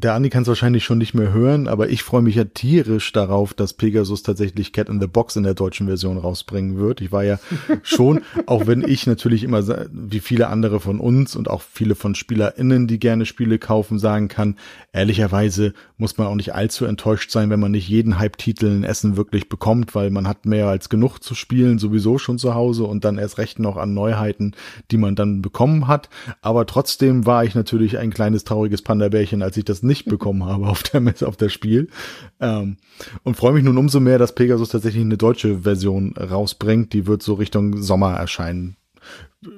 der 0.00 0.14
Andi 0.14 0.30
kann 0.30 0.42
es 0.42 0.48
wahrscheinlich 0.48 0.84
schon 0.84 0.96
nicht 0.96 1.12
mehr 1.12 1.34
hören, 1.34 1.68
aber 1.68 1.90
ich 1.90 2.02
freue 2.02 2.22
mich 2.22 2.36
ja 2.36 2.44
tierisch 2.44 3.12
darauf, 3.12 3.52
dass 3.52 3.74
Pegasus 3.74 4.22
tatsächlich 4.22 4.72
Cat 4.72 4.88
in 4.88 5.02
the 5.02 5.06
Box 5.06 5.36
in 5.36 5.42
der 5.42 5.52
deutschen 5.52 5.86
Version 5.86 6.16
rausbringen 6.16 6.78
wird. 6.78 7.02
Ich 7.02 7.12
war 7.12 7.24
ja 7.24 7.38
schon, 7.82 8.22
auch 8.46 8.66
wenn 8.66 8.82
ich 8.82 9.06
natürlich 9.06 9.44
immer, 9.44 9.62
wie 9.92 10.20
viele 10.20 10.48
andere 10.48 10.80
von 10.80 10.98
uns 10.98 11.36
und 11.36 11.50
auch 11.50 11.60
viele 11.60 11.94
von 11.94 12.14
SpielerInnen, 12.14 12.86
die 12.86 12.98
gerne 12.98 13.26
Spiele 13.26 13.58
kaufen, 13.58 13.98
sagen 13.98 14.28
kann, 14.28 14.56
ehrlicherweise 14.94 15.74
muss 15.98 16.16
man 16.16 16.26
auch 16.26 16.36
nicht 16.36 16.54
allzu 16.54 16.86
enttäuscht 16.86 17.30
sein, 17.30 17.50
wenn 17.50 17.60
man 17.60 17.72
nicht 17.72 17.88
jeden 17.88 18.18
Hype-Titel 18.18 18.66
in 18.66 18.84
Essen 18.84 19.18
wirklich 19.18 19.50
bekommt, 19.50 19.94
weil 19.94 20.10
man 20.10 20.26
hat 20.26 20.46
mehr 20.46 20.68
als 20.68 20.88
genug 20.88 21.18
zu 21.18 21.34
spielen, 21.34 21.78
sowieso 21.78 22.16
schon 22.16 22.38
zu 22.38 22.54
Hause 22.54 22.84
und 22.84 23.04
dann 23.04 23.18
erst 23.18 23.36
recht 23.36 23.58
noch 23.58 23.76
an 23.76 23.92
Neuheiten, 23.92 24.54
die 24.90 24.96
man 24.96 25.17
dann 25.18 25.42
bekommen 25.42 25.86
hat. 25.86 26.08
Aber 26.42 26.66
trotzdem 26.66 27.26
war 27.26 27.44
ich 27.44 27.54
natürlich 27.54 27.98
ein 27.98 28.12
kleines 28.12 28.44
trauriges 28.44 28.82
Panda-Bärchen, 28.82 29.42
als 29.42 29.56
ich 29.56 29.64
das 29.64 29.82
nicht 29.82 30.06
bekommen 30.06 30.44
habe 30.44 30.66
auf 30.68 30.82
der 30.82 31.00
Messe, 31.00 31.26
auf 31.26 31.36
der 31.36 31.48
Spiel. 31.48 31.88
Ähm, 32.40 32.76
und 33.22 33.36
freue 33.36 33.52
mich 33.52 33.64
nun 33.64 33.78
umso 33.78 34.00
mehr, 34.00 34.18
dass 34.18 34.34
Pegasus 34.34 34.70
tatsächlich 34.70 35.04
eine 35.04 35.18
deutsche 35.18 35.60
Version 35.60 36.14
rausbringt. 36.16 36.92
Die 36.92 37.06
wird 37.06 37.22
so 37.22 37.34
Richtung 37.34 37.82
Sommer 37.82 38.14
erscheinen. 38.14 38.76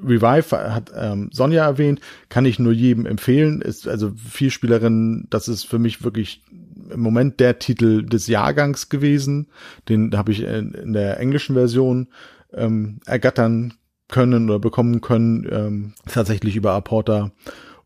Revive 0.04 0.52
hat 0.52 0.92
ähm, 0.94 1.30
Sonja 1.32 1.64
erwähnt, 1.64 2.00
kann 2.28 2.44
ich 2.44 2.58
nur 2.58 2.72
jedem 2.72 3.06
empfehlen. 3.06 3.62
Ist 3.62 3.88
also 3.88 4.12
Vielspielerin, 4.14 5.26
das 5.30 5.48
ist 5.48 5.64
für 5.64 5.78
mich 5.78 6.04
wirklich 6.04 6.42
im 6.90 7.00
Moment 7.00 7.40
der 7.40 7.58
Titel 7.58 8.04
des 8.04 8.26
Jahrgangs 8.26 8.88
gewesen. 8.88 9.48
Den 9.88 10.16
habe 10.16 10.32
ich 10.32 10.42
in, 10.42 10.72
in, 10.72 10.92
der 10.92 11.18
englischen 11.18 11.54
Version 11.54 12.08
ähm, 12.52 13.00
ergattern 13.06 13.74
können 14.10 14.50
oder 14.50 14.58
bekommen 14.58 15.00
können, 15.00 15.46
ähm, 15.50 15.94
tatsächlich 16.06 16.56
über 16.56 16.72
Apporter 16.72 17.32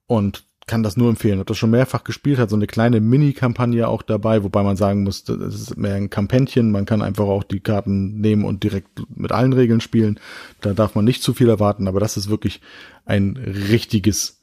und 0.07 0.45
kann 0.67 0.83
das 0.83 0.97
nur 0.97 1.11
empfehlen. 1.11 1.39
Hat 1.41 1.51
das 1.51 1.59
schon 1.59 1.71
mehrfach 1.71 2.05
gespielt, 2.05 2.39
hat 2.39 2.51
so 2.51 2.57
eine 2.57 2.67
kleine 2.67 3.01
Mini-Kampagne 3.01 3.87
auch 3.87 4.03
dabei, 4.03 4.43
wobei 4.43 4.63
man 4.63 4.77
sagen 4.77 5.03
muss, 5.03 5.25
das 5.25 5.55
ist 5.55 5.77
mehr 5.77 5.95
ein 5.95 6.11
Kampänchen. 6.11 6.73
Man 6.73 6.87
kann 6.87 7.03
einfach 7.03 7.27
auch 7.27 7.45
die 7.45 7.61
Karten 7.61 8.21
nehmen 8.21 8.45
und 8.45 8.63
direkt 8.63 8.89
mit 9.15 9.33
allen 9.33 9.53
Regeln 9.53 9.81
spielen. 9.81 10.19
Da 10.63 10.73
darf 10.73 10.95
man 10.95 11.05
nicht 11.05 11.23
zu 11.23 11.35
viel 11.35 11.49
erwarten, 11.49 11.87
aber 11.87 12.01
das 12.01 12.17
ist 12.17 12.31
wirklich 12.31 12.61
ein 13.05 13.37
richtiges, 13.37 14.41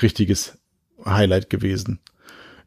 richtiges 0.00 0.58
Highlight 1.04 1.50
gewesen. 1.50 2.00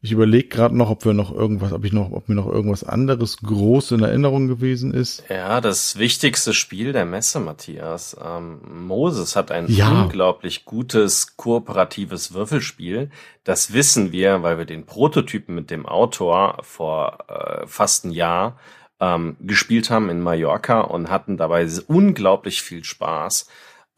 Ich 0.04 0.12
überlege 0.12 0.48
gerade 0.48 0.76
noch, 0.76 0.90
ob 0.90 1.06
wir 1.06 1.14
noch 1.14 1.32
irgendwas, 1.32 1.72
ob 1.72 1.86
ich 1.86 1.94
noch, 1.94 2.12
ob 2.12 2.28
mir 2.28 2.34
noch 2.34 2.48
irgendwas 2.48 2.84
anderes 2.84 3.38
groß 3.38 3.92
in 3.92 4.02
Erinnerung 4.02 4.48
gewesen 4.48 4.96
ist. 4.96 5.24
Ja, 5.30 5.62
das 5.62 6.00
wichtigste 6.00 6.56
Spiel 6.56 6.92
der 6.92 7.06
Messe, 7.06 7.40
Matthias. 7.40 8.18
Ähm, 8.20 8.62
Moses 8.88 9.36
hat 9.36 9.52
ein 9.52 9.68
ja. 9.68 9.90
unglaublich 9.90 10.66
gutes 10.66 11.38
kooperatives 11.38 12.34
Würfelspiel. 12.34 13.12
Das 13.44 13.74
wissen 13.74 14.12
wir, 14.12 14.42
weil 14.42 14.58
wir 14.58 14.66
den 14.66 14.88
Prototypen 14.88 15.54
mit 15.54 15.70
dem 15.70 15.86
Autor 15.86 16.58
vor 16.64 17.20
äh, 17.28 17.68
fast 17.68 18.06
ein 18.06 18.12
Jahr 18.12 18.58
ähm, 19.00 19.38
gespielt 19.40 19.92
haben 19.92 20.10
in 20.10 20.20
Mallorca 20.20 20.82
und 20.82 21.12
hatten 21.12 21.38
dabei 21.38 21.68
unglaublich 21.86 22.64
viel 22.64 22.84
Spaß. 22.84 23.48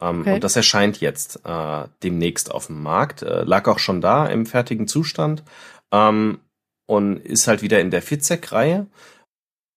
Ähm, 0.02 0.22
okay. 0.22 0.34
Und 0.34 0.44
das 0.44 0.56
erscheint 0.56 1.00
jetzt 1.00 1.42
äh, 1.46 1.86
demnächst 2.04 2.52
auf 2.52 2.68
dem 2.68 2.84
Markt. 2.84 3.22
Äh, 3.22 3.44
lag 3.44 3.68
auch 3.68 3.80
schon 3.80 4.02
da 4.02 4.26
im 4.26 4.46
fertigen 4.46 4.88
Zustand. 4.88 5.44
Ähm, 5.94 6.40
und 6.86 7.18
ist 7.18 7.48
halt 7.48 7.62
wieder 7.62 7.80
in 7.80 7.92
der 7.92 8.02
Fitzek-Reihe. 8.02 8.88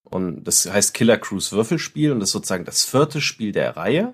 Und 0.03 0.43
das 0.45 0.69
heißt 0.69 0.93
Killer 0.93 1.17
Cruise 1.17 1.55
Würfelspiel 1.55 2.11
und 2.11 2.19
das 2.19 2.29
ist 2.29 2.33
sozusagen 2.33 2.65
das 2.65 2.85
vierte 2.85 3.21
Spiel 3.21 3.51
der 3.51 3.77
Reihe. 3.77 4.13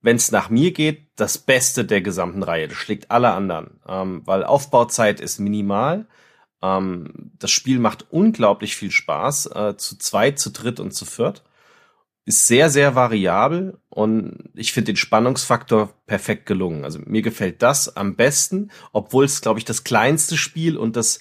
Wenn 0.00 0.16
es 0.16 0.30
nach 0.30 0.48
mir 0.48 0.72
geht, 0.72 1.08
das 1.16 1.38
Beste 1.38 1.84
der 1.84 2.00
gesamten 2.00 2.42
Reihe. 2.42 2.68
Das 2.68 2.76
schlägt 2.76 3.10
alle 3.10 3.32
anderen, 3.32 3.80
ähm, 3.86 4.22
weil 4.24 4.44
Aufbauzeit 4.44 5.20
ist 5.20 5.38
minimal. 5.38 6.06
Ähm, 6.62 7.32
das 7.38 7.50
Spiel 7.50 7.78
macht 7.78 8.06
unglaublich 8.10 8.76
viel 8.76 8.90
Spaß, 8.90 9.46
äh, 9.46 9.76
zu 9.76 9.98
zweit, 9.98 10.38
zu 10.38 10.50
dritt 10.50 10.80
und 10.80 10.92
zu 10.92 11.04
viert. 11.04 11.44
Ist 12.24 12.46
sehr, 12.46 12.70
sehr 12.70 12.94
variabel 12.94 13.78
und 13.88 14.50
ich 14.54 14.72
finde 14.72 14.92
den 14.92 14.96
Spannungsfaktor 14.96 15.94
perfekt 16.06 16.46
gelungen. 16.46 16.84
Also 16.84 17.00
mir 17.04 17.22
gefällt 17.22 17.62
das 17.62 17.96
am 17.96 18.16
besten, 18.16 18.70
obwohl 18.92 19.24
es, 19.24 19.40
glaube 19.40 19.58
ich, 19.58 19.64
das 19.64 19.82
kleinste 19.82 20.36
Spiel 20.36 20.76
und 20.76 20.94
das 20.96 21.20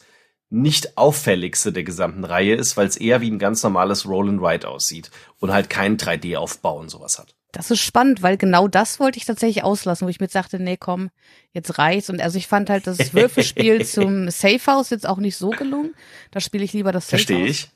nicht 0.50 0.98
auffälligste 0.98 1.74
der 1.74 1.84
gesamten 1.84 2.24
Reihe 2.24 2.56
ist, 2.56 2.78
weil 2.78 2.88
es 2.88 2.96
eher 2.98 3.22
wie 3.22 3.30
ein 3.30 3.40
ganz 3.40 3.64
normales 3.64 4.08
Roll 4.08 4.30
and 4.30 4.42
Ride 4.42 4.68
aussieht 4.68 5.12
und 5.40 5.52
halt 5.52 5.70
keinen 5.70 5.98
3D-Aufbau 5.98 6.78
und 6.80 6.90
sowas 6.90 7.20
hat. 7.20 7.36
Das 7.52 7.72
ist 7.72 7.80
spannend, 7.80 8.22
weil 8.22 8.38
genau 8.38 8.68
das 8.68 9.00
wollte 9.00 9.18
ich 9.18 9.26
tatsächlich 9.26 9.64
auslassen, 9.64 10.06
wo 10.06 10.10
ich 10.10 10.20
mir 10.20 10.28
sagte, 10.28 10.60
nee, 10.60 10.78
komm, 10.78 11.10
jetzt 11.54 11.78
reicht's. 11.78 12.10
Und 12.10 12.22
also 12.22 12.38
ich 12.38 12.48
fand 12.48 12.70
halt 12.70 12.88
das 12.88 13.14
Würfelspiel 13.14 13.86
zum 13.86 14.30
Safe 14.30 14.66
House 14.68 14.90
jetzt 14.90 15.08
auch 15.08 15.18
nicht 15.18 15.38
so 15.38 15.50
gelungen. 15.50 15.96
Da 16.32 16.40
spiele 16.40 16.64
ich 16.64 16.74
lieber 16.74 16.92
das 16.92 17.06
Safe. 17.06 17.24
Verstehe 17.24 17.48
ich. 17.48 17.70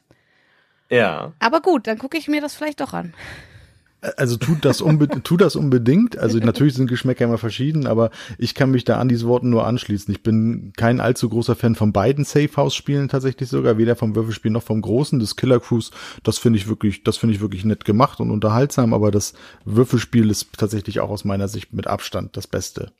Ja. 0.90 1.34
Aber 1.40 1.62
gut, 1.62 1.88
dann 1.88 1.98
gucke 1.98 2.18
ich 2.18 2.28
mir 2.28 2.42
das 2.42 2.54
vielleicht 2.54 2.82
doch 2.82 2.94
an. 2.94 3.14
Also 4.18 4.38
tut 4.38 4.66
das, 4.66 4.82
unbe 4.82 5.08
tut 5.24 5.42
das 5.42 5.56
unbedingt. 5.56 6.18
Also 6.18 6.40
natürlich 6.40 6.74
sind 6.74 6.88
Geschmäcker 6.88 7.26
immer 7.26 7.38
verschieden, 7.38 7.86
aber 7.86 8.10
ich 8.40 8.56
kann 8.56 8.72
mich 8.72 8.84
da 8.84 8.98
an 8.98 9.10
diese 9.10 9.28
Worten 9.28 9.52
nur 9.52 9.68
anschließen. 9.68 10.12
Ich 10.12 10.24
bin 10.24 10.74
kein 10.76 11.00
allzu 11.00 11.30
großer 11.30 11.56
Fan 11.56 11.76
von 11.76 11.94
beiden 11.94 12.26
Safe 12.26 12.50
House 12.58 12.74
Spielen 12.74 13.10
tatsächlich 13.10 13.50
sogar, 13.50 13.78
weder 13.78 13.96
vom 13.96 14.16
Würfelspiel 14.16 14.52
noch 14.52 14.64
vom 14.64 14.82
großen. 14.82 15.20
Das 15.20 15.36
Killer 15.36 15.60
Cruise, 15.60 15.92
das 16.24 16.40
finde 16.40 16.58
ich 16.58 16.68
wirklich, 16.68 17.04
das 17.04 17.18
finde 17.18 17.36
ich 17.36 17.42
wirklich 17.42 17.64
nett 17.64 17.86
gemacht 17.86 18.20
und 18.20 18.32
unterhaltsam, 18.32 18.94
aber 18.94 19.12
das 19.12 19.34
Würfelspiel 19.66 20.32
ist 20.32 20.48
tatsächlich 20.58 21.00
auch 21.00 21.10
aus 21.10 21.24
meiner 21.24 21.48
Sicht 21.48 21.74
mit 21.74 21.86
Abstand 21.86 22.36
das 22.36 22.48
Beste 22.48 22.92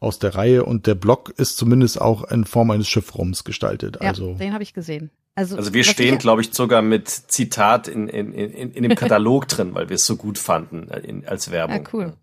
aus 0.00 0.18
der 0.18 0.34
Reihe 0.34 0.64
und 0.64 0.86
der 0.86 0.94
Block 0.94 1.34
ist 1.36 1.58
zumindest 1.58 2.00
auch 2.00 2.24
in 2.30 2.44
Form 2.44 2.70
eines 2.70 2.88
Schiffrums 2.88 3.44
gestaltet. 3.44 3.98
Ja, 4.00 4.08
also 4.08 4.34
den 4.34 4.54
habe 4.54 4.62
ich 4.62 4.72
gesehen. 4.72 5.10
Also, 5.36 5.58
also 5.58 5.74
wir 5.74 5.84
stehen, 5.84 6.16
glaube 6.16 6.40
ich, 6.40 6.54
sogar 6.54 6.80
mit 6.80 7.08
Zitat 7.08 7.88
in, 7.88 8.08
in, 8.08 8.32
in, 8.32 8.72
in 8.72 8.82
dem 8.82 8.94
Katalog 8.96 9.46
drin, 9.48 9.74
weil 9.74 9.90
wir 9.90 9.96
es 9.96 10.06
so 10.06 10.16
gut 10.16 10.38
fanden 10.38 10.88
äh, 10.90 11.00
in, 11.00 11.28
als 11.28 11.50
Werbung. 11.50 11.76
Ja, 11.76 11.90
cool. 11.92 12.16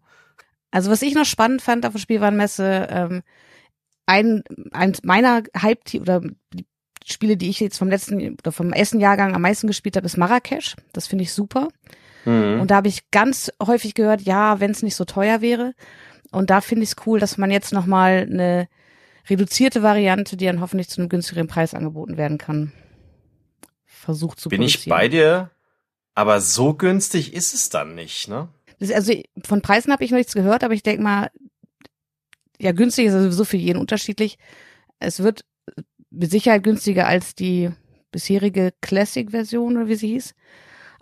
Also 0.71 0.89
was 0.89 1.03
ich 1.03 1.13
noch 1.13 1.25
spannend 1.25 1.61
fand 1.61 1.85
auf 1.85 1.93
der 1.93 1.99
Spielwarenmesse, 1.99 2.87
ähm, 2.89 3.21
ein, 4.07 4.43
ein 4.71 4.97
meiner 5.03 5.43
Hype 5.55 5.81
oder 5.93 6.21
die 6.21 6.65
Spiele, 7.05 7.37
die 7.37 7.51
ich 7.51 7.59
jetzt 7.59 7.77
vom 7.77 7.87
letzten 7.87 8.33
oder 8.33 8.51
vom 8.51 8.73
ersten 8.73 8.99
Jahrgang 8.99 9.35
am 9.35 9.43
meisten 9.43 9.67
gespielt 9.67 9.95
habe, 9.95 10.07
ist 10.07 10.17
Marrakesch. 10.17 10.75
Das 10.91 11.05
finde 11.05 11.23
ich 11.23 11.33
super. 11.33 11.67
Mhm. 12.25 12.61
Und 12.61 12.71
da 12.71 12.77
habe 12.77 12.87
ich 12.87 13.11
ganz 13.11 13.51
häufig 13.63 13.93
gehört, 13.93 14.21
ja, 14.21 14.59
wenn 14.59 14.71
es 14.71 14.81
nicht 14.81 14.95
so 14.95 15.05
teuer 15.05 15.41
wäre. 15.41 15.75
Und 16.31 16.49
da 16.49 16.61
finde 16.61 16.83
ich 16.83 16.89
es 16.89 17.05
cool, 17.05 17.19
dass 17.19 17.37
man 17.37 17.51
jetzt 17.51 17.73
noch 17.73 17.85
mal 17.85 18.27
eine 18.27 18.67
reduzierte 19.29 19.83
Variante, 19.83 20.35
die 20.35 20.47
dann 20.47 20.61
hoffentlich 20.61 20.89
zu 20.89 20.99
einem 20.99 21.09
günstigeren 21.09 21.47
Preis 21.47 21.75
angeboten 21.75 22.17
werden 22.17 22.39
kann 22.39 22.71
versucht 24.03 24.39
zu 24.39 24.49
Bin 24.49 24.61
ich 24.61 24.85
bei 24.85 25.07
dir, 25.07 25.49
aber 26.13 26.41
so 26.41 26.73
günstig 26.73 27.33
ist 27.33 27.53
es 27.53 27.69
dann 27.69 27.95
nicht, 27.95 28.27
ne? 28.27 28.49
also 28.93 29.13
von 29.43 29.61
Preisen 29.61 29.93
habe 29.93 30.03
ich 30.03 30.11
noch 30.11 30.17
nichts 30.17 30.33
gehört, 30.33 30.63
aber 30.63 30.73
ich 30.73 30.83
denke 30.83 31.03
mal, 31.03 31.31
ja, 32.59 32.71
günstig 32.71 33.05
ist 33.05 33.13
sowieso 33.13 33.45
für 33.45 33.57
jeden 33.57 33.79
unterschiedlich. 33.79 34.37
Es 34.99 35.21
wird 35.21 35.45
mit 36.09 36.31
Sicherheit 36.31 36.63
günstiger 36.63 37.07
als 37.07 37.35
die 37.35 37.71
bisherige 38.11 38.73
Classic-Version 38.81 39.77
oder 39.77 39.87
wie 39.87 39.95
sie 39.95 40.09
hieß. 40.09 40.35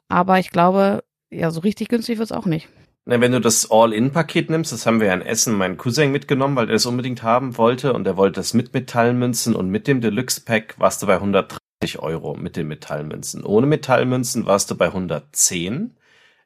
Aber 0.07 0.39
ich 0.39 0.51
glaube, 0.51 1.03
ja, 1.29 1.51
so 1.51 1.61
richtig 1.61 1.89
günstig 1.89 2.17
wird's 2.19 2.31
auch 2.31 2.45
nicht. 2.45 2.67
Na, 3.05 3.19
wenn 3.19 3.31
du 3.31 3.41
das 3.41 3.69
All-In-Paket 3.71 4.49
nimmst, 4.49 4.71
das 4.71 4.85
haben 4.85 4.99
wir 4.99 5.07
ja 5.07 5.13
in 5.13 5.21
Essen 5.21 5.55
meinen 5.55 5.77
Cousin 5.77 6.11
mitgenommen, 6.11 6.55
weil 6.55 6.69
er 6.69 6.75
es 6.75 6.85
unbedingt 6.85 7.23
haben 7.23 7.57
wollte 7.57 7.93
und 7.93 8.05
er 8.05 8.15
wollte 8.15 8.39
das 8.39 8.53
mit 8.53 8.73
Metallmünzen 8.73 9.55
und 9.55 9.69
mit 9.69 9.87
dem 9.87 10.01
Deluxe-Pack 10.01 10.75
warst 10.77 11.01
du 11.01 11.07
bei 11.07 11.15
130 11.15 11.57
Euro 11.99 12.35
mit 12.35 12.55
den 12.55 12.67
Metallmünzen. 12.67 13.43
Ohne 13.43 13.67
Metallmünzen 13.67 14.45
warst 14.45 14.69
du 14.71 14.75
bei 14.75 14.87
110. 14.87 15.97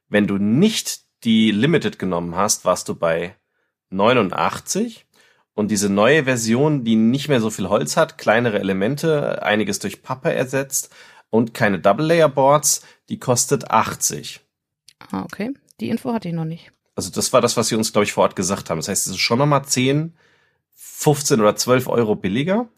Wenn 0.07 0.27
du 0.27 0.37
nicht 0.37 1.01
die 1.23 1.51
Limited 1.51 1.99
genommen 1.99 2.35
hast, 2.35 2.65
warst 2.65 2.87
du 2.89 2.95
bei 2.95 3.35
89. 3.89 5.05
Und 5.53 5.71
diese 5.71 5.89
neue 5.89 6.25
Version, 6.25 6.83
die 6.83 6.95
nicht 6.95 7.29
mehr 7.29 7.41
so 7.41 7.49
viel 7.49 7.69
Holz 7.69 7.97
hat, 7.97 8.17
kleinere 8.17 8.59
Elemente, 8.59 9.41
einiges 9.43 9.79
durch 9.79 10.03
Pappe 10.03 10.33
ersetzt 10.33 10.93
und 11.29 11.53
keine 11.53 11.79
Double 11.79 12.05
Layer 12.05 12.29
Boards, 12.29 12.81
die 13.09 13.19
kostet 13.19 13.71
80. 13.71 14.41
Ah, 15.11 15.23
okay. 15.23 15.51
Die 15.79 15.89
Info 15.89 16.13
hatte 16.13 16.27
ich 16.29 16.33
noch 16.33 16.45
nicht. 16.45 16.71
Also 16.95 17.09
das 17.11 17.33
war 17.33 17.41
das, 17.41 17.57
was 17.57 17.67
sie 17.67 17.75
uns, 17.75 17.91
glaube 17.91 18.05
ich, 18.05 18.13
vor 18.13 18.23
Ort 18.23 18.35
gesagt 18.35 18.69
haben. 18.69 18.79
Das 18.79 18.87
heißt, 18.87 19.07
es 19.07 19.13
ist 19.13 19.19
schon 19.19 19.39
nochmal 19.39 19.65
10, 19.65 20.15
15 20.75 21.41
oder 21.41 21.55
12 21.55 21.87
Euro 21.87 22.15
billiger 22.15 22.69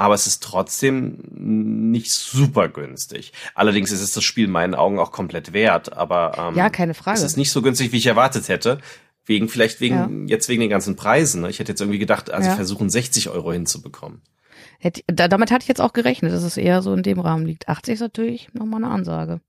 aber 0.00 0.14
es 0.14 0.26
ist 0.26 0.42
trotzdem 0.42 1.18
nicht 1.30 2.10
super 2.10 2.70
günstig. 2.70 3.34
Allerdings 3.54 3.92
ist 3.92 4.00
es 4.00 4.12
das 4.14 4.24
Spiel 4.24 4.46
in 4.46 4.50
meinen 4.50 4.74
Augen 4.74 4.98
auch 4.98 5.12
komplett 5.12 5.52
wert, 5.52 5.92
aber 5.92 6.32
ähm, 6.38 6.56
ja, 6.56 6.70
keine 6.70 6.94
Frage. 6.94 7.18
Es 7.18 7.22
ist 7.22 7.36
nicht 7.36 7.50
so 7.50 7.60
günstig, 7.60 7.92
wie 7.92 7.98
ich 7.98 8.06
erwartet 8.06 8.48
hätte. 8.48 8.78
Wegen, 9.26 9.50
vielleicht 9.50 9.82
wegen, 9.82 10.26
ja. 10.26 10.34
jetzt 10.34 10.48
wegen 10.48 10.62
den 10.62 10.70
ganzen 10.70 10.96
Preisen. 10.96 11.42
Ne? 11.42 11.50
Ich 11.50 11.58
hätte 11.58 11.72
jetzt 11.72 11.82
irgendwie 11.82 11.98
gedacht, 11.98 12.30
also 12.30 12.48
ja. 12.48 12.56
versuchen 12.56 12.88
60 12.88 13.28
Euro 13.28 13.52
hinzubekommen. 13.52 14.22
Hätte, 14.78 15.02
damit 15.06 15.50
hatte 15.50 15.64
ich 15.64 15.68
jetzt 15.68 15.82
auch 15.82 15.92
gerechnet, 15.92 16.32
dass 16.32 16.44
es 16.44 16.56
eher 16.56 16.80
so 16.80 16.94
in 16.94 17.02
dem 17.02 17.20
Rahmen 17.20 17.44
liegt. 17.44 17.68
80 17.68 17.94
ist 17.94 18.00
natürlich 18.00 18.48
nochmal 18.54 18.82
eine 18.82 18.90
Ansage. 18.90 19.42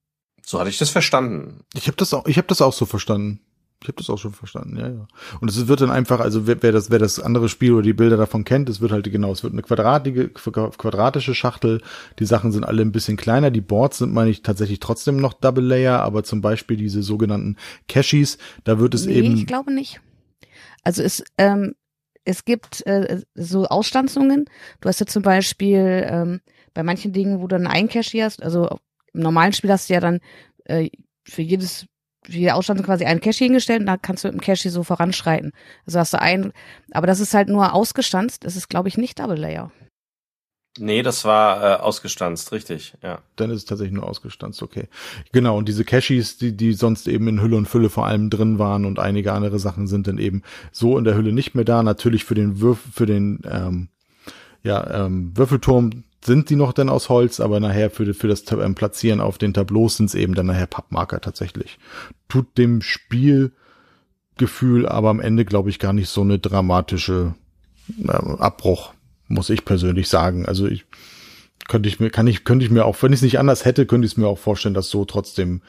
So 0.46 0.60
hatte 0.60 0.70
ich 0.70 0.78
das 0.78 0.90
verstanden. 0.90 1.62
Ich 1.76 1.88
habe 1.88 1.96
das 1.96 2.14
auch, 2.14 2.26
ich 2.26 2.36
habe 2.36 2.48
das 2.48 2.62
auch 2.62 2.74
so 2.74 2.86
verstanden. 2.86 3.40
Ich 3.82 3.88
habe 3.88 3.98
das 3.98 4.10
auch 4.12 4.18
schon 4.18 4.34
verstanden, 4.34 4.78
ja, 4.78 4.88
ja. 4.90 5.08
Und 5.40 5.50
es 5.50 5.68
wird 5.68 5.82
dann 5.82 5.90
einfach, 5.90 6.20
also 6.20 6.46
wer, 6.46 6.62
wer, 6.62 6.72
das, 6.72 6.92
wer 6.92 7.00
das 7.00 7.20
andere 7.20 7.50
Spiel 7.50 7.74
oder 7.74 7.82
die 7.82 7.94
Bilder 7.94 8.16
davon 8.16 8.44
kennt, 8.44 8.70
es 8.70 8.80
wird 8.80 8.92
halt 8.92 9.12
genau, 9.12 9.32
es 9.32 9.44
wird 9.44 9.54
eine 9.54 9.64
quadratige, 9.64 10.30
quadratische 10.30 11.34
Schachtel. 11.34 11.82
Die 12.20 12.26
Sachen 12.26 12.52
sind 12.52 12.64
alle 12.64 12.84
ein 12.84 12.92
bisschen 12.92 13.18
kleiner. 13.18 13.50
Die 13.50 13.62
Boards 13.62 13.98
sind, 13.98 14.14
meine 14.14 14.30
ich, 14.30 14.44
tatsächlich 14.44 14.80
trotzdem 14.80 15.18
noch 15.18 15.34
Double 15.34 15.64
Layer, 15.64 16.00
aber 16.02 16.24
zum 16.24 16.42
Beispiel 16.42 16.78
diese 16.78 17.02
sogenannten 17.02 17.58
Cashies, 17.88 18.38
da 18.64 18.78
wird 18.78 18.94
es 18.94 19.08
nee, 19.08 19.14
eben. 19.14 19.36
Ich 19.36 19.48
glaube 19.48 19.74
nicht. 19.74 20.00
Also 20.84 21.02
es, 21.02 21.24
ähm, 21.40 21.74
es 22.24 22.46
gibt 22.46 22.86
äh, 22.86 23.22
so 23.34 23.66
Ausstanzungen. 23.66 24.46
Du 24.80 24.90
hast 24.90 25.00
ja 25.00 25.08
zum 25.08 25.24
Beispiel 25.24 26.06
ähm, 26.08 26.42
bei 26.76 26.84
manchen 26.84 27.14
Dingen, 27.14 27.40
wo 27.40 27.48
du 27.48 27.56
dann 27.56 27.68
ein 27.68 27.90
Cashier 27.90 28.26
hast, 28.26 28.44
also 28.44 28.68
im 29.14 29.22
normalen 29.22 29.54
Spiel 29.54 29.72
hast 29.72 29.90
du 29.90 29.94
ja 29.94 30.00
dann 30.00 30.20
äh, 30.66 30.90
für 31.24 31.42
jedes 31.42 31.88
jeder 32.28 32.56
Ausstand 32.56 32.84
quasi 32.84 33.06
einen 33.06 33.22
Cache 33.22 33.44
hingestellt 33.46 33.82
und 33.82 33.88
da 33.88 33.98
kannst 33.98 34.24
du 34.24 34.28
mit 34.28 34.36
dem 34.36 34.42
Cache 34.42 34.70
so 34.70 34.84
voranschreiten. 34.84 35.52
Also 35.86 36.00
hast 36.00 36.14
du 36.14 36.22
einen, 36.22 36.54
aber 36.92 37.08
das 37.08 37.20
ist 37.20 37.34
halt 37.34 37.50
nur 37.50 37.74
ausgestanzt, 37.74 38.46
das 38.46 38.56
ist 38.56 38.70
glaube 38.70 38.90
ich 38.90 38.98
nicht 38.98 39.20
Double 39.20 39.38
Layer. 39.38 39.72
Nee, 40.80 41.04
das 41.04 41.26
war 41.26 41.62
äh, 41.62 41.82
ausgestanzt, 41.82 42.54
richtig, 42.54 42.94
ja. 43.04 43.20
Dann 43.36 43.50
ist 43.50 43.58
es 43.58 43.66
tatsächlich 43.66 43.94
nur 43.94 44.08
ausgestanzt, 44.08 44.64
okay. 44.64 44.88
Genau, 45.34 45.58
und 45.58 45.68
diese 45.68 45.84
Caches, 45.84 46.38
die, 46.38 46.56
die 46.56 46.72
sonst 46.72 47.10
eben 47.10 47.28
in 47.28 47.42
Hülle 47.42 47.58
und 47.58 47.68
Fülle 47.68 47.90
vor 47.90 48.06
allem 48.06 48.30
drin 48.30 48.58
waren 48.58 48.86
und 48.86 48.98
einige 48.98 49.34
andere 49.34 49.60
Sachen 49.60 49.88
sind 49.88 50.08
dann 50.08 50.18
eben 50.18 50.44
so 50.72 50.98
in 50.98 51.04
der 51.04 51.16
Hülle 51.16 51.34
nicht 51.34 51.56
mehr 51.56 51.66
da. 51.66 51.84
Natürlich 51.84 52.24
für 52.24 52.36
den 52.36 52.62
Würf, 52.62 52.80
für 52.94 53.06
den 53.06 53.42
ähm, 53.44 53.90
ja, 54.64 55.06
ähm, 55.06 55.36
Würfelturm 55.36 56.06
sind 56.24 56.50
die 56.50 56.56
noch 56.56 56.74
dann 56.74 56.90
aus 56.90 57.10
Holz, 57.10 57.40
aber 57.40 57.60
nachher 57.60 57.90
für, 57.90 58.14
für 58.14 58.28
das 58.28 58.44
ähm, 58.52 58.76
Platzieren 58.76 59.22
auf 59.22 59.38
den 59.38 59.54
Tableaus 59.54 59.98
sind 59.98 60.08
es 60.08 60.16
eben 60.16 60.36
dann 60.36 60.48
nachher 60.48 60.68
Pappmarker 60.68 61.22
tatsächlich. 61.22 61.80
Tut 62.30 62.58
dem 62.58 62.82
Spielgefühl 62.82 64.88
aber 64.88 65.10
am 65.10 65.20
Ende, 65.20 65.46
glaube 65.46 65.70
ich, 65.70 65.80
gar 65.80 65.94
nicht 65.94 66.10
so 66.10 66.22
eine 66.22 66.40
dramatische 66.40 67.36
ähm, 67.98 68.08
Abbruch 68.08 68.94
muss 69.32 69.50
ich 69.50 69.66
persönlich 69.66 70.10
sagen. 70.10 70.46
Also 70.46 70.68
ich 70.68 70.86
könnte 71.68 71.90
ich 71.90 72.00
mir, 72.00 72.10
kann 72.10 72.28
ich, 72.28 72.44
könnte 72.44 72.66
ich 72.66 72.72
mir 72.72 72.86
auch, 72.86 73.02
wenn 73.02 73.14
ich 73.14 73.20
es 73.20 73.24
nicht 73.24 73.40
anders 73.40 73.66
hätte, 73.66 73.86
könnte 73.86 74.06
ich 74.06 74.14
es 74.14 74.18
mir 74.18 74.28
auch 74.28 74.38
vorstellen, 74.38 74.74
das 74.74 74.90
so 74.90 75.06
trotzdem 75.06 75.62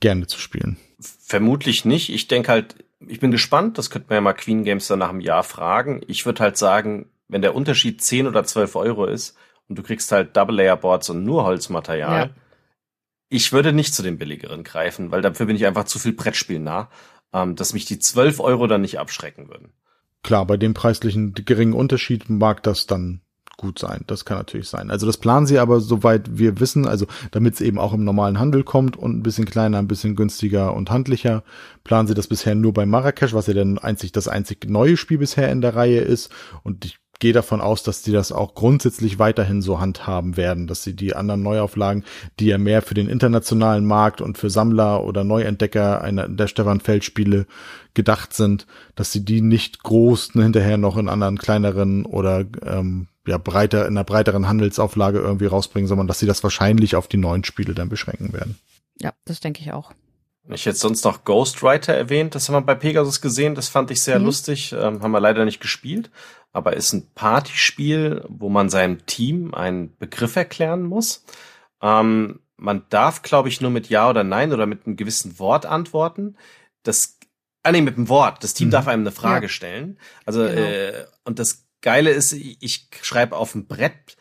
gerne 0.00 0.26
zu 0.26 0.38
spielen. 0.38 0.76
Vermutlich 1.00 1.84
nicht. 1.84 2.10
Ich 2.10 2.28
denke 2.28 2.52
halt, 2.52 2.76
ich 3.06 3.20
bin 3.20 3.30
gespannt, 3.30 3.78
das 3.78 3.88
könnte 3.88 4.08
man 4.10 4.16
ja 4.16 4.20
mal 4.20 4.34
Queen 4.34 4.64
Games 4.64 4.86
dann 4.86 4.98
nach 4.98 5.08
einem 5.08 5.20
Jahr 5.20 5.42
fragen. 5.42 6.02
Ich 6.06 6.26
würde 6.26 6.42
halt 6.42 6.58
sagen, 6.58 7.06
wenn 7.28 7.42
der 7.42 7.54
Unterschied 7.54 8.02
10 8.02 8.26
oder 8.26 8.44
12 8.44 8.76
Euro 8.76 9.06
ist 9.06 9.36
und 9.70 9.78
du 9.78 9.82
kriegst 9.82 10.12
halt 10.12 10.36
Double 10.36 10.56
Layer 10.56 10.76
Boards 10.76 11.08
und 11.08 11.24
nur 11.24 11.44
Holzmaterial, 11.44 12.26
ja. 12.26 12.30
ich 13.30 13.52
würde 13.52 13.72
nicht 13.72 13.94
zu 13.94 14.02
den 14.02 14.18
billigeren 14.18 14.64
greifen, 14.64 15.10
weil 15.10 15.22
dafür 15.22 15.46
bin 15.46 15.56
ich 15.56 15.64
einfach 15.64 15.84
zu 15.84 15.98
viel 15.98 16.12
Brettspiel 16.12 16.58
nah, 16.58 16.90
ähm, 17.32 17.56
dass 17.56 17.72
mich 17.72 17.86
die 17.86 17.98
12 17.98 18.40
Euro 18.40 18.66
dann 18.66 18.82
nicht 18.82 18.98
abschrecken 18.98 19.48
würden 19.48 19.72
klar, 20.22 20.46
bei 20.46 20.56
dem 20.56 20.74
preislichen 20.74 21.34
geringen 21.34 21.72
Unterschied 21.72 22.28
mag 22.28 22.62
das 22.62 22.86
dann 22.86 23.20
gut 23.56 23.78
sein. 23.78 24.04
Das 24.06 24.24
kann 24.24 24.38
natürlich 24.38 24.68
sein. 24.68 24.90
Also 24.90 25.06
das 25.06 25.18
planen 25.18 25.46
sie 25.46 25.58
aber, 25.58 25.80
soweit 25.80 26.38
wir 26.38 26.60
wissen, 26.60 26.86
also 26.86 27.06
damit 27.30 27.54
es 27.54 27.60
eben 27.60 27.78
auch 27.78 27.92
im 27.92 28.04
normalen 28.04 28.38
Handel 28.38 28.64
kommt 28.64 28.96
und 28.96 29.18
ein 29.18 29.22
bisschen 29.22 29.44
kleiner, 29.44 29.78
ein 29.78 29.88
bisschen 29.88 30.16
günstiger 30.16 30.74
und 30.74 30.90
handlicher, 30.90 31.42
planen 31.84 32.08
sie 32.08 32.14
das 32.14 32.26
bisher 32.26 32.54
nur 32.54 32.72
bei 32.72 32.86
Marrakesch, 32.86 33.34
was 33.34 33.48
ja 33.48 33.54
dann 33.54 33.78
einzig 33.78 34.12
das 34.12 34.28
einzig 34.28 34.64
neue 34.70 34.96
Spiel 34.96 35.18
bisher 35.18 35.50
in 35.50 35.60
der 35.60 35.76
Reihe 35.76 36.00
ist. 36.00 36.30
Und 36.62 36.86
ich 36.86 36.98
gehe 37.20 37.32
davon 37.32 37.60
aus, 37.60 37.82
dass 37.82 38.02
die 38.02 38.12
das 38.12 38.32
auch 38.32 38.54
grundsätzlich 38.54 39.18
weiterhin 39.18 39.62
so 39.62 39.78
handhaben 39.78 40.36
werden, 40.36 40.66
dass 40.66 40.82
sie 40.82 40.96
die 40.96 41.14
anderen 41.14 41.42
Neuauflagen, 41.42 42.04
die 42.40 42.46
ja 42.46 42.58
mehr 42.58 42.82
für 42.82 42.94
den 42.94 43.08
internationalen 43.08 43.84
Markt 43.84 44.20
und 44.20 44.38
für 44.38 44.50
Sammler 44.50 45.04
oder 45.04 45.22
Neuentdecker 45.22 46.00
einer 46.02 46.28
der 46.28 46.48
Stefan 46.48 46.80
Feld 46.80 47.04
Spiele 47.04 47.46
gedacht 47.94 48.34
sind, 48.34 48.66
dass 48.96 49.12
sie 49.12 49.24
die 49.24 49.42
nicht 49.42 49.82
groß 49.82 50.32
hinterher 50.32 50.78
noch 50.78 50.96
in 50.96 51.08
anderen 51.08 51.38
kleineren 51.38 52.04
oder 52.04 52.44
ähm, 52.64 53.08
ja 53.26 53.38
breiter 53.38 53.86
in 53.86 53.96
einer 53.96 54.04
breiteren 54.04 54.48
Handelsauflage 54.48 55.18
irgendwie 55.18 55.46
rausbringen, 55.46 55.88
sondern 55.88 56.06
dass 56.06 56.18
sie 56.18 56.26
das 56.26 56.42
wahrscheinlich 56.42 56.96
auf 56.96 57.06
die 57.06 57.18
neuen 57.18 57.44
Spiele 57.44 57.74
dann 57.74 57.88
beschränken 57.88 58.32
werden. 58.32 58.58
Ja, 59.00 59.12
das 59.24 59.40
denke 59.40 59.60
ich 59.60 59.72
auch. 59.72 59.92
Ich 60.48 60.66
hätte 60.66 60.78
sonst 60.78 61.04
noch 61.04 61.24
Ghostwriter 61.24 61.94
erwähnt, 61.94 62.34
das 62.34 62.48
haben 62.48 62.54
wir 62.54 62.62
bei 62.62 62.74
Pegasus 62.74 63.20
gesehen, 63.20 63.54
das 63.54 63.68
fand 63.68 63.90
ich 63.90 64.02
sehr 64.02 64.18
mhm. 64.18 64.24
lustig, 64.24 64.72
ähm, 64.72 65.02
haben 65.02 65.12
wir 65.12 65.20
leider 65.20 65.44
nicht 65.44 65.60
gespielt, 65.60 66.10
aber 66.52 66.74
ist 66.74 66.92
ein 66.92 67.08
Partyspiel, 67.14 68.24
wo 68.28 68.48
man 68.48 68.70
seinem 68.70 69.06
Team 69.06 69.54
einen 69.54 69.96
Begriff 69.98 70.36
erklären 70.36 70.82
muss. 70.82 71.24
Ähm, 71.82 72.40
man 72.56 72.84
darf, 72.90 73.22
glaube 73.22 73.48
ich, 73.48 73.60
nur 73.60 73.70
mit 73.70 73.88
Ja 73.88 74.08
oder 74.08 74.24
Nein 74.24 74.52
oder 74.52 74.66
mit 74.66 74.86
einem 74.86 74.96
gewissen 74.96 75.38
Wort 75.38 75.66
antworten. 75.66 76.36
Das, 76.82 77.18
ah 77.62 77.72
nee, 77.72 77.80
mit 77.80 77.96
einem 77.96 78.08
Wort. 78.08 78.42
Das 78.42 78.54
Team 78.54 78.68
mhm. 78.68 78.72
darf 78.72 78.88
einem 78.88 79.02
eine 79.02 79.12
Frage 79.12 79.46
ja. 79.46 79.50
stellen. 79.50 79.98
Also, 80.24 80.40
genau. 80.40 80.60
äh, 80.60 81.06
und 81.24 81.38
das 81.38 81.66
Geile 81.80 82.10
ist, 82.10 82.32
ich 82.32 82.88
schreibe 83.02 83.36
auf 83.36 83.52
dem 83.52 83.66
Brett 83.66 84.16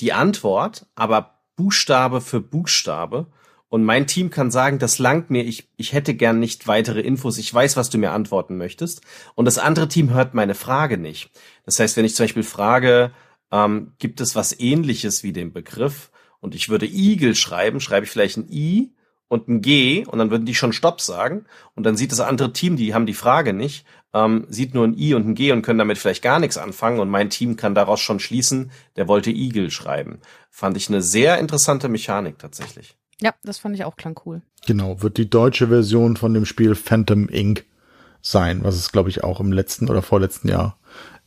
die 0.00 0.12
Antwort, 0.12 0.86
aber 0.94 1.38
Buchstabe 1.56 2.20
für 2.20 2.40
Buchstabe 2.40 3.26
und 3.68 3.82
mein 3.82 4.06
Team 4.06 4.30
kann 4.30 4.50
sagen, 4.50 4.78
das 4.78 4.98
langt 4.98 5.30
mir, 5.30 5.42
ich, 5.44 5.68
ich 5.76 5.92
hätte 5.92 6.14
gern 6.14 6.38
nicht 6.38 6.68
weitere 6.68 7.00
Infos, 7.00 7.38
ich 7.38 7.52
weiß, 7.52 7.76
was 7.76 7.90
du 7.90 7.98
mir 7.98 8.12
antworten 8.12 8.56
möchtest. 8.56 9.00
Und 9.34 9.46
das 9.46 9.58
andere 9.58 9.88
Team 9.88 10.10
hört 10.10 10.34
meine 10.34 10.54
Frage 10.54 10.96
nicht. 10.96 11.30
Das 11.64 11.80
heißt, 11.80 11.96
wenn 11.96 12.04
ich 12.04 12.14
zum 12.14 12.24
Beispiel 12.24 12.44
frage, 12.44 13.12
ähm, 13.50 13.92
gibt 13.98 14.20
es 14.20 14.36
was 14.36 14.58
ähnliches 14.58 15.22
wie 15.22 15.32
den 15.32 15.52
Begriff 15.52 16.10
und 16.40 16.54
ich 16.54 16.68
würde 16.68 16.86
Igel 16.86 17.34
schreiben, 17.34 17.80
schreibe 17.80 18.04
ich 18.04 18.12
vielleicht 18.12 18.36
ein 18.36 18.48
I 18.48 18.94
und 19.28 19.48
ein 19.48 19.60
G 19.60 20.04
und 20.06 20.18
dann 20.18 20.30
würden 20.30 20.46
die 20.46 20.54
schon 20.54 20.72
Stopp 20.72 21.00
sagen 21.00 21.46
und 21.74 21.84
dann 21.84 21.96
sieht 21.96 22.12
das 22.12 22.20
andere 22.20 22.52
Team, 22.52 22.76
die 22.76 22.94
haben 22.94 23.06
die 23.06 23.14
Frage 23.14 23.52
nicht, 23.52 23.86
ähm, 24.12 24.46
sieht 24.48 24.74
nur 24.74 24.86
ein 24.86 24.96
I 24.96 25.14
und 25.14 25.26
ein 25.26 25.34
G 25.34 25.52
und 25.52 25.62
können 25.62 25.78
damit 25.78 25.98
vielleicht 25.98 26.22
gar 26.22 26.38
nichts 26.38 26.58
anfangen 26.58 27.00
und 27.00 27.08
mein 27.08 27.30
Team 27.30 27.56
kann 27.56 27.74
daraus 27.74 28.00
schon 28.00 28.20
schließen, 28.20 28.70
der 28.96 29.08
wollte 29.08 29.30
Igel 29.30 29.70
schreiben. 29.70 30.20
Fand 30.50 30.76
ich 30.76 30.88
eine 30.88 31.02
sehr 31.02 31.38
interessante 31.38 31.88
Mechanik 31.88 32.38
tatsächlich. 32.38 32.96
Ja, 33.24 33.32
das 33.42 33.56
fand 33.56 33.74
ich 33.74 33.84
auch 33.84 33.96
klang 33.96 34.20
cool. 34.26 34.42
Genau, 34.66 35.00
wird 35.00 35.16
die 35.16 35.30
deutsche 35.30 35.68
Version 35.68 36.18
von 36.18 36.34
dem 36.34 36.44
Spiel 36.44 36.74
Phantom 36.74 37.26
Inc. 37.30 37.64
sein, 38.20 38.62
was 38.64 38.76
es, 38.76 38.92
glaube 38.92 39.08
ich, 39.08 39.24
auch 39.24 39.40
im 39.40 39.50
letzten 39.50 39.88
oder 39.88 40.02
vorletzten 40.02 40.48
Jahr 40.48 40.76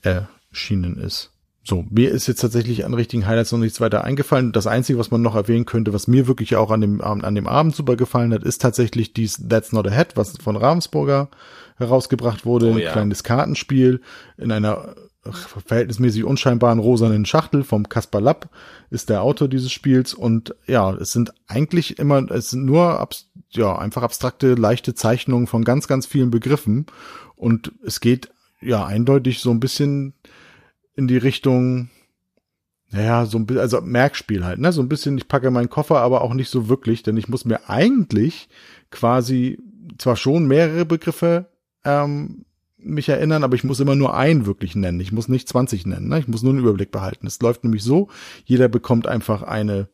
erschienen 0.03 0.97
ist. 0.99 1.31
So, 1.63 1.85
mir 1.89 2.11
ist 2.11 2.27
jetzt 2.27 2.41
tatsächlich 2.41 2.85
an 2.85 2.93
richtigen 2.93 3.25
Highlights 3.25 3.51
noch 3.51 3.57
nichts 3.57 3.81
weiter 3.81 4.03
eingefallen. 4.03 4.51
Das 4.51 4.67
Einzige, 4.67 4.99
was 4.99 5.09
man 5.09 5.23
noch 5.23 5.35
erwähnen 5.35 5.65
könnte, 5.65 5.91
was 5.91 6.07
mir 6.07 6.27
wirklich 6.27 6.55
auch 6.55 6.69
an 6.69 6.81
dem, 6.81 7.01
an 7.01 7.33
dem 7.33 7.47
Abend 7.47 7.75
super 7.75 7.95
gefallen 7.95 8.31
hat, 8.31 8.43
ist 8.43 8.61
tatsächlich 8.61 9.13
dies 9.13 9.43
That's 9.49 9.71
Not 9.71 9.87
a 9.87 9.91
Head, 9.91 10.15
was 10.15 10.37
von 10.37 10.55
Ravensburger 10.55 11.29
herausgebracht 11.77 12.45
wurde. 12.45 12.71
Oh, 12.71 12.77
ja. 12.77 12.89
Ein 12.89 12.93
kleines 12.93 13.23
Kartenspiel 13.23 14.01
in 14.37 14.51
einer 14.51 14.95
verhältnismäßig 15.31 16.23
unscheinbaren 16.23 16.79
rosanen 16.79 17.25
Schachtel 17.25 17.63
vom 17.63 17.89
Kaspar 17.89 18.21
Lapp 18.21 18.49
ist 18.89 19.09
der 19.09 19.21
Autor 19.21 19.47
dieses 19.47 19.71
Spiels 19.71 20.13
und 20.13 20.55
ja, 20.67 20.93
es 20.93 21.11
sind 21.11 21.33
eigentlich 21.47 21.99
immer, 21.99 22.29
es 22.31 22.49
sind 22.49 22.65
nur 22.65 22.99
abs 22.99 23.29
ja, 23.49 23.77
einfach 23.77 24.03
abstrakte, 24.03 24.55
leichte 24.55 24.93
Zeichnungen 24.93 25.47
von 25.47 25.63
ganz, 25.63 25.87
ganz 25.87 26.05
vielen 26.05 26.31
Begriffen 26.31 26.85
und 27.35 27.71
es 27.83 28.01
geht 28.01 28.29
ja 28.61 28.85
eindeutig 28.85 29.39
so 29.39 29.51
ein 29.51 29.59
bisschen 29.59 30.13
in 30.95 31.07
die 31.07 31.17
Richtung, 31.17 31.89
naja, 32.89 33.25
so 33.25 33.37
ein 33.37 33.45
bisschen, 33.45 33.61
also 33.61 33.81
Merkspiel 33.81 34.43
halt, 34.43 34.59
ne, 34.59 34.73
so 34.73 34.81
ein 34.81 34.89
bisschen, 34.89 35.17
ich 35.17 35.27
packe 35.27 35.51
meinen 35.51 35.69
Koffer, 35.69 35.99
aber 35.99 36.21
auch 36.21 36.33
nicht 36.33 36.49
so 36.49 36.67
wirklich, 36.67 37.03
denn 37.03 37.15
ich 37.15 37.29
muss 37.29 37.45
mir 37.45 37.69
eigentlich 37.69 38.49
quasi 38.91 39.59
zwar 39.97 40.17
schon 40.17 40.45
mehrere 40.47 40.85
Begriffe 40.85 41.47
ähm, 41.83 42.45
mich 42.77 43.09
erinnern, 43.09 43.43
aber 43.43 43.55
ich 43.55 43.63
muss 43.63 43.79
immer 43.79 43.95
nur 43.95 44.15
einen 44.15 44.45
wirklich 44.45 44.75
nennen. 44.75 44.99
Ich 44.99 45.11
muss 45.11 45.27
nicht 45.27 45.49
20 45.49 45.85
nennen. 45.85 46.07
Ne? 46.07 46.19
Ich 46.19 46.27
muss 46.27 46.43
nur 46.43 46.53
einen 46.53 46.61
Überblick 46.61 46.91
behalten. 46.91 47.27
Es 47.27 47.41
läuft 47.41 47.63
nämlich 47.63 47.83
so, 47.83 48.09
jeder 48.45 48.67
bekommt 48.67 49.07
einfach 49.07 49.41
eine 49.41 49.89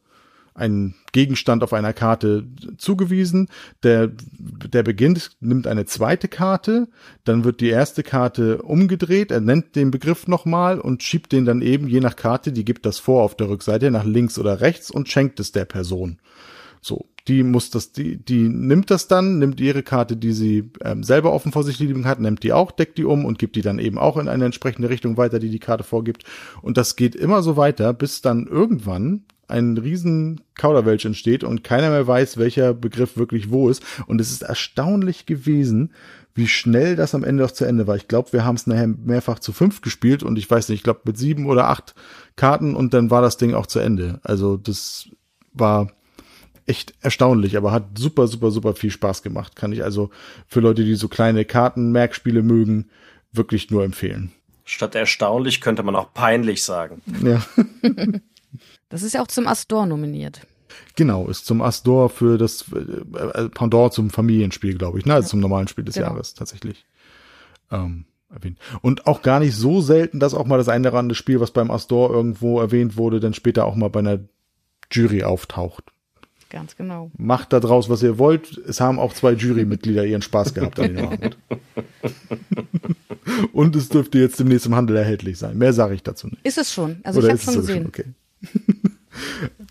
einen 0.56 0.96
Gegenstand 1.12 1.64
auf 1.64 1.74
einer 1.74 1.94
Karte 1.94 2.46
zugewiesen. 2.78 3.50
Der, 3.82 4.08
der 4.08 4.84
beginnt, 4.84 5.32
nimmt 5.40 5.68
eine 5.68 5.86
zweite 5.86 6.28
Karte, 6.28 6.88
dann 7.24 7.44
wird 7.44 7.62
die 7.62 7.70
erste 7.70 8.04
Karte 8.04 8.62
umgedreht, 8.62 9.32
er 9.32 9.42
nennt 9.42 9.76
den 9.76 9.92
Begriff 9.92 10.28
nochmal 10.28 10.80
und 10.80 11.04
schiebt 11.04 11.32
den 11.32 11.46
dann 11.46 11.62
eben, 11.62 11.88
je 11.88 12.00
nach 12.00 12.16
Karte, 12.16 12.52
die 12.52 12.66
gibt 12.66 12.86
das 12.86 13.00
vor 13.00 13.24
auf 13.24 13.36
der 13.36 13.50
Rückseite, 13.50 13.90
nach 13.92 14.06
links 14.06 14.38
oder 14.38 14.62
rechts 14.62 14.92
und 14.92 15.10
schenkt 15.10 15.40
es 15.40 15.52
der 15.52 15.66
Person. 15.66 16.20
So, 16.82 17.08
die 17.28 17.44
muss 17.44 17.70
das, 17.70 17.94
die, 17.94 18.18
die 18.18 18.50
nimmt 18.50 18.92
das 18.92 19.08
dann, 19.08 19.40
nimmt 19.40 19.62
ihre 19.62 19.84
Karte, 19.84 20.18
die 20.18 20.34
sie 20.34 20.72
ähm, 20.82 21.04
selber 21.04 21.32
offen 21.32 21.52
vor 21.52 21.64
sich 21.64 21.80
liegen 21.80 22.06
hat, 22.06 22.20
nimmt 22.20 22.44
die 22.44 22.52
auch, 22.52 22.72
deckt 22.72 22.98
die 22.98 23.06
um 23.06 23.24
und 23.26 23.40
gibt 23.40 23.56
die 23.56 23.62
dann 23.62 23.80
eben 23.80 23.98
auch 23.98 24.18
in 24.18 24.28
eine 24.28 24.46
entsprechende 24.46 24.90
Richtung 24.90 25.16
weiter, 25.16 25.40
die 25.40 25.50
die 25.50 25.60
Karte 25.60 25.84
vorgibt. 25.84 26.26
Und 26.62 26.78
das 26.78 26.96
geht 26.96 27.16
immer 27.16 27.42
so 27.42 27.56
weiter, 27.56 27.94
bis 27.94 28.22
dann 28.22 28.48
irgendwann 28.48 29.24
ein 29.48 29.78
riesen 29.78 30.42
Kauderwelsch 30.56 31.06
entsteht 31.06 31.44
und 31.44 31.64
keiner 31.64 31.90
mehr 31.90 32.08
weiß, 32.08 32.38
welcher 32.38 32.74
Begriff 32.74 33.18
wirklich 33.18 33.52
wo 33.52 33.70
ist. 33.70 33.84
Und 34.08 34.20
es 34.20 34.32
ist 34.32 34.42
erstaunlich 34.42 35.26
gewesen, 35.26 35.92
wie 36.36 36.48
schnell 36.48 36.96
das 36.96 37.14
am 37.14 37.24
Ende 37.24 37.46
auch 37.46 37.52
zu 37.52 37.66
Ende 37.66 37.86
war. 37.86 37.96
Ich 37.96 38.08
glaube, 38.08 38.34
wir 38.34 38.44
haben 38.44 38.56
es 38.56 38.68
nachher 38.68 38.88
mehrfach 38.88 39.40
zu 39.40 39.54
fünf 39.54 39.82
gespielt 39.82 40.24
und 40.24 40.38
ich 40.38 40.50
weiß 40.50 40.70
nicht, 40.70 40.80
ich 40.80 40.84
glaube 40.84 41.02
mit 41.06 41.18
sieben 41.18 41.46
oder 41.46 41.70
acht 41.70 41.94
Karten 42.36 42.76
und 42.76 42.94
dann 42.94 43.12
war 43.12 43.22
das 43.22 43.38
Ding 43.38 43.54
auch 43.54 43.68
zu 43.68 43.80
Ende. 43.80 44.20
Also 44.24 44.58
das 44.58 45.10
war 45.54 45.92
echt 46.66 46.94
erstaunlich, 47.02 47.58
aber 47.58 47.72
hat 47.72 47.98
super, 47.98 48.28
super, 48.28 48.52
super 48.52 48.74
viel 48.74 48.92
Spaß 48.92 49.24
gemacht. 49.24 49.56
Kann 49.56 49.72
ich 49.72 49.84
also 49.84 50.10
für 50.48 50.60
Leute, 50.60 50.84
die 50.84 50.96
so 50.96 51.08
kleine 51.08 51.46
Karten-Merkspiele 51.46 52.44
mögen, 52.44 52.90
wirklich 53.32 53.72
nur 53.72 53.84
empfehlen. 53.84 54.32
Statt 54.66 54.96
erstaunlich 54.96 55.60
könnte 55.60 55.84
man 55.84 55.96
auch 55.96 56.14
peinlich 56.14 56.64
sagen. 56.64 57.02
Ja. 57.24 57.44
das 58.90 59.04
ist 59.04 59.14
ja 59.14 59.22
auch 59.22 59.28
zum 59.28 59.48
Astor 59.48 59.86
nominiert. 59.86 60.42
Genau, 60.96 61.28
ist 61.28 61.46
zum 61.46 61.62
Astor 61.62 62.10
für 62.10 62.38
das 62.38 62.66
äh, 62.72 63.50
Pendant 63.50 63.94
zum 63.94 64.10
Familienspiel, 64.10 64.78
glaube 64.78 65.00
ich, 65.00 65.06
ne? 65.06 65.16
Also 65.16 65.30
zum 65.30 65.40
normalen 65.40 65.68
Spiel 65.68 65.84
des 65.84 65.96
genau. 65.96 66.08
Jahres 66.08 66.34
tatsächlich. 66.34 66.86
Ähm, 67.72 68.06
erwähnt. 68.30 68.58
Und 68.82 69.06
auch 69.08 69.22
gar 69.22 69.40
nicht 69.40 69.56
so 69.56 69.82
selten, 69.82 70.20
dass 70.20 70.34
auch 70.34 70.46
mal 70.46 70.58
das 70.58 70.70
eine 70.70 70.90
oder 70.90 70.98
andere 70.98 71.16
Spiel, 71.16 71.40
was 71.40 71.52
beim 71.52 71.72
Astor 71.72 72.12
irgendwo 72.12 72.60
erwähnt 72.60 72.98
wurde, 72.98 73.20
dann 73.20 73.34
später 73.34 73.66
auch 73.66 73.76
mal 73.76 73.90
bei 73.90 74.00
einer 74.00 74.20
Jury 74.92 75.24
auftaucht. 75.24 75.92
Ganz 76.54 76.76
genau. 76.76 77.10
Macht 77.18 77.52
da 77.52 77.60
draus, 77.60 77.90
was 77.90 78.04
ihr 78.04 78.20
wollt. 78.20 78.60
Es 78.60 78.80
haben 78.80 79.00
auch 79.00 79.14
zwei 79.14 79.32
Jurymitglieder 79.32 80.06
ihren 80.06 80.22
Spaß 80.22 80.54
gehabt 80.54 80.80
an 80.80 80.94
dem 80.96 81.06
Abend. 81.12 81.38
Und 83.52 83.76
es 83.76 83.90
dürfte 83.90 84.20
jetzt 84.20 84.40
demnächst 84.40 84.68
im 84.68 84.76
Handel 84.76 84.96
erhältlich 84.96 85.40
sein. 85.40 85.58
Mehr 85.58 85.74
sage 85.74 85.96
ich 85.96 86.04
dazu 86.04 86.28
nicht. 86.28 86.46
Ist 86.46 86.60
es 86.60 86.72
schon. 86.72 87.00
Also 87.04 87.20
Oder 87.20 87.30
ich 87.30 87.34
habe 87.34 87.42
schon 87.42 87.56
gesehen. 87.56 87.88
okay. 87.88 88.06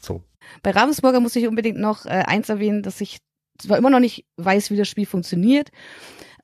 so. 0.02 0.24
Bei 0.64 0.72
Ravensburger 0.72 1.20
muss 1.20 1.36
ich 1.36 1.46
unbedingt 1.46 1.78
noch 1.78 2.04
äh, 2.04 2.24
eins 2.26 2.48
erwähnen, 2.48 2.82
dass 2.82 3.00
ich 3.00 3.18
zwar 3.58 3.78
immer 3.78 3.90
noch 3.90 4.00
nicht 4.00 4.24
weiß, 4.38 4.72
wie 4.72 4.76
das 4.76 4.88
Spiel 4.88 5.06
funktioniert. 5.06 5.70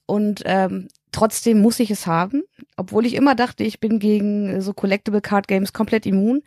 Und 0.07 0.43
ähm, 0.47 0.87
trotzdem 1.11 1.61
muss 1.61 1.81
ich 1.81 1.91
es 1.91 2.07
haben, 2.07 2.45
obwohl 2.77 3.07
ich 3.07 3.15
immer 3.15 3.35
dachte, 3.35 3.65
ich 3.65 3.81
bin 3.81 3.99
gegen 3.99 4.61
so 4.61 4.73
Collectible 4.73 5.21
Card 5.21 5.49
Games 5.49 5.73
komplett 5.73 6.07
immun. 6.07 6.43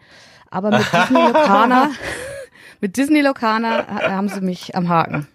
Aber 0.49 0.69
mit 0.69 0.79
Disney 0.93 1.21
Locana, 1.27 1.91
mit 2.81 2.97
Disney 2.97 3.21
Locana 3.21 3.87
haben 3.87 4.27
sie 4.27 4.41
mich 4.41 4.75
am 4.75 4.89
Haken. 4.89 5.27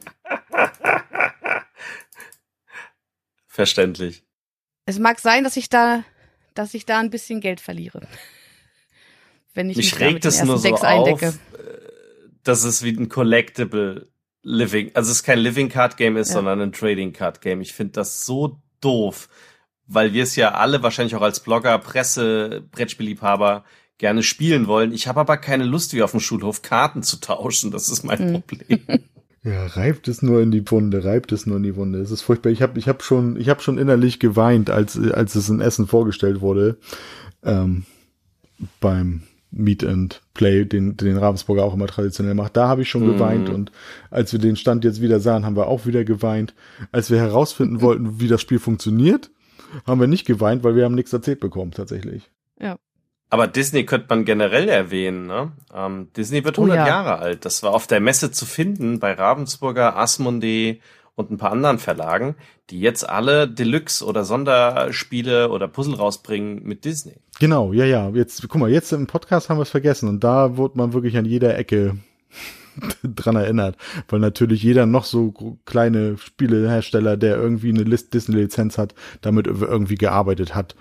Verständlich. 3.46 4.24
Es 4.84 4.98
mag 4.98 5.18
sein, 5.18 5.44
dass 5.44 5.56
ich 5.56 5.68
da, 5.68 6.04
dass 6.54 6.74
ich 6.74 6.84
da 6.84 6.98
ein 6.98 7.10
bisschen 7.10 7.40
Geld 7.40 7.60
verliere. 7.60 8.06
Wenn 9.54 9.70
ich 9.70 9.78
mich, 9.78 9.92
mich 9.92 10.00
regt 10.00 10.24
es 10.26 10.42
nur 10.42 10.58
so 10.58 10.68
Decks 10.68 10.82
auf, 10.82 11.22
äh, 11.22 11.32
dass 12.42 12.64
es 12.64 12.82
wie 12.82 12.90
ein 12.90 13.08
Collectible 13.08 14.08
Living, 14.42 14.90
also 14.94 15.10
es 15.10 15.22
kein 15.22 15.38
Living 15.38 15.68
Card 15.68 15.96
Game 15.96 16.16
ist, 16.16 16.28
ja. 16.28 16.34
sondern 16.34 16.60
ein 16.60 16.72
Trading 16.72 17.12
Card 17.12 17.40
Game. 17.40 17.62
Ich 17.62 17.72
finde 17.72 17.94
das 17.94 18.26
so 18.26 18.60
doof, 18.80 19.28
weil 19.86 20.12
wir 20.12 20.22
es 20.22 20.36
ja 20.36 20.52
alle 20.52 20.82
wahrscheinlich 20.82 21.16
auch 21.16 21.22
als 21.22 21.40
Blogger, 21.40 21.78
Presse, 21.78 22.62
Brettspielliebhaber 22.70 23.64
gerne 23.98 24.22
spielen 24.22 24.66
wollen. 24.66 24.92
Ich 24.92 25.06
habe 25.06 25.20
aber 25.20 25.36
keine 25.36 25.64
Lust, 25.64 25.94
wie 25.94 26.02
auf 26.02 26.10
dem 26.10 26.20
Schulhof 26.20 26.62
Karten 26.62 27.02
zu 27.02 27.18
tauschen. 27.18 27.70
Das 27.70 27.88
ist 27.88 28.04
mein 28.04 28.32
mhm. 28.32 28.42
Problem. 28.42 28.80
Ja, 29.42 29.64
reibt 29.64 30.08
es 30.08 30.22
nur 30.22 30.42
in 30.42 30.50
die 30.50 30.68
Wunde, 30.68 31.04
reibt 31.04 31.30
es 31.30 31.46
nur 31.46 31.58
in 31.58 31.62
die 31.62 31.76
Wunde. 31.76 32.00
Es 32.00 32.10
ist 32.10 32.22
furchtbar. 32.22 32.50
Ich 32.50 32.62
habe 32.62 32.80
ich 32.80 32.88
hab 32.88 33.04
schon, 33.04 33.36
ich 33.36 33.48
hab 33.48 33.62
schon 33.62 33.78
innerlich 33.78 34.18
geweint, 34.18 34.70
als, 34.70 34.98
als 34.98 35.36
es 35.36 35.48
in 35.48 35.60
Essen 35.60 35.86
vorgestellt 35.86 36.40
wurde. 36.40 36.78
Ähm, 37.44 37.84
beim 38.80 39.22
Meet 39.52 39.84
and 39.84 40.20
Play, 40.34 40.64
den, 40.64 40.96
den 40.96 41.16
Ravensburger 41.16 41.64
auch 41.64 41.74
immer 41.74 41.86
traditionell 41.86 42.34
macht. 42.34 42.56
Da 42.56 42.66
habe 42.66 42.82
ich 42.82 42.90
schon 42.90 43.06
mm. 43.06 43.12
geweint 43.12 43.48
und 43.48 43.70
als 44.10 44.32
wir 44.32 44.40
den 44.40 44.56
Stand 44.56 44.82
jetzt 44.82 45.00
wieder 45.00 45.20
sahen, 45.20 45.46
haben 45.46 45.56
wir 45.56 45.68
auch 45.68 45.86
wieder 45.86 46.04
geweint. 46.04 46.54
Als 46.90 47.10
wir 47.10 47.18
herausfinden 47.18 47.80
wollten, 47.80 48.20
wie 48.20 48.28
das 48.28 48.40
Spiel 48.40 48.58
funktioniert, 48.58 49.30
haben 49.86 50.00
wir 50.00 50.08
nicht 50.08 50.26
geweint, 50.26 50.64
weil 50.64 50.74
wir 50.74 50.84
haben 50.84 50.94
nichts 50.96 51.12
erzählt 51.12 51.38
bekommen, 51.38 51.70
tatsächlich. 51.70 52.30
Ja. 52.60 52.78
Aber 53.28 53.48
Disney 53.48 53.84
könnte 53.84 54.06
man 54.08 54.24
generell 54.24 54.68
erwähnen. 54.68 55.26
Ne? 55.26 55.52
Ähm, 55.74 56.08
Disney 56.16 56.44
wird 56.44 56.58
100 56.58 56.76
oh, 56.76 56.78
ja. 56.78 56.86
Jahre 56.86 57.18
alt. 57.18 57.44
Das 57.44 57.62
war 57.62 57.74
auf 57.74 57.86
der 57.86 58.00
Messe 58.00 58.30
zu 58.30 58.46
finden 58.46 59.00
bei 59.00 59.12
Ravensburger, 59.12 59.96
Asmodee 59.96 60.80
und 61.16 61.30
ein 61.30 61.38
paar 61.38 61.50
anderen 61.50 61.78
Verlagen, 61.78 62.36
die 62.70 62.78
jetzt 62.80 63.08
alle 63.08 63.48
Deluxe 63.48 64.04
oder 64.04 64.24
Sonderspiele 64.24 65.48
oder 65.50 65.66
Puzzle 65.66 65.94
rausbringen 65.94 66.62
mit 66.62 66.84
Disney. 66.84 67.14
Genau, 67.40 67.72
ja, 67.72 67.84
ja. 67.84 68.10
Jetzt, 68.10 68.46
guck 68.48 68.60
mal, 68.60 68.70
jetzt 68.70 68.92
im 68.92 69.06
Podcast 69.06 69.48
haben 69.48 69.58
wir 69.58 69.62
es 69.62 69.70
vergessen 69.70 70.08
und 70.08 70.22
da 70.22 70.56
wurde 70.56 70.78
man 70.78 70.92
wirklich 70.92 71.16
an 71.16 71.24
jeder 71.24 71.56
Ecke 71.58 71.96
dran 73.02 73.36
erinnert, 73.36 73.76
weil 74.08 74.20
natürlich 74.20 74.62
jeder 74.62 74.86
noch 74.86 75.04
so 75.04 75.58
kleine 75.64 76.16
Spielehersteller, 76.18 77.16
der 77.16 77.36
irgendwie 77.36 77.70
eine 77.70 77.82
List 77.82 78.14
Disney 78.14 78.36
Lizenz 78.36 78.78
hat, 78.78 78.94
damit 79.20 79.46
irgendwie 79.46 79.96
gearbeitet 79.96 80.54
hat. 80.54 80.74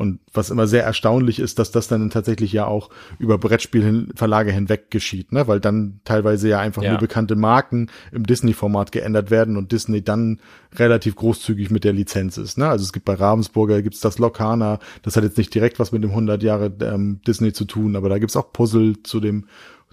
Und 0.00 0.20
was 0.32 0.48
immer 0.48 0.66
sehr 0.66 0.82
erstaunlich 0.82 1.40
ist, 1.40 1.58
dass 1.58 1.72
das 1.72 1.86
dann 1.86 2.08
tatsächlich 2.08 2.54
ja 2.54 2.64
auch 2.64 2.88
über 3.18 3.36
Brettspielverlage 3.36 4.50
hinweg 4.50 4.90
geschieht, 4.90 5.30
ne? 5.30 5.46
weil 5.46 5.60
dann 5.60 6.00
teilweise 6.04 6.48
ja 6.48 6.58
einfach 6.58 6.82
ja. 6.82 6.92
nur 6.92 7.00
bekannte 7.00 7.36
Marken 7.36 7.90
im 8.10 8.24
Disney-Format 8.24 8.92
geändert 8.92 9.30
werden 9.30 9.58
und 9.58 9.72
Disney 9.72 10.02
dann 10.02 10.40
relativ 10.74 11.16
großzügig 11.16 11.70
mit 11.70 11.84
der 11.84 11.92
Lizenz 11.92 12.38
ist. 12.38 12.56
Ne? 12.56 12.66
Also 12.66 12.84
es 12.84 12.94
gibt 12.94 13.04
bei 13.04 13.12
Ravensburger 13.12 13.82
gibt's 13.82 14.00
das 14.00 14.18
Locana, 14.18 14.78
das 15.02 15.16
hat 15.16 15.24
jetzt 15.24 15.36
nicht 15.36 15.54
direkt 15.54 15.78
was 15.78 15.92
mit 15.92 16.02
dem 16.02 16.12
100 16.12 16.42
Jahre 16.42 16.72
ähm, 16.80 17.20
Disney 17.26 17.52
zu 17.52 17.66
tun, 17.66 17.94
aber 17.94 18.08
da 18.08 18.18
gibt's 18.18 18.36
auch 18.36 18.54
Puzzle 18.54 19.02
zu 19.02 19.20
dem 19.20 19.48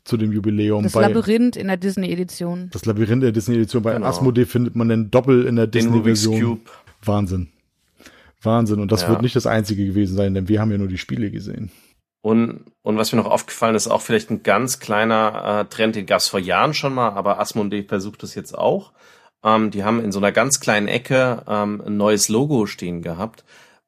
zu 0.08 0.18
dem 0.18 0.32
Jubiläum. 0.32 0.84
Das 0.84 0.94
bei, 0.94 1.02
Labyrinth 1.02 1.56
in 1.56 1.68
der 1.68 1.78
Disney-Edition. 1.78 2.70
Das 2.72 2.86
Labyrinth 2.86 3.12
in 3.12 3.22
der 3.22 3.32
Disney-Edition. 3.32 3.84
Bei 3.84 3.94
genau. 3.94 4.08
Asmodee 4.08 4.46
findet 4.46 4.76
man 4.76 4.90
den 4.90 5.12
Doppel 5.12 5.46
in 5.46 5.56
der 5.56 5.68
Disney-Version. 5.68 6.62
Wahnsinn. 7.04 7.50
Wahnsinn. 8.42 8.80
Und 8.80 8.92
das 8.92 9.04
ja. 9.04 9.10
wird 9.10 9.22
nicht 9.22 9.36
das 9.36 9.46
einzige 9.46 9.86
gewesen 9.86 10.16
sein, 10.16 10.34
denn 10.34 10.48
wir 10.48 10.62
haben 10.62 10.72
ja 10.72 10.78
nur 10.78 10.88
die 10.88 10.98
Spiele 10.98 11.30
gesehen. 11.30 11.72
Und, 12.22 12.66
und 12.82 12.98
was 12.98 13.12
mir 13.12 13.22
noch 13.22 13.30
aufgefallen 13.30 13.76
ist, 13.76 13.88
auch 13.88 14.02
vielleicht 14.02 14.32
ein 14.32 14.44
ganz 14.44 14.80
kleiner 14.80 15.62
äh, 15.62 15.66
Trend, 15.66 15.96
den 15.96 16.06
gab 16.06 16.20
es 16.20 16.28
vor 16.28 16.40
Jahren 16.40 16.74
schon 16.74 16.94
mal, 16.94 17.10
aber 17.10 17.40
Asmodee 17.40 17.84
versucht 17.84 18.24
es 18.24 18.36
jetzt 18.36 18.58
auch. 18.58 18.94
Ähm, 19.44 19.72
die 19.72 19.84
haben 19.84 20.04
in 20.04 20.12
so 20.12 20.20
einer 20.20 20.32
ganz 20.32 20.60
kleinen 20.60 20.88
Ecke 20.88 21.44
ähm, 21.48 21.82
ein 21.86 21.98
neues 21.98 22.30
Logo 22.30 22.66
stehen 22.66 23.02
gehabt. 23.02 23.44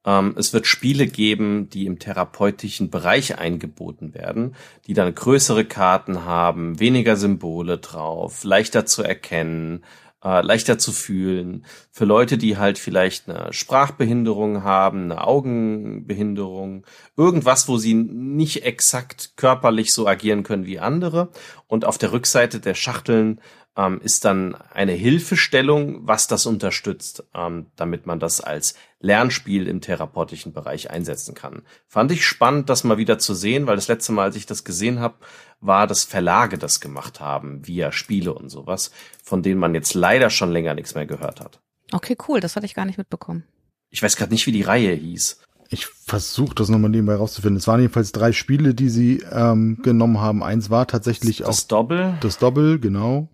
Ähm, 0.06 0.36
es 0.38 0.54
wird 0.54 0.68
Spiele 0.68 1.08
geben, 1.08 1.70
die 1.70 1.86
im 1.86 2.00
therapeutischen 2.00 2.90
Bereich 2.90 3.38
eingeboten 3.38 4.14
werden, 4.14 4.56
die 4.88 4.94
dann 4.94 5.14
größere 5.14 5.66
Karten 5.66 6.26
haben, 6.26 6.80
weniger 6.80 7.16
Symbole 7.16 7.78
drauf, 7.78 8.44
leichter 8.44 8.86
zu 8.86 9.04
erkennen, 9.04 9.84
äh, 10.24 10.42
leichter 10.42 10.78
zu 10.78 10.92
fühlen. 10.92 11.66
Für 11.92 12.06
Leute, 12.06 12.38
die 12.38 12.58
halt 12.58 12.78
vielleicht 12.78 13.30
eine 13.30 13.54
Sprachbehinderung 13.54 14.64
haben, 14.64 15.04
eine 15.04 15.24
Augenbehinderung, 15.26 16.86
irgendwas, 17.16 17.68
wo 17.68 17.78
sie 17.78 17.94
nicht 17.94 18.64
exakt 18.64 19.34
körperlich 19.38 19.94
so 19.94 20.08
agieren 20.08 20.44
können 20.44 20.66
wie 20.66 20.80
andere. 20.80 21.30
Und 21.68 21.86
auf 21.86 21.98
der 21.98 22.12
Rückseite 22.12 22.60
der 22.60 22.76
Schachteln 22.76 23.42
ähm, 23.78 24.02
ist 24.04 24.26
dann 24.26 24.56
eine 24.56 24.94
Hilfestellung, 24.94 26.08
was 26.08 26.28
das 26.28 26.46
unterstützt, 26.46 27.24
ähm, 27.34 27.68
damit 27.76 28.06
man 28.06 28.20
das 28.20 28.42
als 28.42 28.76
Lernspiel 29.00 29.68
im 29.68 29.82
therapeutischen 29.82 30.54
Bereich 30.54 30.90
einsetzen 30.90 31.34
kann. 31.34 31.62
Fand 31.88 32.12
ich 32.12 32.26
spannend, 32.26 32.70
das 32.70 32.84
mal 32.84 32.98
wieder 32.98 33.18
zu 33.18 33.34
sehen, 33.34 33.66
weil 33.66 33.78
das 33.78 33.88
letzte 33.88 34.12
Mal, 34.12 34.24
als 34.24 34.36
ich 34.36 34.46
das 34.46 34.64
gesehen 34.64 35.00
habe, 35.00 35.16
war, 35.62 35.88
dass 35.88 36.04
Verlage 36.04 36.58
das 36.58 36.80
gemacht 36.80 37.20
haben, 37.20 37.66
via 37.66 37.92
Spiele 37.92 38.34
und 38.34 38.50
sowas, 38.50 38.92
von 39.24 39.42
denen 39.42 39.60
man 39.60 39.74
jetzt 39.74 39.94
leider 39.94 40.30
schon 40.30 40.52
länger 40.52 40.74
nichts 40.74 40.96
mehr 40.96 41.06
gehört 41.06 41.40
hat. 41.40 41.60
Okay, 41.92 42.18
cool, 42.28 42.40
das 42.40 42.56
hatte 42.56 42.66
ich 42.66 42.76
gar 42.76 42.86
nicht 42.86 42.98
mitbekommen. 42.98 43.44
Ich 43.90 44.04
weiß 44.04 44.16
gerade 44.16 44.32
nicht, 44.32 44.46
wie 44.46 44.52
die 44.52 44.62
Reihe 44.62 44.94
hieß. 44.94 45.42
Ich 45.70 45.86
versuche 45.86 46.56
das 46.56 46.70
nochmal 46.70 46.90
nebenbei 46.90 47.16
rauszufinden. 47.16 47.58
Es 47.58 47.68
waren 47.68 47.80
jedenfalls 47.80 48.12
drei 48.12 48.32
Spiele, 48.32 48.74
die 48.74 48.90
sie 48.90 49.24
ähm, 49.32 49.80
genommen 49.84 50.20
haben. 50.20 50.44
Eins 50.44 50.70
war 50.70 50.88
tatsächlich 50.88 51.38
das 51.38 51.48
auch 51.48 51.52
das 51.52 51.68
Doppel. 51.68 52.18
Das 52.22 52.38
Doppel, 52.38 52.80
genau. 52.80 53.30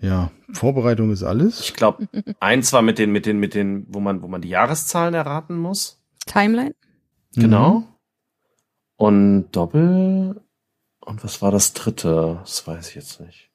Ja, 0.00 0.30
Vorbereitung 0.52 1.10
ist 1.10 1.22
alles. 1.22 1.60
Ich 1.60 1.74
glaube, 1.74 2.08
eins 2.40 2.72
war 2.72 2.82
mit 2.82 2.98
den, 2.98 3.12
mit 3.12 3.26
den, 3.26 3.38
mit 3.38 3.54
den, 3.54 3.86
wo 3.88 4.00
man, 4.00 4.22
wo 4.22 4.28
man 4.28 4.40
die 4.40 4.48
Jahreszahlen 4.48 5.14
erraten 5.14 5.58
muss. 5.58 6.02
Timeline. 6.26 6.74
Genau. 7.34 7.80
Mhm. 7.80 7.84
Und 8.96 9.50
Doppel. 9.52 10.40
Und 11.00 11.24
was 11.24 11.42
war 11.42 11.50
das 11.50 11.72
dritte? 11.72 12.38
Das 12.40 12.66
weiß 12.66 12.88
ich 12.88 12.94
jetzt 12.94 13.20
nicht. 13.20 13.50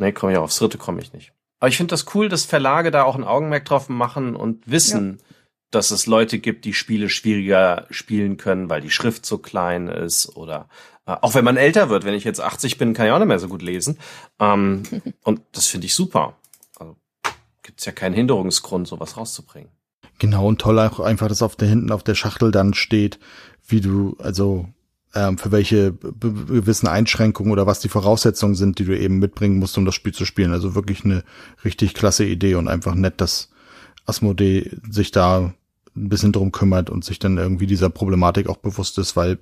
Nee, 0.00 0.12
komme 0.12 0.32
ich 0.32 0.38
auch. 0.38 0.44
Aufs 0.44 0.58
dritte 0.58 0.78
komme 0.78 1.00
ich 1.00 1.12
nicht. 1.12 1.32
Aber 1.60 1.68
ich 1.68 1.76
finde 1.76 1.92
das 1.92 2.14
cool, 2.14 2.28
dass 2.28 2.44
Verlage 2.44 2.90
da 2.90 3.04
auch 3.04 3.16
ein 3.16 3.24
Augenmerk 3.24 3.64
drauf 3.64 3.88
machen 3.88 4.36
und 4.36 4.70
wissen, 4.70 5.18
ja. 5.18 5.36
dass 5.70 5.90
es 5.90 6.06
Leute 6.06 6.38
gibt, 6.38 6.64
die 6.64 6.74
Spiele 6.74 7.08
schwieriger 7.08 7.86
spielen 7.90 8.36
können, 8.36 8.68
weil 8.68 8.80
die 8.80 8.90
Schrift 8.90 9.24
so 9.24 9.38
klein 9.38 9.88
ist 9.88 10.36
oder 10.36 10.68
auch 11.06 11.34
wenn 11.34 11.44
man 11.44 11.56
älter 11.56 11.90
wird, 11.90 12.04
wenn 12.04 12.14
ich 12.14 12.24
jetzt 12.24 12.40
80 12.40 12.78
bin, 12.78 12.94
kann 12.94 13.06
ich 13.06 13.12
auch 13.12 13.18
nicht 13.18 13.28
mehr 13.28 13.38
so 13.38 13.48
gut 13.48 13.62
lesen. 13.62 13.98
Ähm, 14.40 14.82
und 15.22 15.40
das 15.52 15.66
finde 15.66 15.86
ich 15.86 15.94
super. 15.94 16.36
Also 16.78 16.96
gibt's 17.62 17.84
ja 17.84 17.92
keinen 17.92 18.14
Hinderungsgrund, 18.14 18.88
sowas 18.88 19.16
rauszubringen. 19.16 19.70
Genau, 20.18 20.46
und 20.46 20.60
toll 20.60 20.78
auch 20.78 21.00
einfach, 21.00 21.28
dass 21.28 21.42
auf 21.42 21.56
der 21.56 21.68
hinten 21.68 21.90
auf 21.90 22.04
der 22.04 22.14
Schachtel 22.14 22.50
dann 22.50 22.72
steht, 22.72 23.18
wie 23.66 23.80
du, 23.80 24.16
also 24.18 24.68
ähm, 25.14 25.38
für 25.38 25.52
welche 25.52 25.92
gewissen 25.92 26.88
Einschränkungen 26.88 27.52
oder 27.52 27.66
was 27.66 27.80
die 27.80 27.88
Voraussetzungen 27.88 28.54
sind, 28.54 28.78
die 28.78 28.84
du 28.84 28.98
eben 28.98 29.18
mitbringen 29.18 29.58
musst, 29.58 29.76
um 29.76 29.84
das 29.84 29.94
Spiel 29.94 30.12
zu 30.12 30.24
spielen. 30.24 30.52
Also 30.52 30.74
wirklich 30.74 31.04
eine 31.04 31.24
richtig 31.64 31.94
klasse 31.94 32.24
Idee 32.24 32.54
und 32.54 32.68
einfach 32.68 32.94
nett, 32.94 33.20
dass 33.20 33.50
Asmodee 34.06 34.70
sich 34.88 35.10
da 35.10 35.52
ein 35.96 36.08
bisschen 36.08 36.32
drum 36.32 36.52
kümmert 36.52 36.90
und 36.90 37.04
sich 37.04 37.18
dann 37.18 37.38
irgendwie 37.38 37.66
dieser 37.66 37.90
Problematik 37.90 38.48
auch 38.48 38.56
bewusst 38.56 38.98
ist, 38.98 39.16
weil 39.16 39.38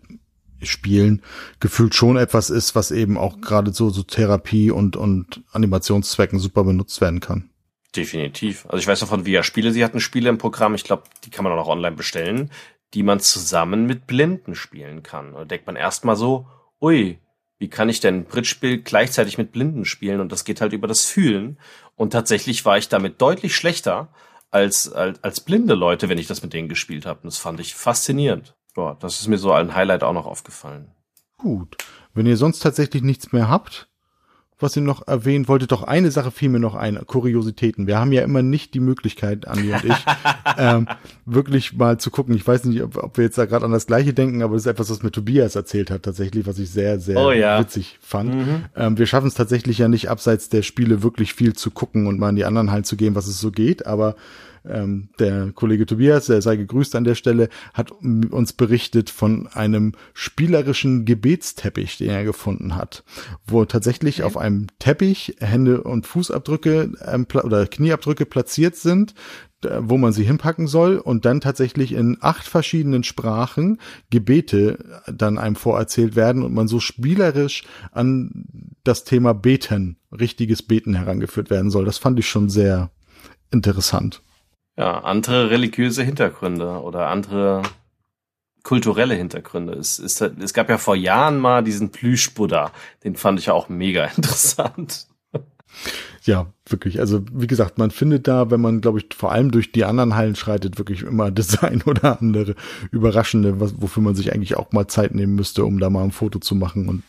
Spielen 0.67 1.23
gefühlt 1.61 1.95
schon 1.95 2.17
etwas 2.17 2.51
ist, 2.51 2.75
was 2.75 2.91
eben 2.91 3.17
auch 3.17 3.41
gerade 3.41 3.73
so, 3.73 3.91
so 3.91 4.03
Therapie 4.03 4.71
und, 4.71 4.97
und 4.97 5.43
Animationszwecken 5.53 6.39
super 6.39 6.65
benutzt 6.65 7.01
werden 7.01 7.21
kann. 7.21 7.51
Definitiv. 7.95 8.65
Also 8.67 8.79
ich 8.79 8.87
weiß 8.87 9.03
noch 9.03 9.09
von 9.09 9.27
Via 9.27 9.43
Spiele, 9.43 9.73
sie 9.73 9.85
hatten 9.85 10.01
Spiele 10.01 10.31
im 10.31 10.39
Programm, 10.39 10.75
ich 10.75 10.85
glaube, 10.85 11.05
die 11.25 11.31
kann 11.31 11.45
man 11.45 11.53
auch 11.53 11.69
online 11.69 11.97
bestellen, 11.97 12.51
die 12.95 13.03
man 13.03 13.21
zusammen 13.21 13.87
mit 13.87 14.07
Blinden 14.07 14.55
spielen 14.55 15.03
kann. 15.03 15.33
Da 15.35 15.45
denkt 15.45 15.67
man 15.67 15.77
erstmal 15.77 16.17
so, 16.17 16.47
ui, 16.81 17.19
wie 17.59 17.69
kann 17.69 17.89
ich 17.89 18.01
denn 18.01 18.17
ein 18.17 18.25
Brettspiel 18.25 18.83
gleichzeitig 18.83 19.39
mit 19.39 19.53
Blinden 19.53 19.85
spielen? 19.85 20.21
Und 20.21 20.33
das 20.33 20.45
geht 20.45 20.61
halt 20.61 20.73
über 20.73 20.89
das 20.89 21.05
Fühlen. 21.05 21.59
Und 21.95 22.13
tatsächlich 22.13 22.65
war 22.65 22.77
ich 22.77 22.89
damit 22.89 23.21
deutlich 23.21 23.55
schlechter 23.55 24.13
als, 24.51 24.93
als, 24.93 25.23
als 25.23 25.41
blinde 25.41 25.75
Leute, 25.75 26.09
wenn 26.09 26.19
ich 26.19 26.27
das 26.27 26.43
mit 26.43 26.53
denen 26.53 26.69
gespielt 26.69 27.07
habe. 27.07 27.21
Und 27.23 27.27
das 27.27 27.39
fand 27.39 27.61
ich 27.61 27.75
faszinierend. 27.75 28.57
Ja, 28.77 28.97
das 28.99 29.21
ist 29.21 29.29
mir 29.29 29.39
so 29.39 29.53
ein 29.53 29.75
Highlight 29.75 30.03
auch 30.03 30.13
noch 30.13 30.27
aufgefallen. 30.27 30.91
Gut. 31.39 31.77
Wenn 32.15 32.27
ihr 32.27 32.37
sonst 32.37 32.61
tatsächlich 32.61 33.03
nichts 33.03 33.33
mehr 33.33 33.49
habt, 33.49 33.89
was 34.63 34.77
ihr 34.77 34.83
noch 34.83 35.07
erwähnen 35.07 35.49
wolltet? 35.49 35.73
Doch 35.73 35.83
eine 35.83 36.11
Sache 36.11 36.31
fiel 36.31 36.49
mir 36.49 36.61
noch 36.61 36.75
ein, 36.75 36.99
Kuriositäten. 37.07 37.87
Wir 37.87 37.99
haben 37.99 38.13
ja 38.13 38.23
immer 38.23 38.43
nicht 38.43 38.75
die 38.75 38.81
Möglichkeit, 38.81 39.47
Andi 39.47 39.73
und 39.73 39.85
ich, 39.85 40.07
ähm, 40.57 40.87
wirklich 41.27 41.77
mal 41.77 41.99
zu 41.99 42.11
gucken. 42.11 42.35
Ich 42.35 42.47
weiß 42.47 42.65
nicht, 42.65 42.83
ob, 42.83 42.97
ob 42.97 43.17
wir 43.17 43.25
jetzt 43.25 43.37
da 43.37 43.45
gerade 43.45 43.65
an 43.65 43.73
das 43.73 43.87
Gleiche 43.87 44.15
denken, 44.15 44.43
aber 44.43 44.55
das 44.55 44.63
ist 44.63 44.71
etwas, 44.71 44.91
was 44.91 45.03
mir 45.03 45.11
Tobias 45.11 45.57
erzählt 45.57 45.91
hat 45.91 46.05
tatsächlich, 46.05 46.47
was 46.47 46.59
ich 46.59 46.71
sehr, 46.71 47.01
sehr 47.01 47.19
oh, 47.19 47.33
ja. 47.33 47.59
witzig 47.59 47.99
fand. 48.01 48.35
Mhm. 48.35 48.65
Ähm, 48.77 48.99
wir 48.99 49.07
schaffen 49.07 49.27
es 49.27 49.35
tatsächlich 49.35 49.79
ja 49.79 49.89
nicht, 49.89 50.09
abseits 50.09 50.49
der 50.49 50.63
Spiele 50.63 51.03
wirklich 51.03 51.35
viel 51.35 51.55
zu 51.55 51.71
gucken 51.71 52.07
und 52.07 52.19
mal 52.19 52.31
in 52.31 52.37
die 52.37 52.45
anderen 52.45 52.71
Hallen 52.71 52.85
zu 52.85 52.97
gehen, 52.97 53.15
was 53.15 53.27
es 53.27 53.41
so 53.41 53.51
geht, 53.51 53.87
aber 53.87 54.15
ähm, 54.65 55.11
der 55.19 55.53
Kollege 55.53 55.87
Tobias, 55.87 56.27
der 56.27 56.43
sei 56.43 56.57
gegrüßt 56.57 56.95
an 56.95 57.05
der 57.05 57.15
Stelle, 57.15 57.49
hat 57.75 57.91
uns 57.93 58.53
berichtet 58.53 59.11
von 59.11 59.47
einem 59.49 59.93
spielerischen 60.15 61.05
Gebetsteppich, 61.05 61.99
den 61.99 62.11
er 62.11 62.25
gefunden 62.25 62.77
hat, 62.77 63.05
wo 63.47 63.65
tatsächlich 63.65 64.21
okay. 64.21 64.27
auf 64.27 64.37
einem 64.37 64.67
Teppich 64.79 65.37
Hände 65.41 65.83
und 65.83 66.07
Fußabdrücke 66.07 66.93
ähm, 67.05 67.27
oder 67.43 67.67
Knieabdrücke 67.67 68.27
platziert 68.27 68.77
sind, 68.77 69.15
wo 69.81 69.97
man 69.97 70.13
sie 70.13 70.25
hinpacken 70.25 70.67
soll 70.67 70.99
und 70.99 71.25
dann 71.25 71.41
tatsächlich 71.41 71.93
in 71.93 72.19
acht 72.21 72.47
verschiedenen 72.47 73.05
Sprachen 73.05 73.79
Gebete 74.11 75.03
dann 75.07 75.39
einem 75.39 75.57
vorerzählt 75.57 76.17
werden 76.17 76.43
und 76.43 76.53
man 76.53 76.69
so 76.69 76.81
spielerisch 76.81 77.65
an 77.93 78.47
das 78.85 79.05
Thema 79.05 79.35
Beten, 79.35 79.99
richtiges 80.11 80.63
Beten 80.63 80.95
herangeführt 80.95 81.51
werden 81.51 81.71
soll. 81.71 81.85
Das 81.85 81.99
fand 81.99 82.19
ich 82.19 82.29
schon 82.29 82.49
sehr 82.49 82.91
interessant. 83.51 84.23
Ja, 84.77 85.01
andere 85.01 85.51
religiöse 85.51 86.03
Hintergründe 86.03 86.81
oder 86.81 87.09
andere 87.09 87.63
kulturelle 88.63 89.15
Hintergründe. 89.15 89.75
Es, 89.75 89.99
es, 89.99 90.21
es 90.21 90.55
gab 90.55 90.69
ja 90.71 90.79
vor 90.79 90.97
Jahren 90.97 91.39
mal 91.39 91.63
diesen 91.63 91.91
Plüsch-Buddha. 91.91 92.73
Den 93.05 93.17
fand 93.17 93.39
ich 93.39 93.51
auch 93.51 93.69
mega 93.69 94.05
interessant. 94.17 95.07
Ja, 96.25 96.53
wirklich. 96.67 97.01
Also 97.01 97.25
wie 97.33 97.47
gesagt, 97.47 97.79
man 97.79 97.91
findet 97.91 98.29
da, 98.29 98.51
wenn 98.51 98.61
man, 98.61 98.81
glaube 98.81 99.01
ich, 99.01 99.07
vor 99.15 99.33
allem 99.33 99.51
durch 99.51 99.73
die 99.73 99.85
anderen 99.85 100.15
Hallen 100.15 100.37
schreitet, 100.37 100.79
wirklich 100.79 101.03
immer 101.03 101.31
Design 101.31 101.83
oder 101.87 102.21
andere 102.21 102.55
überraschende, 102.91 103.61
was, 103.61 103.81
wofür 103.81 104.03
man 104.03 104.15
sich 104.15 104.33
eigentlich 104.33 104.57
auch 104.57 104.73
mal 104.73 104.87
Zeit 104.87 105.15
nehmen 105.15 105.35
müsste, 105.35 105.65
um 105.65 105.79
da 105.81 105.91
mal 105.91 106.05
ein 106.05 106.13
Foto 106.13 106.39
zu 106.39 106.55
machen 106.55 106.89
und 106.89 107.03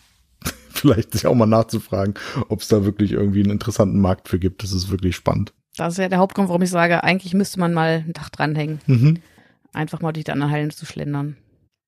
vielleicht 0.69 1.11
sich 1.13 1.27
auch 1.27 1.35
mal 1.35 1.45
nachzufragen, 1.45 2.15
ob 2.49 2.61
es 2.61 2.67
da 2.67 2.85
wirklich 2.85 3.11
irgendwie 3.11 3.41
einen 3.41 3.51
interessanten 3.51 4.01
Markt 4.01 4.29
für 4.29 4.39
gibt. 4.39 4.63
Das 4.63 4.71
ist 4.71 4.89
wirklich 4.89 5.15
spannend. 5.15 5.53
Das 5.75 5.93
ist 5.93 5.99
ja 5.99 6.09
der 6.09 6.19
Hauptgrund, 6.19 6.49
warum 6.49 6.61
ich 6.61 6.69
sage, 6.69 7.03
eigentlich 7.03 7.33
müsste 7.33 7.59
man 7.59 7.73
mal 7.73 8.03
ein 8.07 8.13
Dach 8.13 8.29
dranhängen. 8.29 8.79
Mhm. 8.85 9.21
Einfach 9.73 10.01
mal 10.01 10.13
durch 10.13 10.25
die 10.25 10.31
anderen 10.31 10.51
Hallen 10.51 10.69
zu 10.69 10.85
schlendern. 10.85 11.37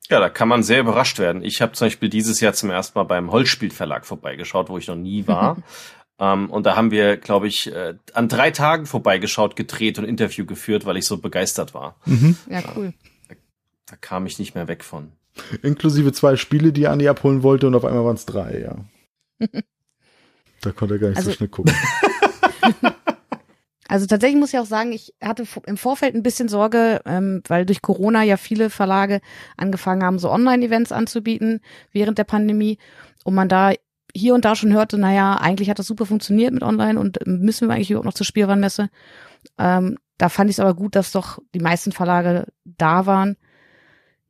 Ja, 0.10 0.20
da 0.20 0.30
kann 0.30 0.48
man 0.48 0.64
sehr 0.64 0.80
überrascht 0.80 1.20
werden. 1.20 1.44
Ich 1.44 1.62
habe 1.62 1.74
zum 1.74 1.88
Beispiel 1.88 2.10
dieses 2.10 2.40
Jahr 2.40 2.54
zum 2.54 2.70
ersten 2.70 2.98
Mal 2.98 3.06
beim 3.06 3.32
Holzspielverlag 3.32 4.06
vorbeigeschaut, 4.06 4.70
wo 4.70 4.78
ich 4.78 4.88
noch 4.88 4.96
nie 4.96 5.28
war. 5.28 5.58
um, 5.58 5.64
ähm, 6.20 6.50
und 6.50 6.66
da 6.66 6.76
haben 6.76 6.92
wir, 6.92 7.18
glaube 7.18 7.48
ich, 7.48 7.72
äh, 7.74 7.96
an 8.14 8.28
drei 8.28 8.52
Tagen 8.52 8.86
vorbeigeschaut, 8.86 9.56
gedreht 9.56 9.98
und 9.98 10.06
Interview 10.06 10.46
geführt, 10.46 10.86
weil 10.86 10.98
ich 10.98 11.06
so 11.06 11.18
begeistert 11.18 11.74
war. 11.74 11.96
Mhm. 12.06 12.38
Ja, 12.50 12.62
cool. 12.76 12.94
Da, 13.30 13.36
da, 13.88 13.96
kam 13.96 14.26
ich 14.26 14.38
nicht 14.38 14.54
mehr 14.56 14.68
weg 14.68 14.84
von. 14.84 15.12
Inklusive 15.64 16.14
zwei 16.14 16.36
Spiele, 16.38 16.72
die 16.72 16.88
Andi 16.88 17.08
abholen 17.08 17.44
wollte 17.44 17.68
und 17.68 17.76
auf 17.76 17.86
einmal 17.86 18.06
waren 18.06 18.16
es 18.16 18.26
drei, 18.26 18.62
ja. 18.62 18.78
da 20.62 20.72
konnte 20.72 20.96
er 20.96 21.00
gar 21.00 21.10
nicht 21.10 21.18
also, 21.18 21.32
so 21.32 21.36
schnell 21.36 21.50
gucken. 21.50 21.74
Also 23.88 24.08
tatsächlich 24.08 24.40
muss 24.40 24.54
ich 24.54 24.60
auch 24.60 24.66
sagen, 24.66 24.92
ich 24.92 25.14
hatte 25.22 25.46
im 25.68 25.78
Vorfeld 25.78 26.16
ein 26.16 26.24
bisschen 26.24 26.50
Sorge, 26.50 27.02
ähm, 27.06 27.44
weil 27.48 27.66
durch 27.66 27.82
Corona 27.82 28.24
ja 28.24 28.38
viele 28.38 28.70
Verlage 28.70 29.22
angefangen 29.58 30.04
haben, 30.04 30.18
so 30.18 30.32
Online-Events 30.32 30.92
anzubieten 30.92 31.62
während 31.92 32.18
der 32.18 32.24
Pandemie 32.24 32.80
und 33.24 33.36
man 33.36 33.48
da 33.48 33.74
hier 34.16 34.34
und 34.34 34.46
da 34.46 34.56
schon 34.56 34.74
hörte, 34.74 34.98
naja, 34.98 35.36
eigentlich 35.36 35.70
hat 35.70 35.78
das 35.78 35.88
super 35.88 36.06
funktioniert 36.06 36.54
mit 36.54 36.64
Online 36.64 37.00
und 37.00 37.20
müssen 37.28 37.68
wir 37.68 37.76
eigentlich 37.76 37.92
überhaupt 37.92 38.06
noch 38.06 38.14
zur 38.14 38.26
Spielwarenmesse. 38.26 38.90
Ähm, 39.60 39.98
da 40.18 40.30
fand 40.30 40.50
ich 40.50 40.56
es 40.56 40.60
aber 40.62 40.74
gut, 40.74 40.96
dass 40.96 41.12
doch 41.12 41.40
die 41.54 41.60
meisten 41.60 41.92
Verlage 41.92 42.48
da 42.64 43.06
waren. 43.06 43.36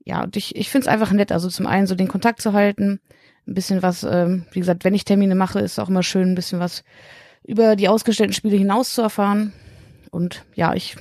Ja, 0.04 0.24
und 0.24 0.36
ich, 0.36 0.56
ich 0.56 0.70
finde 0.70 0.88
es 0.88 0.94
einfach 0.94 1.12
nett, 1.12 1.32
also 1.32 1.50
zum 1.50 1.68
einen 1.68 1.88
so 1.88 1.96
den 1.96 2.08
Kontakt 2.08 2.42
zu 2.42 2.54
halten, 2.54 3.00
ein 3.48 3.54
bisschen 3.54 3.84
was, 3.84 4.04
ähm, 4.04 4.46
wie 4.52 4.60
gesagt, 4.60 4.84
wenn 4.84 4.96
ich 4.96 5.06
Termine 5.06 5.36
mache, 5.36 5.60
ist 5.60 5.80
auch 5.80 5.90
immer 5.90 6.04
schön, 6.04 6.32
ein 6.32 6.36
bisschen 6.36 6.60
was 6.60 6.84
über 7.48 7.76
die 7.76 7.88
ausgestellten 7.88 8.34
Spiele 8.34 8.58
hinaus 8.58 8.94
zu 8.94 9.02
erfahren. 9.02 9.54
Und 10.12 10.44
ja, 10.56 10.74
ich, 10.74 10.96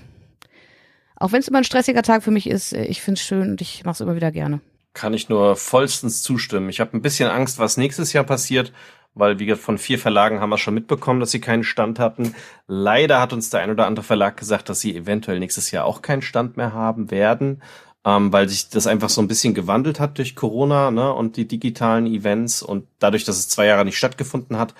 auch 1.16 1.32
wenn 1.32 1.40
es 1.40 1.49
immer 1.49 1.59
ein 1.59 1.64
stressiger 1.64 2.03
Tag 2.03 2.22
für 2.22 2.30
mich 2.30 2.49
ist, 2.49 2.72
ich 2.72 3.01
finde 3.03 3.18
es 3.18 3.26
schön 3.26 3.51
und 3.51 3.61
ich 3.61 3.84
mache 3.84 3.95
es 3.95 4.01
immer 4.01 4.16
wieder 4.16 4.30
gerne. 4.30 4.61
Kann 4.92 5.14
ich 5.14 5.28
nur 5.28 5.57
vollstens 5.57 6.22
zustimmen. 6.22 6.68
Ich 6.68 6.80
habe 6.80 6.97
ein 6.97 7.03
bisschen 7.03 7.28
Angst, 7.28 7.59
was 7.59 7.76
nächstes 7.76 8.12
Jahr 8.12 8.24
passiert, 8.24 8.72
weil 9.14 9.38
wie 9.38 9.47
gesagt, 9.47 9.64
von 9.64 9.78
vier 9.78 9.99
Verlagen 9.99 10.40
haben 10.40 10.51
wir 10.51 10.59
schon 10.59 10.74
mitbekommen, 10.74 11.20
dass 11.20 11.30
sie 11.30 11.40
keinen 11.40 11.64
Stand 11.64 11.99
hatten. 11.99 12.34
Leider 12.66 13.20
hat 13.20 13.32
uns 13.32 13.51
der 13.51 13.61
ein 13.61 13.70
oder 13.70 13.86
andere 13.86 14.05
Verlag 14.05 14.36
gesagt, 14.36 14.68
dass 14.68 14.80
sie 14.80 14.95
eventuell 14.95 15.38
nächstes 15.38 15.70
Jahr 15.70 15.84
auch 15.84 16.03
keinen 16.03 16.22
Stand 16.22 16.57
mehr 16.57 16.72
haben 16.72 17.11
werden, 17.11 17.62
ähm, 18.05 18.32
weil 18.32 18.49
sich 18.49 18.68
das 18.68 18.86
einfach 18.86 19.09
so 19.09 19.20
ein 19.20 19.28
bisschen 19.28 19.55
gewandelt 19.55 19.99
hat 19.99 20.18
durch 20.18 20.36
Corona 20.36 20.90
ne, 20.90 21.12
und 21.12 21.36
die 21.36 21.49
digitalen 21.49 22.07
Events 22.07 22.62
und 22.62 22.86
dadurch, 22.99 23.24
dass 23.24 23.36
es 23.36 23.49
zwei 23.49 23.66
Jahre 23.66 23.84
nicht 23.84 23.99
stattgefunden 23.99 24.59
hat, 24.59 24.74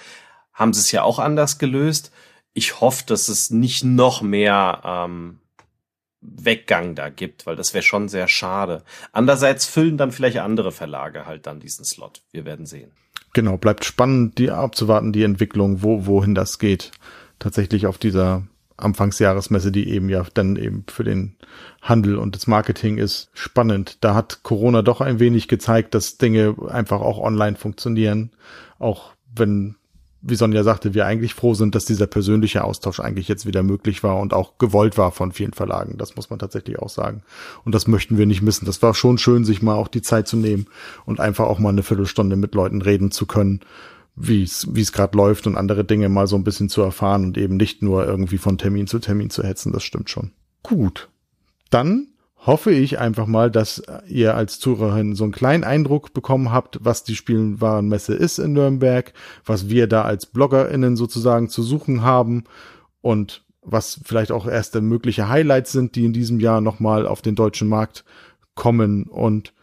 haben 0.55 0.73
sie 0.73 0.81
es 0.81 0.93
ja 0.93 1.03
auch 1.03 1.19
anders 1.19 1.59
gelöst. 1.59 2.13
Ich 2.53 2.81
hoffe, 2.81 3.05
dass 3.07 3.29
es 3.29 3.51
nicht 3.51 3.85
noch 3.85 4.23
mehr 4.23 4.81
ähm, 4.85 5.41
Weggang 6.21 6.95
da 6.95 7.11
gibt, 7.11 7.47
weil 7.47 7.57
das 7.57 7.75
wäre 7.75 7.83
schon 7.83 8.09
sehr 8.09 8.29
schade. 8.29 8.83
Andererseits 9.13 9.67
füllen 9.67 9.99
dann 9.99 10.13
vielleicht 10.13 10.39
andere 10.39 10.73
Verlage 10.73 11.27
halt 11.27 11.47
dann 11.47 11.61
diesen 11.61 11.85
Slot. 11.85 12.23
Wir 12.33 12.45
werden 12.45 12.67
sehen. 12.67 12.91
Genau, 13.35 13.57
bleibt 13.57 13.85
spannend, 13.85 14.39
die 14.39 14.51
abzuwarten, 14.51 15.13
die 15.13 15.25
Entwicklung, 15.25 15.83
wo, 15.83 16.07
wohin 16.07 16.35
das 16.35 16.59
geht. 16.59 16.93
Tatsächlich 17.41 17.87
auf 17.87 17.99
dieser 17.99 18.45
Anfangsjahresmesse, 18.77 19.73
die 19.73 19.89
eben 19.89 20.09
ja 20.09 20.25
dann 20.35 20.57
eben 20.57 20.85
für 20.89 21.05
den 21.05 21.37
Handel 21.83 22.17
und 22.17 22.35
das 22.35 22.47
Marketing 22.47 22.97
ist 22.97 23.31
spannend. 23.35 23.99
Da 24.01 24.15
hat 24.15 24.43
Corona 24.43 24.83
doch 24.83 25.01
ein 25.01 25.19
wenig 25.19 25.49
gezeigt, 25.49 25.95
dass 25.95 26.17
Dinge 26.17 26.55
einfach 26.69 27.01
auch 27.01 27.19
online 27.19 27.57
funktionieren. 27.57 28.31
Auch 28.79 29.13
wenn 29.35 29.77
wie 30.27 30.37
Sonja 30.37 30.63
sagte, 30.63 30.95
wir 30.95 31.05
eigentlich 31.07 31.35
froh 31.35 31.53
sind, 31.53 31.75
dass 31.75 31.85
dieser 31.85 32.07
persönliche 32.07 32.65
Austausch 32.65 32.99
eigentlich 32.99 33.29
jetzt 33.29 33.45
wieder 33.45 33.63
möglich 33.63 34.03
war 34.03 34.19
und 34.19 34.33
auch 34.33 34.57
gewollt 34.57 34.97
war 34.97 35.13
von 35.13 35.33
vielen 35.33 35.53
Verlagen. 35.53 35.99
Das 35.99 36.17
muss 36.17 36.31
man 36.31 36.39
tatsächlich 36.39 36.79
auch 36.79 36.89
sagen. 36.89 37.23
Und 37.65 37.75
das 37.75 37.87
möchten 37.87 38.17
wir 38.17 38.25
nicht 38.25 38.41
missen. 38.41 38.65
Das 38.65 38.81
war 38.81 38.95
schon 38.95 39.19
schön, 39.19 39.45
sich 39.45 39.61
mal 39.61 39.75
auch 39.75 39.89
die 39.89 40.01
Zeit 40.01 40.27
zu 40.27 40.39
nehmen 40.39 40.67
und 41.05 41.21
einfach 41.21 41.45
auch 41.45 41.59
mal 41.59 41.69
eine 41.69 41.83
Viertelstunde 41.83 42.37
mit 42.37 42.55
Leuten 42.55 42.81
reden 42.81 43.11
zu 43.11 43.27
können, 43.27 43.61
wie 44.17 44.43
es 44.43 44.69
wie 44.75 44.81
es 44.81 44.93
gerade 44.93 45.17
läuft 45.17 45.47
und 45.47 45.57
andere 45.57 45.85
Dinge 45.85 46.09
mal 46.09 46.27
so 46.27 46.37
ein 46.37 46.45
bisschen 46.45 46.71
zu 46.71 46.81
erfahren 46.81 47.25
und 47.25 47.37
eben 47.37 47.57
nicht 47.57 47.83
nur 47.83 48.07
irgendwie 48.07 48.39
von 48.39 48.57
Termin 48.57 48.87
zu 48.87 49.01
Termin 49.01 49.29
zu 49.29 49.43
hetzen. 49.43 49.73
Das 49.73 49.83
stimmt 49.83 50.09
schon. 50.09 50.31
Gut. 50.63 51.11
Dann 51.69 52.09
hoffe 52.47 52.73
ich 52.73 52.99
einfach 52.99 53.27
mal, 53.27 53.51
dass 53.51 53.83
ihr 54.07 54.37
als 54.37 54.59
Zuhörerin 54.61 55.15
so 55.15 55.25
einen 55.25 55.33
kleinen 55.33 55.65
Eindruck 55.65 56.13
bekommen 56.13 56.53
habt, 56.53 56.79
was 56.83 57.05
die 57.05 57.17
Spielwarenmesse 57.17 58.15
ist 58.15 58.39
in 58.39 58.53
Nürnberg, 58.53 59.13
was 59.45 59.69
wir 59.69 59.87
da 59.87 60.03
als 60.03 60.27
BloggerInnen 60.27 60.97
sozusagen 60.97 61.49
zu 61.49 61.63
suchen 61.63 62.03
haben 62.03 62.45
und 63.01 63.45
was 63.63 64.01
vielleicht 64.05 64.31
auch 64.31 64.47
erste 64.47 64.83
mögliche 64.83 65.29
Highlights 65.29 65.73
sind, 65.73 65.97
die 65.97 66.05
in 66.05 66.13
diesem 66.13 66.39
Jahr 66.39 66.61
nochmal 66.61 67.07
auf 67.07 67.23
den 67.23 67.35
deutschen 67.35 67.69
Markt 67.69 68.05
kommen 68.55 69.05
und 69.05 69.55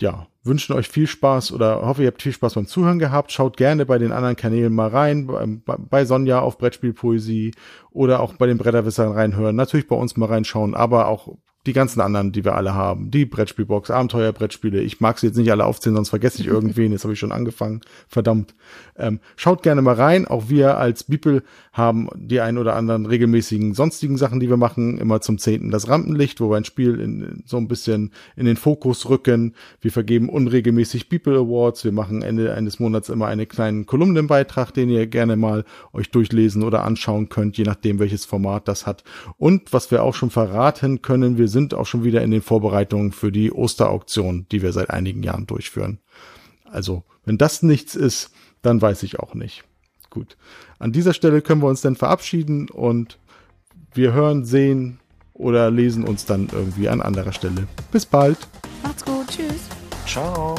ja, 0.00 0.26
wünschen 0.44 0.74
euch 0.74 0.88
viel 0.88 1.06
Spaß 1.06 1.52
oder 1.52 1.82
hoffe, 1.82 2.02
ihr 2.02 2.08
habt 2.08 2.22
viel 2.22 2.32
Spaß 2.32 2.54
beim 2.54 2.66
Zuhören 2.66 2.98
gehabt. 2.98 3.32
Schaut 3.32 3.56
gerne 3.56 3.86
bei 3.86 3.98
den 3.98 4.12
anderen 4.12 4.36
Kanälen 4.36 4.74
mal 4.74 4.88
rein, 4.88 5.28
bei, 5.64 5.76
bei 5.78 6.04
Sonja 6.04 6.40
auf 6.40 6.58
Brettspielpoesie 6.58 7.52
oder 7.90 8.20
auch 8.20 8.34
bei 8.34 8.46
den 8.46 8.58
Bretterwissern 8.58 9.12
reinhören. 9.12 9.56
Natürlich 9.56 9.86
bei 9.86 9.96
uns 9.96 10.16
mal 10.16 10.26
reinschauen, 10.26 10.74
aber 10.74 11.06
auch 11.06 11.36
die 11.66 11.72
ganzen 11.72 12.00
anderen, 12.00 12.32
die 12.32 12.44
wir 12.44 12.56
alle 12.56 12.74
haben, 12.74 13.10
die 13.12 13.24
Brettspielbox, 13.24 13.90
Abenteuerbrettspiele. 13.90 14.80
Ich 14.80 15.00
mag 15.00 15.18
sie 15.18 15.28
jetzt 15.28 15.36
nicht 15.36 15.52
alle 15.52 15.64
aufzählen, 15.64 15.94
sonst 15.94 16.08
vergesse 16.08 16.40
ich 16.40 16.46
irgendwen. 16.48 16.90
Jetzt 16.90 17.04
habe 17.04 17.14
ich 17.14 17.20
schon 17.20 17.30
angefangen. 17.30 17.82
Verdammt. 18.08 18.54
Ähm, 18.96 19.20
schaut 19.36 19.62
gerne 19.62 19.80
mal 19.80 19.94
rein. 19.94 20.26
Auch 20.26 20.48
wir 20.48 20.76
als 20.78 21.04
Bibel 21.04 21.42
haben 21.72 22.08
die 22.16 22.40
ein 22.40 22.58
oder 22.58 22.74
anderen 22.74 23.06
regelmäßigen 23.06 23.74
sonstigen 23.74 24.16
Sachen, 24.16 24.40
die 24.40 24.48
wir 24.48 24.56
machen. 24.56 24.98
Immer 24.98 25.20
zum 25.20 25.38
zehnten 25.38 25.70
das 25.70 25.88
Rampenlicht, 25.88 26.40
wo 26.40 26.50
wir 26.50 26.56
ein 26.56 26.64
Spiel 26.64 26.98
in, 26.98 27.44
so 27.46 27.58
ein 27.58 27.68
bisschen 27.68 28.10
in 28.34 28.46
den 28.46 28.56
Fokus 28.56 29.08
rücken. 29.08 29.54
Wir 29.80 29.92
vergeben 29.92 30.28
unregelmäßig 30.28 31.08
Bibel 31.08 31.36
Awards. 31.36 31.84
Wir 31.84 31.92
machen 31.92 32.22
Ende 32.22 32.54
eines 32.54 32.80
Monats 32.80 33.08
immer 33.08 33.28
einen 33.28 33.46
kleinen 33.46 33.86
Kolumnenbeitrag, 33.86 34.74
den 34.74 34.90
ihr 34.90 35.06
gerne 35.06 35.36
mal 35.36 35.64
euch 35.92 36.10
durchlesen 36.10 36.64
oder 36.64 36.84
anschauen 36.84 37.28
könnt, 37.28 37.56
je 37.56 37.64
nachdem 37.64 38.00
welches 38.00 38.24
Format 38.24 38.66
das 38.66 38.84
hat. 38.84 39.04
Und 39.38 39.72
was 39.72 39.92
wir 39.92 40.02
auch 40.02 40.14
schon 40.14 40.30
verraten 40.30 41.02
können, 41.02 41.38
wir 41.38 41.51
sind 41.52 41.74
auch 41.74 41.86
schon 41.86 42.02
wieder 42.02 42.22
in 42.22 42.32
den 42.32 42.42
Vorbereitungen 42.42 43.12
für 43.12 43.30
die 43.30 43.52
Osterauktion, 43.52 44.46
die 44.50 44.62
wir 44.62 44.72
seit 44.72 44.90
einigen 44.90 45.22
Jahren 45.22 45.46
durchführen. 45.46 46.00
Also, 46.64 47.04
wenn 47.24 47.38
das 47.38 47.62
nichts 47.62 47.94
ist, 47.94 48.30
dann 48.62 48.80
weiß 48.82 49.02
ich 49.04 49.20
auch 49.20 49.34
nicht. 49.34 49.62
Gut. 50.10 50.36
An 50.78 50.92
dieser 50.92 51.14
Stelle 51.14 51.42
können 51.42 51.62
wir 51.62 51.68
uns 51.68 51.82
dann 51.82 51.96
verabschieden 51.96 52.68
und 52.68 53.18
wir 53.94 54.12
hören, 54.12 54.44
sehen 54.44 54.98
oder 55.32 55.70
lesen 55.70 56.04
uns 56.04 56.24
dann 56.24 56.48
irgendwie 56.52 56.88
an 56.88 57.00
anderer 57.00 57.32
Stelle. 57.32 57.68
Bis 57.90 58.06
bald. 58.06 58.38
Macht's 58.82 59.04
gut. 59.04 59.28
Tschüss. 59.28 59.68
Ciao. 60.06 60.56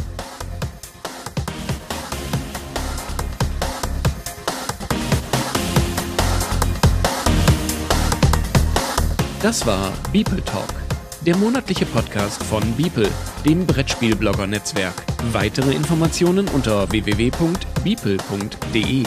Das 9.41 9.65
war 9.67 9.91
Beeple 10.13 10.41
Talk 10.45 10.82
der 11.25 11.35
monatliche 11.37 11.85
Podcast 11.85 12.43
von 12.43 12.61
Beeple, 12.73 13.09
dem 13.45 13.65
Brettspielblogger-Netzwerk. 13.65 14.93
Weitere 15.31 15.73
Informationen 15.73 16.49
unter 16.49 16.91
www.beeple.de. 16.91 19.03